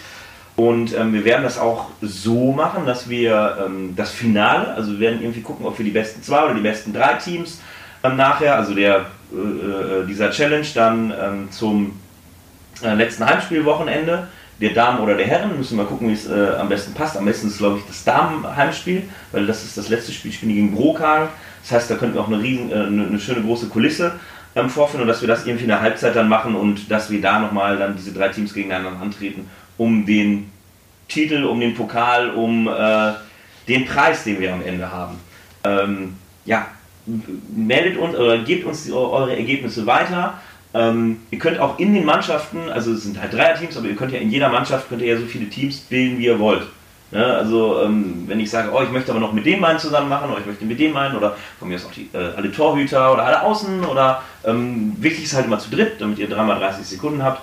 Und 0.60 0.94
ähm, 0.94 1.14
wir 1.14 1.24
werden 1.24 1.42
das 1.42 1.58
auch 1.58 1.86
so 2.02 2.52
machen, 2.52 2.84
dass 2.84 3.08
wir 3.08 3.56
ähm, 3.64 3.94
das 3.96 4.10
Finale, 4.10 4.74
also 4.74 4.92
wir 4.92 5.00
werden 5.00 5.22
irgendwie 5.22 5.40
gucken, 5.40 5.64
ob 5.64 5.78
wir 5.78 5.86
die 5.86 5.90
besten 5.90 6.22
zwei 6.22 6.44
oder 6.44 6.52
die 6.52 6.60
besten 6.60 6.92
drei 6.92 7.14
Teams 7.14 7.62
ähm, 8.04 8.16
nachher, 8.16 8.56
also 8.56 8.74
der, 8.74 9.06
äh, 9.32 10.02
äh, 10.02 10.06
dieser 10.06 10.30
Challenge 10.30 10.66
dann 10.74 11.14
ähm, 11.18 11.50
zum 11.50 11.98
äh, 12.82 12.92
letzten 12.92 13.24
Heimspielwochenende 13.24 14.28
der 14.60 14.70
Damen 14.74 15.00
oder 15.00 15.14
der 15.14 15.26
Herren, 15.26 15.56
müssen 15.56 15.78
wir 15.78 15.86
gucken, 15.86 16.10
wie 16.10 16.12
es 16.12 16.28
äh, 16.28 16.50
am 16.58 16.68
besten 16.68 16.92
passt. 16.92 17.16
Am 17.16 17.24
besten 17.24 17.48
ist, 17.48 17.56
glaube 17.56 17.78
ich, 17.78 17.86
das 17.86 18.04
Damenheimspiel, 18.04 19.04
weil 19.32 19.46
das 19.46 19.64
ist 19.64 19.78
das 19.78 19.88
letzte 19.88 20.12
Spiel, 20.12 20.30
spielen 20.30 20.50
die 20.50 20.56
gegen 20.56 20.74
Brokal. 20.74 21.30
Das 21.62 21.72
heißt, 21.72 21.90
da 21.90 21.94
könnten 21.94 22.16
wir 22.16 22.20
auch 22.20 22.28
eine, 22.28 22.42
riesen, 22.42 22.70
äh, 22.70 22.74
eine, 22.74 23.06
eine 23.06 23.18
schöne 23.18 23.40
große 23.40 23.68
Kulisse 23.68 24.12
ähm, 24.54 24.68
vorfinden 24.68 25.02
und 25.02 25.08
dass 25.08 25.22
wir 25.22 25.28
das 25.28 25.46
irgendwie 25.46 25.64
in 25.64 25.70
der 25.70 25.80
Halbzeit 25.80 26.14
dann 26.16 26.28
machen 26.28 26.54
und 26.54 26.90
dass 26.90 27.10
wir 27.10 27.22
da 27.22 27.38
nochmal 27.38 27.78
dann 27.78 27.96
diese 27.96 28.12
drei 28.12 28.28
Teams 28.28 28.52
gegeneinander 28.52 29.00
antreten, 29.00 29.48
um 29.80 30.04
den 30.04 30.52
Titel, 31.08 31.44
um 31.44 31.58
den 31.58 31.74
Pokal, 31.74 32.32
um 32.32 32.68
äh, 32.68 33.12
den 33.66 33.86
Preis, 33.86 34.24
den 34.24 34.38
wir 34.38 34.52
am 34.52 34.62
Ende 34.62 34.92
haben. 34.92 35.18
Ähm, 35.64 36.16
ja, 36.44 36.66
meldet 37.56 37.96
uns 37.96 38.14
oder 38.14 38.36
gebt 38.38 38.66
uns 38.66 38.90
eure 38.92 39.34
Ergebnisse 39.34 39.86
weiter. 39.86 40.34
Ähm, 40.74 41.22
ihr 41.30 41.38
könnt 41.38 41.58
auch 41.58 41.78
in 41.78 41.94
den 41.94 42.04
Mannschaften, 42.04 42.68
also 42.68 42.92
es 42.92 43.04
sind 43.04 43.18
halt 43.18 43.32
Dreierteams, 43.32 43.74
aber 43.78 43.88
ihr 43.88 43.96
könnt 43.96 44.12
ja 44.12 44.18
in 44.18 44.30
jeder 44.30 44.50
Mannschaft 44.50 44.90
könnt 44.90 45.00
ihr 45.00 45.14
ja 45.14 45.18
so 45.18 45.24
viele 45.24 45.48
Teams 45.48 45.78
bilden, 45.80 46.18
wie 46.18 46.26
ihr 46.26 46.38
wollt. 46.38 46.66
Ne? 47.10 47.24
Also 47.24 47.80
ähm, 47.82 48.24
wenn 48.26 48.38
ich 48.38 48.50
sage, 48.50 48.70
oh, 48.74 48.82
ich 48.82 48.90
möchte 48.90 49.12
aber 49.12 49.20
noch 49.20 49.32
mit 49.32 49.46
dem 49.46 49.64
einen 49.64 49.78
zusammen 49.78 50.10
machen 50.10 50.30
oder 50.30 50.40
ich 50.40 50.46
möchte 50.46 50.66
mit 50.66 50.78
dem 50.78 50.94
einen 50.94 51.16
oder 51.16 51.36
von 51.58 51.68
mir 51.68 51.76
ist 51.76 51.86
auch 51.86 51.92
die, 51.92 52.10
äh, 52.12 52.36
alle 52.36 52.52
Torhüter 52.52 53.14
oder 53.14 53.24
alle 53.24 53.42
Außen 53.42 53.82
oder 53.86 54.22
ähm, 54.44 54.94
wichtig 54.98 55.24
ist 55.24 55.34
halt 55.34 55.46
immer 55.46 55.58
zu 55.58 55.70
dritt, 55.70 56.02
damit 56.02 56.18
ihr 56.18 56.28
dreimal 56.28 56.58
30 56.58 56.86
Sekunden 56.86 57.22
habt. 57.22 57.40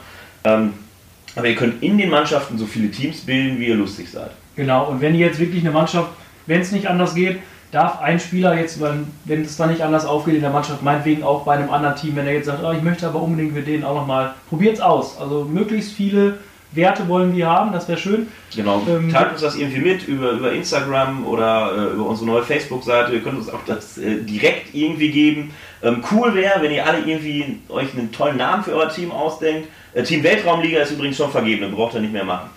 Aber 1.38 1.48
ihr 1.48 1.56
könnt 1.56 1.84
in 1.84 1.98
den 1.98 2.10
Mannschaften 2.10 2.58
so 2.58 2.66
viele 2.66 2.90
Teams 2.90 3.22
bilden, 3.22 3.60
wie 3.60 3.68
ihr 3.68 3.76
lustig 3.76 4.10
seid. 4.10 4.32
Genau, 4.56 4.90
und 4.90 5.02
wenn 5.02 5.14
ihr 5.14 5.28
jetzt 5.28 5.40
wirklich 5.40 5.62
eine 5.62 5.72
Mannschaft, 5.72 6.10
wenn 6.48 6.62
es 6.62 6.72
nicht 6.72 6.88
anders 6.88 7.14
geht, 7.14 7.38
darf 7.72 8.02
ein 8.02 8.20
Spieler 8.20 8.58
jetzt, 8.58 8.82
wenn, 8.82 9.08
wenn 9.26 9.42
es 9.42 9.56
dann 9.56 9.70
nicht 9.70 9.82
anders 9.82 10.06
aufgeht 10.06 10.36
in 10.36 10.42
der 10.42 10.50
Mannschaft, 10.50 10.82
meinetwegen 10.82 11.24
auch 11.24 11.44
bei 11.44 11.56
einem 11.56 11.70
anderen 11.70 11.96
Team, 11.96 12.16
wenn 12.16 12.26
er 12.26 12.34
jetzt 12.34 12.46
sagt, 12.46 12.64
oh, 12.64 12.72
ich 12.72 12.82
möchte 12.82 13.08
aber 13.08 13.22
unbedingt 13.22 13.54
mit 13.54 13.68
denen 13.68 13.84
auch 13.84 13.96
nochmal, 13.96 14.34
probiert 14.50 14.76
es 14.76 14.82
aus. 14.82 15.20
Also 15.20 15.44
möglichst 15.44 15.94
viele 15.94 16.40
Werte 16.72 17.08
wollen 17.08 17.36
wir 17.36 17.48
haben, 17.48 17.72
das 17.72 17.88
wäre 17.88 17.98
schön. 17.98 18.28
Genau, 18.56 18.82
Ähm, 18.88 19.12
teilt 19.12 19.32
uns 19.32 19.42
das 19.42 19.56
irgendwie 19.56 19.80
mit 19.80 20.08
über, 20.08 20.32
über 20.32 20.52
Instagram 20.52 21.26
oder 21.26 21.72
äh, 21.72 21.94
über 21.94 22.06
unsere 22.06 22.28
neue 22.28 22.44
Facebook-Seite. 22.44 23.14
Ihr 23.14 23.22
könnt 23.22 23.38
uns 23.38 23.50
auch 23.50 23.64
das 23.66 23.98
äh, 23.98 24.18
direkt 24.22 24.76
irgendwie 24.76 25.10
geben. 25.10 25.52
Ähm, 25.82 26.04
cool 26.12 26.36
wäre, 26.36 26.62
wenn 26.62 26.72
ihr 26.72 26.86
alle 26.86 27.00
irgendwie 27.00 27.60
euch 27.70 27.94
einen 27.94 28.12
tollen 28.12 28.38
Namen 28.38 28.64
für 28.64 28.74
euer 28.74 28.90
Team 28.90 29.12
ausdenkt. 29.12 29.70
Äh, 29.94 30.04
Team 30.04 30.24
Weltraumliga 30.24 30.82
ist 30.82 30.92
übrigens 30.92 31.18
schon 31.18 31.32
vergeben, 31.32 31.62
dann 31.62 31.72
braucht 31.72 31.96
ihr 31.96 32.02
nicht 32.02 32.14
mehr 32.14 32.26
machen. 32.26 32.50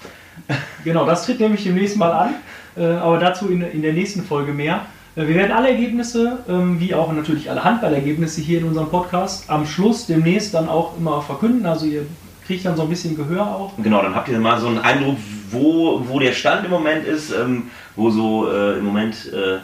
Genau, 0.85 1.07
das 1.07 1.27
tritt 1.27 1.39
nämlich 1.39 1.63
demnächst 1.63 1.97
mal 1.97 2.11
an, 2.11 2.35
äh, 2.77 2.85
aber 2.85 3.19
dazu 3.19 3.49
in, 3.49 3.63
in 3.63 3.83
der 3.83 3.93
nächsten 3.93 4.25
Folge 4.25 4.53
mehr. 4.53 4.87
Äh, 5.15 5.27
wir 5.27 5.35
werden 5.35 5.53
alle 5.53 5.71
Ergebnisse, 5.71 6.39
ähm, 6.49 6.81
wie 6.81 6.95
auch 6.95 7.13
natürlich 7.13 7.51
alle 7.51 7.63
Handballergebnisse 7.63 8.41
hier 8.41 8.59
in 8.59 8.65
unserem 8.65 8.89
Podcast, 8.89 9.49
am 9.49 9.67
Schluss 9.67 10.07
demnächst 10.07 10.55
dann 10.55 10.69
auch 10.69 10.97
immer 10.97 11.23
verkünden. 11.23 11.67
Also 11.67 11.87
ihr 11.87 12.07
kriegt 12.51 12.67
dann 12.67 12.77
so 12.77 12.83
ein 12.83 12.89
bisschen 12.89 13.17
Gehör 13.17 13.47
auch. 13.47 13.73
Genau, 13.81 14.03
dann 14.03 14.13
habt 14.13 14.29
ihr 14.29 14.37
mal 14.41 14.59
so 14.59 14.67
einen 14.67 14.79
Eindruck, 14.79 15.17
wo, 15.53 16.03
wo 16.09 16.19
der 16.19 16.33
Stand 16.33 16.65
im 16.65 16.73
Moment 16.73 17.05
ist, 17.05 17.31
ähm, 17.31 17.71
wo 17.95 18.11
so 18.11 18.51
äh, 18.51 18.79
im 18.79 18.87
Moment 18.87 19.33
äh, 19.33 19.59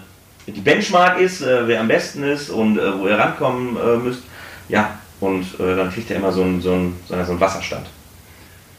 die 0.46 0.60
Benchmark 0.60 1.18
ist, 1.18 1.42
äh, 1.42 1.66
wer 1.66 1.80
am 1.80 1.88
besten 1.88 2.22
ist 2.22 2.48
und 2.48 2.78
äh, 2.78 2.96
wo 2.96 3.08
ihr 3.08 3.18
rankommen 3.18 3.76
äh, 3.76 3.96
müsst. 3.96 4.22
Ja, 4.68 4.90
und 5.18 5.42
äh, 5.58 5.74
dann 5.74 5.90
kriegt 5.90 6.10
ihr 6.10 6.16
immer 6.16 6.30
so 6.30 6.42
einen, 6.42 6.60
so 6.60 6.74
einen, 6.74 6.96
so 7.08 7.14
einen 7.14 7.40
Wasserstand. 7.40 7.88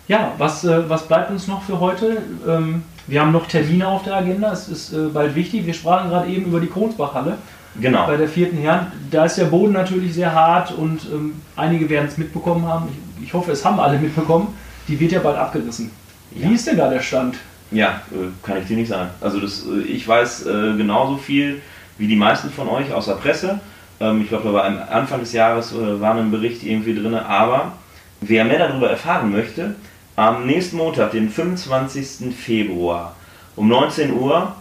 Ja, 0.08 0.32
was, 0.38 0.66
was 0.66 1.06
bleibt 1.06 1.30
uns 1.32 1.48
noch 1.48 1.64
für 1.64 1.82
heute? 1.82 2.22
Ähm, 2.48 2.84
wir 3.08 3.20
haben 3.20 3.34
noch 3.34 3.46
Termine 3.48 3.90
auf 3.90 4.04
der 4.04 4.16
Agenda, 4.16 4.54
es 4.54 4.70
ist 4.70 5.14
bald 5.14 5.36
wichtig. 5.36 5.66
Wir 5.66 5.74
sprachen 5.74 6.10
gerade 6.10 6.30
eben 6.30 6.46
über 6.46 6.62
die 6.62 6.68
Kronsbachhalle 6.68 7.38
Genau. 7.80 8.08
bei 8.08 8.18
der 8.18 8.28
vierten 8.28 8.58
Herren. 8.58 8.88
Da 9.12 9.26
ist 9.26 9.38
der 9.38 9.46
Boden 9.46 9.74
natürlich 9.74 10.14
sehr 10.14 10.34
hart 10.34 10.72
und 10.72 11.02
ähm, 11.12 11.42
einige 11.56 11.90
werden 11.90 12.08
es 12.08 12.18
mitbekommen 12.18 12.66
haben. 12.66 12.88
Ich, 13.20 13.28
ich 13.28 13.34
hoffe, 13.34 13.52
es 13.52 13.64
haben 13.64 13.80
alle 13.80 13.98
mitbekommen. 14.00 14.56
Die 14.88 15.00
wird 15.00 15.12
ja 15.12 15.20
bald 15.20 15.38
abgerissen. 15.38 15.92
Ja. 16.32 16.50
Wie 16.50 16.56
ist 16.56 16.68
denn 16.68 16.78
da 16.78 16.90
der 16.90 17.02
Stand? 17.02 17.36
Ja, 17.72 18.02
äh, 18.12 18.46
kann 18.46 18.58
ich 18.60 18.68
dir 18.68 18.78
nicht 18.78 18.90
sagen. 18.90 19.10
Also 19.22 19.40
das, 19.40 19.66
äh, 19.66 19.82
ich 19.82 20.08
weiß 20.08 20.46
äh, 20.46 20.78
genauso 20.78 21.18
viel 21.18 21.62
wie 21.98 22.08
die 22.08 22.16
meisten 22.16 22.50
von 22.50 22.70
euch 22.70 22.92
aus 22.94 23.06
der 23.06 23.14
Presse. 23.14 23.60
Ähm, 24.00 24.22
ich 24.22 24.30
glaube, 24.30 24.46
da 24.46 24.54
war 24.54 24.66
am 24.66 24.80
Anfang 24.90 25.20
des 25.20 25.34
Jahres 25.34 25.74
äh, 25.74 26.00
war 26.00 26.16
ein 26.16 26.32
Bericht 26.32 26.64
irgendwie 26.64 26.96
drin. 26.96 27.16
Aber 27.16 27.74
wer 28.22 28.46
mehr 28.46 28.60
darüber 28.60 28.90
erfahren 28.90 29.32
möchte, 29.32 29.76
am 30.16 30.46
nächsten 30.46 30.78
Montag, 30.78 31.12
den 31.12 31.30
25. 31.30 32.34
Februar 32.36 33.16
um 33.56 33.68
19 33.68 34.14
Uhr 34.14 34.56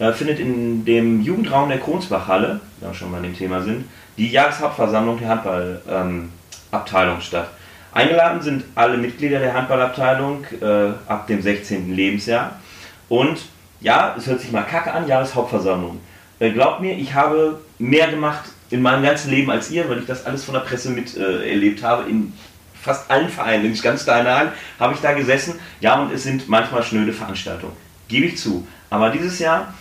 äh, 0.00 0.12
findet 0.12 0.40
in 0.40 0.84
dem 0.84 1.20
Jugendraum 1.20 1.68
der 1.68 1.78
Kronsbachhalle, 1.78 2.60
da 2.80 2.88
wir 2.88 2.94
schon 2.94 3.10
mal 3.10 3.18
an 3.18 3.24
dem 3.24 3.36
Thema 3.36 3.62
sind, 3.62 3.84
die 4.16 4.30
Jahreshauptversammlung 4.30 5.18
der 5.18 5.28
Handballabteilung 5.28 7.20
statt. 7.20 7.50
Eingeladen 7.92 8.40
sind 8.40 8.64
alle 8.74 8.96
Mitglieder 8.96 9.40
der 9.40 9.52
Handballabteilung 9.52 10.44
äh, 10.60 10.92
ab 11.06 11.26
dem 11.26 11.42
16. 11.42 11.94
Lebensjahr. 11.94 12.58
Und 13.08 13.40
ja, 13.80 14.14
es 14.16 14.26
hört 14.26 14.40
sich 14.40 14.52
mal 14.52 14.62
kacke 14.62 14.92
an, 14.92 15.06
Jahreshauptversammlung. 15.06 16.00
Äh, 16.38 16.52
glaubt 16.52 16.80
mir, 16.80 16.96
ich 16.96 17.14
habe 17.14 17.60
mehr 17.78 18.08
gemacht 18.08 18.44
in 18.70 18.80
meinem 18.82 19.02
ganzen 19.02 19.30
Leben 19.30 19.50
als 19.50 19.70
ihr, 19.70 19.88
weil 19.90 19.98
ich 19.98 20.06
das 20.06 20.24
alles 20.24 20.44
von 20.44 20.54
der 20.54 20.60
Presse 20.60 20.90
miterlebt 20.90 21.80
äh, 21.80 21.84
habe. 21.84 22.08
In 22.08 22.32
fast 22.80 23.10
allen 23.10 23.28
Vereinen, 23.28 23.66
in 23.66 23.78
ganz 23.82 24.04
kleinen 24.04 24.52
habe 24.78 24.94
ich 24.94 25.00
da 25.00 25.12
gesessen. 25.12 25.58
Ja, 25.80 26.00
und 26.00 26.10
es 26.12 26.22
sind 26.22 26.48
manchmal 26.48 26.82
schnöde 26.82 27.12
Veranstaltungen. 27.12 27.76
Gebe 28.08 28.26
ich 28.26 28.38
zu. 28.38 28.66
Aber 28.88 29.10
dieses 29.10 29.38
Jahr 29.38 29.74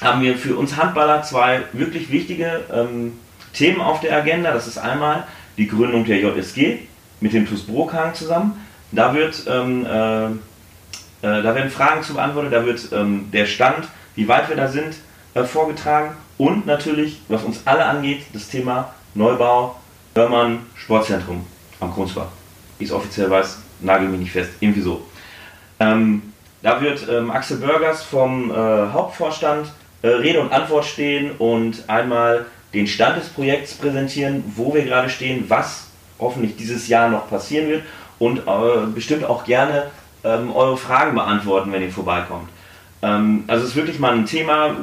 haben 0.00 0.22
wir 0.22 0.36
für 0.36 0.56
uns 0.56 0.76
Handballer 0.76 1.22
zwei 1.22 1.62
wirklich 1.72 2.10
wichtige 2.10 2.64
ähm, 2.72 3.18
Themen 3.52 3.80
auf 3.80 4.00
der 4.00 4.16
Agenda. 4.16 4.52
Das 4.52 4.66
ist 4.66 4.78
einmal 4.78 5.26
die 5.56 5.66
Gründung 5.66 6.04
der 6.04 6.20
JSG 6.20 6.78
mit 7.20 7.32
dem 7.32 7.46
TuS 7.46 7.66
Brokhang 7.66 8.14
zusammen. 8.14 8.64
Da, 8.92 9.14
wird, 9.14 9.44
ähm, 9.46 9.86
äh, 9.86 10.26
äh, 10.26 10.30
da 11.20 11.54
werden 11.54 11.70
Fragen 11.70 12.02
zu 12.02 12.14
beantwortet, 12.14 12.52
da 12.52 12.64
wird 12.64 12.88
ähm, 12.92 13.30
der 13.30 13.46
Stand, 13.46 13.88
wie 14.16 14.26
weit 14.26 14.48
wir 14.48 14.56
da 14.56 14.68
sind, 14.68 14.96
äh, 15.34 15.44
vorgetragen. 15.44 16.16
Und 16.38 16.66
natürlich, 16.66 17.20
was 17.28 17.44
uns 17.44 17.60
alle 17.66 17.84
angeht, 17.84 18.22
das 18.32 18.48
Thema 18.48 18.94
Neubau, 19.14 19.76
Hörmann, 20.14 20.60
Sportzentrum 20.74 21.46
am 21.78 21.92
Kronsbach. 21.92 22.28
Wie 22.78 22.84
es 22.84 22.92
offiziell 22.92 23.30
weiß, 23.30 23.58
nagel 23.80 24.08
mich 24.08 24.20
nicht 24.20 24.32
fest, 24.32 24.50
irgendwie 24.60 24.80
so. 24.80 25.06
Ähm, 25.78 26.22
da 26.62 26.80
wird 26.80 27.06
ähm, 27.08 27.30
Axel 27.30 27.58
Bürgers 27.58 28.02
vom 28.02 28.50
äh, 28.50 28.54
Hauptvorstand 28.54 29.70
Rede 30.08 30.40
und 30.40 30.52
Antwort 30.52 30.84
stehen 30.84 31.32
und 31.38 31.84
einmal 31.88 32.46
den 32.72 32.86
Stand 32.86 33.18
des 33.18 33.28
Projekts 33.28 33.74
präsentieren, 33.74 34.44
wo 34.56 34.72
wir 34.74 34.84
gerade 34.84 35.08
stehen, 35.10 35.44
was 35.48 35.88
hoffentlich 36.18 36.56
dieses 36.56 36.88
Jahr 36.88 37.08
noch 37.08 37.28
passieren 37.28 37.68
wird 37.68 37.82
und 38.18 38.38
äh, 38.38 38.86
bestimmt 38.94 39.24
auch 39.24 39.44
gerne 39.44 39.86
ähm, 40.24 40.52
eure 40.54 40.76
Fragen 40.76 41.14
beantworten, 41.14 41.72
wenn 41.72 41.82
ihr 41.82 41.90
vorbeikommt. 41.90 42.48
Ähm, 43.02 43.44
also 43.46 43.64
es 43.64 43.70
ist 43.70 43.76
wirklich 43.76 43.98
mal 43.98 44.14
ein 44.14 44.26
Thema, 44.26 44.76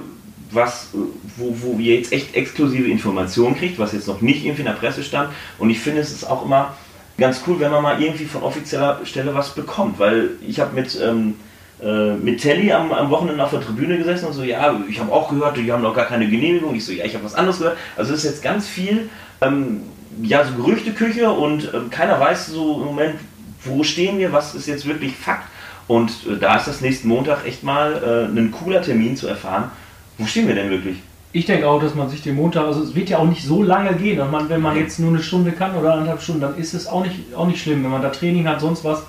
was, 0.52 0.90
äh, 0.94 0.98
wo, 1.38 1.56
wo 1.62 1.80
ihr 1.80 1.96
jetzt 1.96 2.12
echt 2.12 2.36
exklusive 2.36 2.90
Informationen 2.90 3.56
kriegt, 3.56 3.80
was 3.80 3.94
jetzt 3.94 4.08
noch 4.08 4.22
nicht 4.22 4.44
irgendwie 4.44 4.62
in 4.62 4.68
der 4.68 4.74
Presse 4.74 5.04
stand. 5.04 5.30
Und 5.60 5.70
ich 5.70 5.80
finde, 5.80 6.02
es 6.02 6.12
ist 6.12 6.30
auch 6.30 6.44
immer 6.44 6.76
ganz 7.18 7.42
cool, 7.48 7.60
wenn 7.60 7.72
man 7.72 7.84
mal 7.84 8.02
irgendwie 8.02 8.26
von 8.26 8.44
offizieller 8.44 9.02
Stelle 9.04 9.34
was 9.34 9.56
bekommt, 9.56 10.00
weil 10.00 10.32
ich 10.48 10.60
habe 10.60 10.76
mit 10.76 11.00
ähm, 11.02 11.36
äh, 11.82 12.16
mit 12.16 12.42
Telly 12.42 12.72
am, 12.72 12.92
am 12.92 13.10
Wochenende 13.10 13.44
auf 13.44 13.52
der 13.52 13.62
Tribüne 13.62 13.98
gesessen 13.98 14.26
und 14.26 14.34
so, 14.34 14.44
ja, 14.44 14.80
ich 14.90 15.00
habe 15.00 15.12
auch 15.12 15.30
gehört, 15.30 15.58
die 15.58 15.72
haben 15.72 15.84
noch 15.84 15.94
gar 15.94 16.06
keine 16.06 16.28
Genehmigung. 16.28 16.74
Ich 16.74 16.86
so, 16.86 16.92
ja, 16.92 17.06
ich 17.06 17.14
habe 17.14 17.24
was 17.24 17.36
anderes 17.36 17.60
gehört. 17.60 17.78
Also 17.96 18.14
es 18.14 18.24
ist 18.24 18.32
jetzt 18.32 18.44
ganz 18.44 18.68
viel, 18.68 19.10
ähm, 19.42 19.82
ja, 20.24 20.44
so 20.44 20.56
Gerüchteküche 20.56 21.30
und 21.30 21.72
ähm, 21.74 21.90
keiner 21.90 22.20
weiß 22.20 22.48
so 22.48 22.82
im 22.82 22.86
Moment, 22.86 23.16
wo 23.64 23.84
stehen 23.84 24.18
wir, 24.18 24.32
was 24.32 24.56
ist 24.56 24.68
jetzt 24.68 24.88
wirklich 24.88 25.16
Fakt. 25.16 25.48
Und 25.88 26.12
äh, 26.28 26.38
da 26.40 26.58
ist 26.58 26.68
das 26.68 26.82
nächsten 26.82 27.08
Montag 27.08 27.46
echt 27.46 27.64
mal 27.64 27.94
äh, 27.94 28.40
ein 28.40 28.52
cooler 28.52 28.82
Termin 28.82 29.16
zu 29.16 29.28
erfahren, 29.28 29.72
wo 30.18 30.26
stehen 30.26 30.48
wir 30.48 30.56
denn 30.56 30.70
wirklich. 30.70 30.98
Ich 31.32 31.46
denke 31.46 31.68
auch, 31.68 31.80
dass 31.80 31.94
man 31.94 32.10
sich 32.10 32.24
den 32.24 32.36
Montag, 32.36 32.66
also 32.66 32.82
es 32.82 32.96
wird 32.96 33.10
ja 33.10 33.20
auch 33.20 33.28
nicht 33.28 33.44
so 33.44 33.62
lange 33.62 33.94
gehen. 33.94 34.20
Und 34.20 34.32
man, 34.32 34.50
wenn 34.50 34.62
man 34.62 34.78
jetzt 34.78 35.00
nur 35.00 35.10
eine 35.10 35.22
Stunde 35.22 35.52
kann 35.52 35.76
oder 35.76 35.94
anderthalb 35.94 36.22
Stunden, 36.22 36.42
dann 36.42 36.58
ist 36.58 36.74
es 36.74 36.88
auch 36.88 37.04
nicht, 37.04 37.36
auch 37.36 37.46
nicht 37.46 37.62
schlimm, 37.62 37.84
wenn 37.84 37.92
man 37.92 38.02
da 38.02 38.10
Training 38.10 38.48
hat, 38.48 38.62
sonst 38.62 38.84
was. 38.84 39.04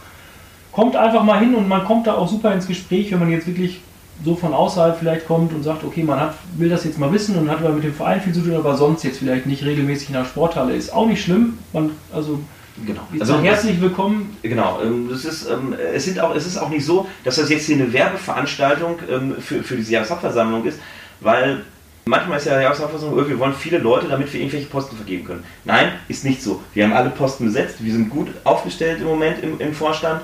Kommt 0.78 0.94
einfach 0.94 1.24
mal 1.24 1.40
hin 1.40 1.56
und 1.56 1.66
man 1.66 1.84
kommt 1.84 2.06
da 2.06 2.14
auch 2.14 2.28
super 2.28 2.54
ins 2.54 2.68
Gespräch, 2.68 3.10
wenn 3.10 3.18
man 3.18 3.32
jetzt 3.32 3.48
wirklich 3.48 3.80
so 4.24 4.36
von 4.36 4.54
außerhalb 4.54 4.96
vielleicht 4.96 5.26
kommt 5.26 5.52
und 5.52 5.64
sagt, 5.64 5.82
okay, 5.82 6.04
man 6.04 6.20
hat, 6.20 6.34
will 6.56 6.68
das 6.68 6.84
jetzt 6.84 7.00
mal 7.00 7.12
wissen 7.12 7.36
und 7.36 7.50
hat 7.50 7.58
aber 7.58 7.70
mit 7.70 7.82
dem 7.82 7.92
Verein 7.92 8.20
viel 8.20 8.32
zu 8.32 8.42
tun, 8.42 8.54
aber 8.54 8.76
sonst 8.76 9.02
jetzt 9.02 9.18
vielleicht 9.18 9.46
nicht 9.46 9.64
regelmäßig 9.64 10.10
in 10.10 10.14
der 10.14 10.24
Sporthalle, 10.24 10.76
ist 10.76 10.92
auch 10.94 11.08
nicht 11.08 11.20
schlimm. 11.20 11.58
Man, 11.72 11.90
also 12.14 12.38
Genau. 12.86 13.00
also 13.18 13.40
herzlich 13.40 13.80
willkommen. 13.80 14.36
Genau, 14.42 14.78
ähm, 14.80 15.08
das 15.10 15.24
ist, 15.24 15.50
ähm, 15.50 15.74
es, 15.92 16.04
sind 16.04 16.20
auch, 16.20 16.32
es 16.36 16.46
ist 16.46 16.56
auch 16.56 16.68
nicht 16.68 16.84
so, 16.84 17.08
dass 17.24 17.34
das 17.34 17.50
jetzt 17.50 17.66
hier 17.66 17.74
eine 17.74 17.92
Werbeveranstaltung 17.92 19.00
ähm, 19.10 19.34
für, 19.40 19.64
für 19.64 19.74
diese 19.74 19.94
Jahreshauptversammlung 19.94 20.64
ist, 20.64 20.78
weil 21.18 21.64
manchmal 22.04 22.38
ist 22.38 22.44
ja 22.44 22.56
die 22.56 22.62
Jahreshauptversammlung, 22.62 23.28
wir 23.28 23.38
wollen 23.40 23.54
viele 23.54 23.78
Leute, 23.78 24.06
damit 24.06 24.32
wir 24.32 24.38
irgendwelche 24.38 24.68
Posten 24.68 24.94
vergeben 24.94 25.24
können. 25.24 25.42
Nein, 25.64 25.90
ist 26.06 26.24
nicht 26.24 26.40
so. 26.40 26.62
Wir 26.72 26.84
haben 26.84 26.92
alle 26.92 27.10
Posten 27.10 27.46
besetzt, 27.46 27.84
wir 27.84 27.92
sind 27.92 28.10
gut 28.10 28.28
aufgestellt 28.44 29.00
im 29.00 29.08
Moment 29.08 29.42
im, 29.42 29.58
im 29.58 29.74
Vorstand. 29.74 30.20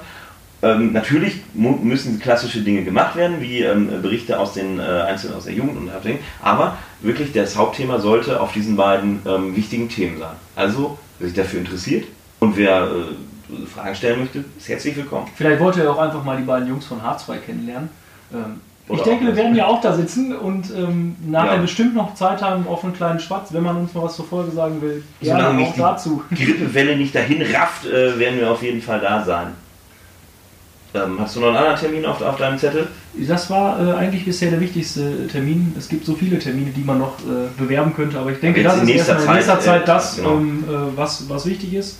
Ähm, 0.64 0.92
natürlich 0.94 1.42
müssen 1.52 2.18
klassische 2.20 2.62
Dinge 2.62 2.84
gemacht 2.84 3.16
werden, 3.16 3.36
wie 3.40 3.60
ähm, 3.60 3.90
Berichte 4.00 4.38
aus 4.38 4.54
den 4.54 4.78
äh, 4.78 4.82
Einzelnen 4.82 5.36
aus 5.36 5.44
der 5.44 5.52
Jugend 5.52 5.76
und 5.76 5.90
Abteilung, 5.90 6.20
aber 6.42 6.78
wirklich 7.02 7.32
das 7.32 7.54
Hauptthema 7.56 7.98
sollte 7.98 8.40
auf 8.40 8.52
diesen 8.52 8.74
beiden 8.74 9.20
ähm, 9.26 9.54
wichtigen 9.54 9.90
Themen 9.90 10.18
sein. 10.18 10.36
Also, 10.56 10.98
wer 11.18 11.28
sich 11.28 11.36
dafür 11.36 11.60
interessiert 11.60 12.06
und 12.40 12.56
wer 12.56 12.84
äh, 12.84 13.66
Fragen 13.66 13.94
stellen 13.94 14.20
möchte, 14.20 14.42
ist 14.56 14.68
herzlich 14.68 14.96
willkommen. 14.96 15.26
Vielleicht 15.36 15.60
wollt 15.60 15.76
ihr 15.76 15.90
auch 15.90 15.98
einfach 15.98 16.24
mal 16.24 16.38
die 16.38 16.44
beiden 16.44 16.66
Jungs 16.66 16.86
von 16.86 16.98
H2 17.02 17.36
kennenlernen. 17.44 17.90
Ähm, 18.32 18.60
ich 18.88 19.02
denke, 19.02 19.26
wir 19.26 19.36
werden 19.36 19.54
ja 19.54 19.66
auch 19.66 19.80
da 19.80 19.94
sitzen 19.94 20.34
und 20.34 20.70
ähm, 20.76 21.16
nachher 21.26 21.56
Ja. 21.56 21.60
bestimmt 21.60 21.94
noch 21.94 22.14
Zeit 22.14 22.42
haben 22.42 22.66
auf 22.66 22.84
einen 22.84 22.94
kleinen 22.94 23.18
Schwatz, 23.20 23.52
wenn 23.52 23.62
man 23.62 23.76
uns 23.76 23.94
mal 23.94 24.04
was 24.04 24.16
zur 24.16 24.26
Folge 24.26 24.50
sagen 24.50 24.80
will. 24.82 25.02
Gerne 25.20 25.54
mich 25.54 25.68
auch 25.68 25.74
die 25.74 25.80
dazu. 25.80 26.22
Grippewelle 26.34 26.96
nicht 26.96 27.14
dahin 27.14 27.42
rafft, 27.54 27.86
äh, 27.86 28.18
werden 28.18 28.40
wir 28.40 28.50
auf 28.50 28.62
jeden 28.62 28.82
Fall 28.82 29.00
da 29.00 29.24
sein. 29.24 29.48
Ähm, 30.96 31.18
hast 31.18 31.34
du 31.34 31.40
noch 31.40 31.48
einen 31.48 31.56
anderen 31.56 31.76
Termin 31.76 32.06
auf, 32.06 32.22
auf 32.22 32.36
deinem 32.36 32.56
Zettel? 32.56 32.86
Das 33.14 33.50
war 33.50 33.84
äh, 33.84 33.92
eigentlich 33.94 34.24
bisher 34.24 34.50
der 34.50 34.60
wichtigste 34.60 35.26
Termin. 35.26 35.74
Es 35.76 35.88
gibt 35.88 36.06
so 36.06 36.14
viele 36.14 36.38
Termine, 36.38 36.70
die 36.70 36.84
man 36.84 36.98
noch 36.98 37.18
äh, 37.18 37.48
bewerben 37.58 37.92
könnte, 37.96 38.16
aber 38.16 38.30
ich 38.30 38.38
denke, 38.38 38.60
aber 38.60 38.78
das 38.78 38.88
ist 38.88 39.06
Zeit, 39.06 39.20
in 39.20 39.32
nächster 39.32 39.58
Zeit 39.58 39.82
äh, 39.82 39.86
das, 39.86 40.16
genau. 40.16 40.34
um, 40.34 40.64
was, 40.94 41.28
was 41.28 41.46
wichtig 41.46 41.74
ist. 41.74 41.98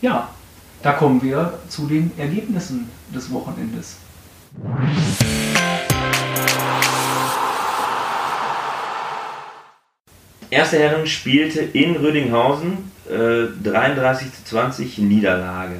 Ja, 0.00 0.28
da 0.82 0.92
kommen 0.92 1.22
wir 1.22 1.52
zu 1.68 1.86
den 1.86 2.10
Ergebnissen 2.18 2.90
des 3.14 3.32
Wochenendes. 3.32 3.98
Erste 10.50 10.78
Herren 10.80 11.06
spielte 11.06 11.60
in 11.60 11.94
Rödinghausen 11.94 12.90
äh, 13.08 13.46
33 13.62 14.32
zu 14.32 14.44
20 14.46 14.98
Niederlage. 14.98 15.76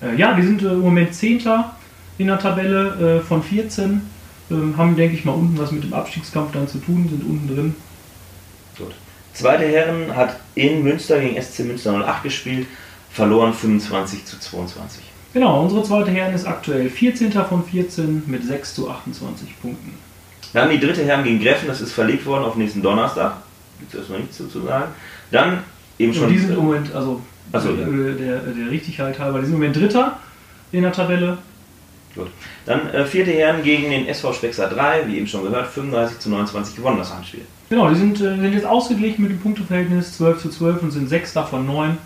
Äh, 0.00 0.16
ja, 0.16 0.34
wir 0.34 0.44
sind 0.44 0.62
äh, 0.62 0.68
im 0.68 0.80
Moment 0.80 1.14
Zehnter 1.14 1.76
in 2.20 2.26
der 2.26 2.38
Tabelle 2.38 3.18
äh, 3.18 3.26
von 3.26 3.42
14. 3.42 4.02
Ähm, 4.50 4.76
haben, 4.76 4.94
denke 4.94 5.16
ich 5.16 5.24
mal, 5.24 5.32
unten 5.32 5.58
was 5.58 5.72
mit 5.72 5.84
dem 5.84 5.94
Abstiegskampf 5.94 6.52
dann 6.52 6.68
zu 6.68 6.78
tun, 6.78 7.08
sind 7.08 7.24
unten 7.24 7.54
drin. 7.54 7.74
Gut. 8.76 8.94
Zweite 9.32 9.64
Herren 9.64 10.14
hat 10.14 10.38
in 10.54 10.82
Münster 10.82 11.18
gegen 11.18 11.40
SC 11.40 11.60
Münster 11.60 11.94
08 11.94 12.22
gespielt, 12.24 12.66
verloren 13.10 13.54
25 13.54 14.26
zu 14.26 14.38
22. 14.38 15.02
Genau, 15.32 15.62
unsere 15.62 15.82
zweite 15.82 16.10
Herren 16.10 16.34
ist 16.34 16.46
aktuell 16.46 16.90
14. 16.90 17.32
von 17.32 17.64
14 17.64 18.24
mit 18.26 18.44
6 18.44 18.74
zu 18.74 18.90
28 18.90 19.60
Punkten. 19.62 19.94
Dann 20.52 20.68
die 20.68 20.80
dritte 20.80 21.04
Herren 21.04 21.24
gegen 21.24 21.40
Greffen, 21.40 21.68
das 21.68 21.80
ist 21.80 21.92
verlegt 21.92 22.26
worden 22.26 22.44
auf 22.44 22.56
nächsten 22.56 22.82
Donnerstag. 22.82 23.36
Gibt 23.78 23.94
es 23.94 24.00
erstmal 24.00 24.20
nichts 24.20 24.36
zu 24.36 24.60
sagen. 24.60 24.92
Dann 25.30 25.62
eben 25.98 26.12
schon. 26.12 26.24
Und 26.24 26.32
die 26.32 26.38
sind 26.38 26.50
im 26.50 26.56
Moment, 26.56 26.94
also 26.94 27.22
so, 27.52 27.70
ja. 27.70 27.86
der, 27.86 28.40
der 28.40 28.70
Richtigkeit 28.70 29.18
halber, 29.18 29.38
die 29.38 29.46
sind 29.46 29.54
im 29.54 29.60
Moment 29.60 29.76
Dritter 29.76 30.18
in 30.72 30.82
der 30.82 30.92
Tabelle. 30.92 31.38
Gut. 32.14 32.28
Dann 32.66 32.90
äh, 32.90 33.04
vierte 33.04 33.30
Herren 33.30 33.62
gegen 33.62 33.90
den 33.90 34.06
SV 34.08 34.32
Spexer 34.32 34.68
3, 34.68 35.06
wie 35.06 35.18
eben 35.18 35.26
schon 35.26 35.44
gehört, 35.44 35.68
35 35.68 36.18
zu 36.18 36.30
29 36.30 36.76
gewonnen 36.76 36.98
das 36.98 37.14
Heimspiel. 37.14 37.42
Genau, 37.68 37.88
die 37.88 37.94
sind, 37.94 38.16
äh, 38.20 38.36
sind 38.36 38.52
jetzt 38.52 38.66
ausgeglichen 38.66 39.22
mit 39.22 39.30
dem 39.30 39.40
Punkteverhältnis 39.40 40.16
12 40.16 40.42
zu 40.42 40.50
12 40.50 40.82
und 40.82 40.90
sind 40.90 41.08
Sechster 41.08 41.44
von 41.44 41.66
9. 41.66 41.98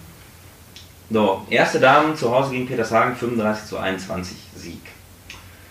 So, 1.10 1.42
erste 1.48 1.80
Damen 1.80 2.16
zu 2.16 2.34
Hause 2.34 2.52
gegen 2.52 2.66
Petershagen 2.66 3.16
35 3.16 3.68
zu 3.68 3.78
21 3.78 4.36
Sieg. 4.56 4.80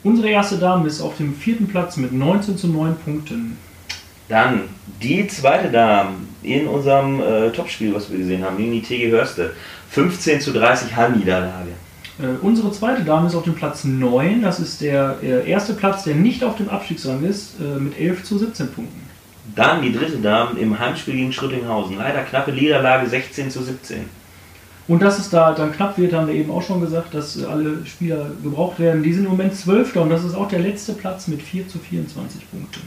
Unsere 0.03 0.29
erste 0.29 0.57
Dame 0.57 0.87
ist 0.87 1.01
auf 1.01 1.17
dem 1.17 1.35
vierten 1.35 1.67
Platz 1.67 1.97
mit 1.97 2.11
19 2.11 2.57
zu 2.57 2.67
9 2.67 2.95
Punkten. 2.97 3.57
Dann 4.29 4.63
die 5.01 5.27
zweite 5.27 5.69
Dame 5.69 6.11
in 6.41 6.67
unserem 6.67 7.21
äh, 7.21 7.51
Topspiel, 7.51 7.93
was 7.93 8.11
wir 8.11 8.17
gesehen 8.17 8.43
haben, 8.43 8.57
gegen 8.57 8.71
die 8.71 8.81
TG 8.81 9.11
Hörste. 9.11 9.53
15 9.91 10.41
zu 10.41 10.53
30 10.53 10.95
Heimniederlage. 10.95 11.71
Äh, 12.19 12.37
unsere 12.41 12.71
zweite 12.71 13.03
Dame 13.03 13.27
ist 13.27 13.35
auf 13.35 13.43
dem 13.43 13.55
Platz 13.55 13.83
9. 13.83 14.41
Das 14.41 14.59
ist 14.59 14.81
der 14.81 15.17
äh, 15.23 15.49
erste 15.49 15.73
Platz, 15.73 16.03
der 16.03 16.15
nicht 16.15 16.43
auf 16.43 16.57
dem 16.57 16.69
Abstiegsrang 16.69 17.23
ist, 17.23 17.59
äh, 17.59 17.79
mit 17.79 17.99
11 17.99 18.23
zu 18.23 18.37
17 18.37 18.71
Punkten. 18.71 19.01
Dann 19.55 19.81
die 19.81 19.91
dritte 19.91 20.17
Dame 20.17 20.59
im 20.59 20.77
Heimspiel 20.77 21.15
gegen 21.15 21.33
Schrödinghausen. 21.33 21.97
Leider 21.97 22.23
knappe 22.23 22.51
Niederlage 22.51 23.09
16 23.09 23.49
zu 23.49 23.63
17. 23.63 24.05
Und 24.87 25.01
dass 25.01 25.17
es 25.17 25.29
da 25.29 25.53
dann 25.53 25.71
knapp 25.71 25.97
wird, 25.97 26.13
haben 26.13 26.27
wir 26.27 26.35
eben 26.35 26.51
auch 26.51 26.61
schon 26.61 26.81
gesagt, 26.81 27.13
dass 27.13 27.41
äh, 27.41 27.45
alle 27.45 27.85
Spieler 27.85 28.31
gebraucht 28.43 28.79
werden. 28.79 29.01
Die 29.01 29.13
sind 29.13 29.25
im 29.25 29.31
Moment 29.31 29.55
12. 29.55 29.95
und 29.95 30.09
das 30.09 30.23
ist 30.23 30.35
auch 30.35 30.47
der 30.47 30.59
letzte 30.59 30.93
Platz 30.93 31.27
mit 31.27 31.41
4 31.41 31.67
zu 31.67 31.79
24 31.79 32.49
Punkten. 32.51 32.81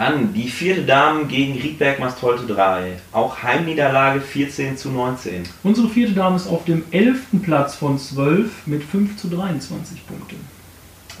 An 0.00 0.32
die 0.32 0.48
vierte 0.48 0.84
Dame 0.84 1.26
gegen 1.26 1.60
Riedberg 1.60 1.98
Mastolte 2.00 2.46
3. 2.46 2.92
Auch 3.12 3.42
Heimniederlage 3.42 4.22
14 4.22 4.78
zu 4.78 4.88
19. 4.88 5.42
Unsere 5.62 5.90
vierte 5.90 6.14
Dame 6.14 6.36
ist 6.36 6.46
auf 6.46 6.64
dem 6.64 6.84
11. 6.90 7.42
Platz 7.42 7.74
von 7.74 7.98
12 7.98 8.66
mit 8.66 8.82
5 8.82 9.18
zu 9.18 9.28
23 9.28 10.06
Punkten. 10.06 10.36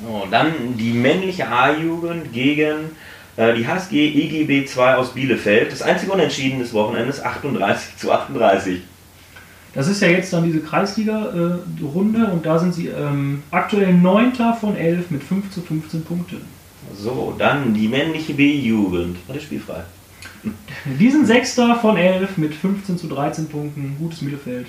Oh, 0.08 0.22
dann 0.30 0.78
die 0.78 0.94
männliche 0.94 1.46
A-Jugend 1.46 2.32
gegen 2.32 2.92
äh, 3.36 3.52
die 3.52 3.68
HSG 3.68 4.14
EGB 4.14 4.64
2 4.64 4.94
aus 4.94 5.12
Bielefeld. 5.12 5.70
Das 5.70 5.82
einzige 5.82 6.12
Unentschieden 6.12 6.60
des 6.60 6.72
Wochenendes 6.72 7.22
38 7.22 7.98
zu 7.98 8.10
38. 8.10 8.80
Das 9.74 9.88
ist 9.88 10.00
ja 10.00 10.08
jetzt 10.08 10.32
dann 10.32 10.44
diese 10.44 10.60
Kreisliga-Runde 10.60 12.28
und 12.28 12.46
da 12.46 12.58
sind 12.58 12.72
sie 12.72 12.86
ähm, 12.86 13.42
aktuell 13.50 13.92
9. 13.92 14.32
von 14.58 14.74
11 14.74 15.10
mit 15.10 15.22
5 15.22 15.50
zu 15.50 15.60
15 15.60 16.02
Punkten. 16.02 16.59
So, 16.96 17.34
dann 17.38 17.74
die 17.74 17.88
männliche 17.88 18.34
B-Jugend. 18.34 19.16
War 19.26 19.34
das 19.34 19.44
spielfrei? 19.44 19.82
Die 20.98 21.10
sind 21.10 21.26
6. 21.26 21.54
von 21.80 21.96
11 21.96 22.36
mit 22.38 22.54
15 22.54 22.98
zu 22.98 23.08
13 23.08 23.48
Punkten. 23.48 23.96
Gutes 23.98 24.22
Mittelfeld. 24.22 24.66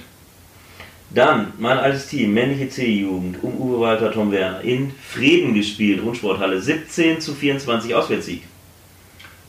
Dann 1.13 1.47
mein 1.59 1.77
altes 1.77 2.07
Team, 2.07 2.33
männliche 2.33 2.69
C-Jugend, 2.69 3.43
um 3.43 3.53
Uwe 3.57 3.81
Walter, 3.81 4.11
Tom 4.11 4.31
Werner, 4.31 4.61
in 4.61 4.91
Frieden 4.91 5.53
gespielt, 5.53 6.01
Rundsporthalle, 6.03 6.61
17 6.61 7.19
zu 7.19 7.33
24 7.33 7.93
Auswärtssieg. 7.93 8.43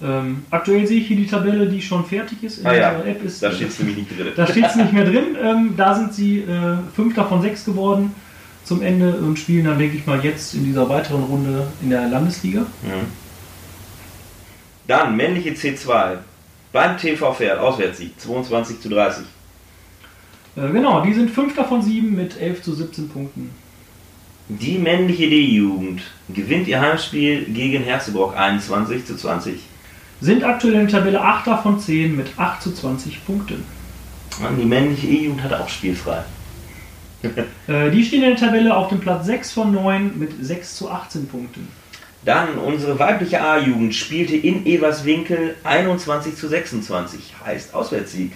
Ähm, 0.02 0.44
aktuell 0.50 0.84
sehe 0.86 1.00
ich 1.00 1.06
hier 1.06 1.16
die 1.16 1.26
Tabelle, 1.28 1.68
die 1.68 1.80
schon 1.80 2.04
fertig 2.04 2.42
ist. 2.42 2.58
In 2.58 2.66
Ah 2.66 2.74
ja, 2.74 3.00
App 3.02 3.22
ist, 3.24 3.40
Da 3.40 3.52
steht 3.52 3.68
es 3.68 3.78
nämlich 3.78 3.98
nicht 3.98 4.18
drin. 4.18 4.32
Da 4.34 4.46
steht 4.48 4.66
es 4.66 4.74
nicht 4.76 4.92
mehr 4.92 5.04
drin. 5.04 5.36
Ähm, 5.40 5.74
da 5.76 5.94
sind 5.94 6.12
sie 6.12 6.40
äh, 6.40 6.78
Fünfter 6.96 7.24
von 7.26 7.40
sechs 7.40 7.64
geworden 7.64 8.12
zum 8.64 8.82
Ende 8.82 9.16
und 9.16 9.38
spielen 9.38 9.64
dann, 9.64 9.78
denke 9.78 9.96
ich 9.96 10.06
mal, 10.06 10.24
jetzt 10.24 10.54
in 10.54 10.64
dieser 10.64 10.88
weiteren 10.88 11.24
Runde 11.24 11.66
in 11.82 11.90
der 11.90 12.08
Landesliga. 12.08 12.60
Mhm. 12.60 13.06
Dann 14.86 15.16
männliche 15.16 15.50
C2, 15.50 16.18
beim 16.72 16.98
TV 16.98 17.32
Pferd, 17.34 17.58
Auswärtssieg, 17.58 18.18
22 18.20 18.80
zu 18.80 18.88
30. 18.88 19.24
Äh, 20.56 20.68
genau, 20.70 21.02
die 21.02 21.14
sind 21.14 21.30
Fünfter 21.30 21.64
von 21.64 21.82
sieben 21.82 22.14
mit 22.14 22.40
11 22.40 22.62
zu 22.62 22.74
17 22.74 23.08
Punkten. 23.08 23.50
Die 24.48 24.78
männliche 24.78 25.28
D-Jugend 25.28 26.02
gewinnt 26.28 26.68
ihr 26.68 26.80
Heimspiel 26.80 27.44
gegen 27.44 27.84
Herzebrock 27.84 28.36
21 28.36 29.06
zu 29.06 29.16
20. 29.16 29.60
Sind 30.20 30.44
aktuell 30.44 30.74
in 30.74 30.80
der 30.80 30.88
Tabelle 30.88 31.20
Achter 31.20 31.58
von 31.58 31.78
10 31.78 32.16
mit 32.16 32.32
8 32.36 32.62
zu 32.62 32.72
20 32.72 33.24
Punkten. 33.24 33.64
Mann, 34.40 34.58
die 34.58 34.64
männliche 34.64 35.06
E-Jugend 35.06 35.42
hat 35.42 35.52
auch 35.52 35.68
spielfrei. 35.68 36.24
Äh, 37.68 37.90
die 37.92 38.04
stehen 38.04 38.24
in 38.24 38.30
der 38.30 38.38
Tabelle 38.38 38.76
auf 38.76 38.88
dem 38.88 38.98
Platz 38.98 39.26
6 39.26 39.52
von 39.52 39.72
9 39.72 40.18
mit 40.18 40.32
6 40.40 40.76
zu 40.76 40.90
18 40.90 41.28
Punkten. 41.28 41.68
Dann 42.24 42.58
unsere 42.58 42.98
weibliche 42.98 43.40
A-Jugend 43.40 43.94
spielte 43.94 44.36
in 44.36 44.66
Everswinkel 44.66 45.56
21 45.64 46.36
zu 46.36 46.48
26, 46.48 47.34
heißt 47.44 47.74
Auswärtssieg. 47.74 48.32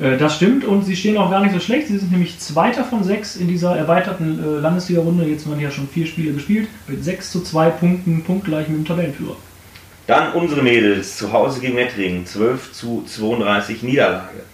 Äh, 0.00 0.16
das 0.16 0.36
stimmt 0.36 0.64
und 0.64 0.84
sie 0.84 0.96
stehen 0.96 1.16
auch 1.18 1.30
gar 1.30 1.40
nicht 1.40 1.52
so 1.52 1.60
schlecht. 1.60 1.88
Sie 1.88 1.98
sind 1.98 2.10
nämlich 2.10 2.38
Zweiter 2.38 2.84
von 2.84 3.04
6 3.04 3.36
in 3.36 3.48
dieser 3.48 3.76
erweiterten 3.76 4.42
äh, 4.42 4.60
Landesliga-Runde. 4.60 5.24
Jetzt 5.24 5.46
haben 5.46 5.56
wir 5.56 5.62
ja 5.62 5.70
schon 5.70 5.88
vier 5.88 6.06
Spiele 6.06 6.32
gespielt. 6.32 6.68
Mit 6.88 7.04
6 7.04 7.30
zu 7.30 7.42
2 7.42 7.70
Punkten, 7.70 8.24
punktgleich 8.24 8.68
mit 8.68 8.78
dem 8.78 8.84
Tabellenführer. 8.84 9.36
Dann 10.06 10.32
unsere 10.32 10.62
Mädels 10.62 11.16
zu 11.16 11.32
Hause 11.32 11.60
gegen 11.60 11.76
Mettringen 11.76 12.26
12 12.26 12.72
zu 12.72 13.04
32 13.06 13.84
Niederlage. 13.84 14.49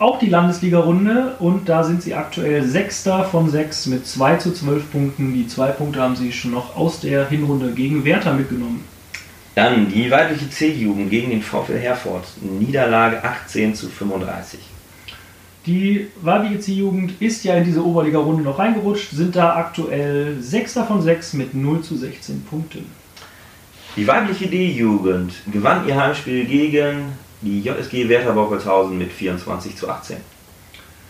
Auch 0.00 0.18
die 0.18 0.28
Landesliga-Runde 0.28 1.36
und 1.38 1.68
da 1.68 1.84
sind 1.84 2.02
sie 2.02 2.14
aktuell 2.14 2.64
Sechster 2.64 3.24
von 3.24 3.48
6 3.48 3.86
mit 3.86 4.06
2 4.06 4.36
zu 4.36 4.52
12 4.52 4.90
Punkten. 4.90 5.34
Die 5.34 5.46
zwei 5.46 5.70
Punkte 5.70 6.00
haben 6.00 6.16
sie 6.16 6.32
schon 6.32 6.50
noch 6.50 6.76
aus 6.76 6.98
der 6.98 7.28
Hinrunde 7.28 7.72
gegen 7.72 8.04
Werther 8.04 8.32
mitgenommen. 8.32 8.84
Dann 9.54 9.88
die 9.88 10.10
weibliche 10.10 10.50
C-Jugend 10.50 11.10
gegen 11.10 11.30
den 11.30 11.42
VfL 11.42 11.78
Herford, 11.78 12.24
Niederlage 12.42 13.22
18 13.22 13.76
zu 13.76 13.88
35. 13.88 14.58
Die 15.64 16.08
weibliche 16.20 16.58
C-Jugend 16.58 17.22
ist 17.22 17.44
ja 17.44 17.54
in 17.54 17.64
diese 17.64 17.86
Oberliga-Runde 17.86 18.42
noch 18.42 18.58
reingerutscht, 18.58 19.12
sind 19.12 19.36
da 19.36 19.54
aktuell 19.54 20.42
Sechster 20.42 20.84
von 20.84 21.02
6 21.02 21.34
mit 21.34 21.54
0 21.54 21.82
zu 21.82 21.96
16 21.96 22.44
Punkten. 22.44 22.84
Die 23.96 24.08
weibliche 24.08 24.48
D-Jugend 24.48 25.34
gewann 25.52 25.86
ihr 25.86 25.94
Heimspiel 25.94 26.44
gegen 26.46 27.12
die 27.44 27.60
JSG 27.60 28.08
Werther 28.08 28.32
Bockelshausen 28.32 28.96
mit 28.96 29.12
24 29.12 29.76
zu 29.76 29.88
18. 29.88 30.16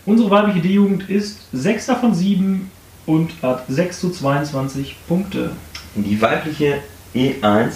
Unsere 0.05 0.29
weibliche 0.29 0.59
D-Jugend 0.59 1.09
ist 1.09 1.47
Sechster 1.51 1.95
von 1.95 2.13
7 2.13 2.69
und 3.05 3.31
hat 3.41 3.63
6 3.67 4.01
zu 4.01 4.09
22 4.11 4.95
Punkte. 5.07 5.51
Die 5.95 6.21
weibliche 6.21 6.79
E1, 7.15 7.71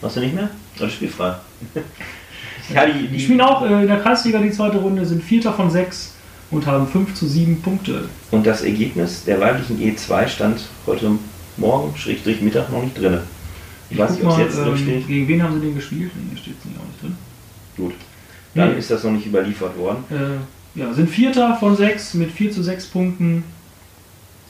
hast 0.00 0.16
du 0.16 0.20
nicht 0.20 0.34
mehr? 0.34 0.50
Oder 0.78 0.88
spielfrei? 0.88 1.34
ja, 2.74 2.86
die, 2.86 3.08
Die 3.08 3.20
spielen 3.20 3.40
auch 3.40 3.62
äh, 3.62 3.82
in 3.82 3.88
der 3.88 4.00
Kreisliga 4.00 4.38
die 4.38 4.52
zweite 4.52 4.78
Runde, 4.78 5.04
sind 5.04 5.22
Vierter 5.22 5.52
von 5.52 5.70
6 5.70 6.14
und 6.52 6.66
haben 6.66 6.86
5 6.86 7.14
zu 7.14 7.26
7 7.26 7.60
Punkte. 7.60 8.08
Und 8.30 8.46
das 8.46 8.62
Ergebnis 8.62 9.24
der 9.24 9.40
weiblichen 9.40 9.80
E2 9.80 10.28
stand 10.28 10.60
heute 10.86 11.12
Morgen, 11.56 11.96
Schrägstrich 11.96 12.40
Mittag, 12.40 12.70
noch 12.70 12.82
nicht 12.82 12.98
drin. 12.98 13.18
Ich 13.90 13.98
weiß 13.98 14.10
guck 14.10 14.18
nicht, 14.18 14.26
ob 14.26 14.32
es 14.32 14.38
jetzt 14.38 14.58
drin 14.58 14.68
ähm, 14.68 14.76
steht. 14.76 15.08
Gegen 15.08 15.28
wen 15.28 15.42
haben 15.42 15.54
sie 15.54 15.66
den 15.66 15.74
gespielt? 15.74 16.12
Nee, 16.14 16.30
hier 16.30 16.38
steht 16.38 16.54
es 16.58 16.64
nicht 16.64 16.78
auch 16.78 16.86
nicht 16.86 17.02
drin. 17.02 17.16
Gut. 17.76 17.94
Dann 18.54 18.72
Nee. 18.72 18.78
ist 18.78 18.90
das 18.90 19.04
noch 19.04 19.10
nicht 19.12 19.26
überliefert 19.26 19.76
worden. 19.76 20.04
Äh, 20.10 20.78
ja, 20.80 20.92
sind 20.92 21.10
Vierter 21.10 21.56
von 21.56 21.76
6 21.76 22.14
mit 22.14 22.30
4 22.32 22.52
zu 22.52 22.62
6 22.62 22.86
Punkten. 22.86 23.44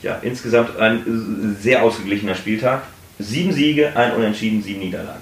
Ja, 0.01 0.19
insgesamt 0.21 0.77
ein 0.77 1.55
sehr 1.59 1.83
ausgeglichener 1.83 2.35
Spieltag. 2.35 2.83
Sieben 3.19 3.51
Siege, 3.51 3.95
ein 3.95 4.13
Unentschieden, 4.13 4.61
sieben 4.61 4.79
Niederlagen. 4.79 5.21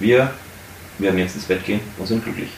Wir 0.00 0.30
werden 0.98 1.18
jetzt 1.18 1.34
ins 1.36 1.44
Bett 1.44 1.64
gehen 1.64 1.80
und 1.98 2.06
sind 2.06 2.22
glücklich. 2.24 2.50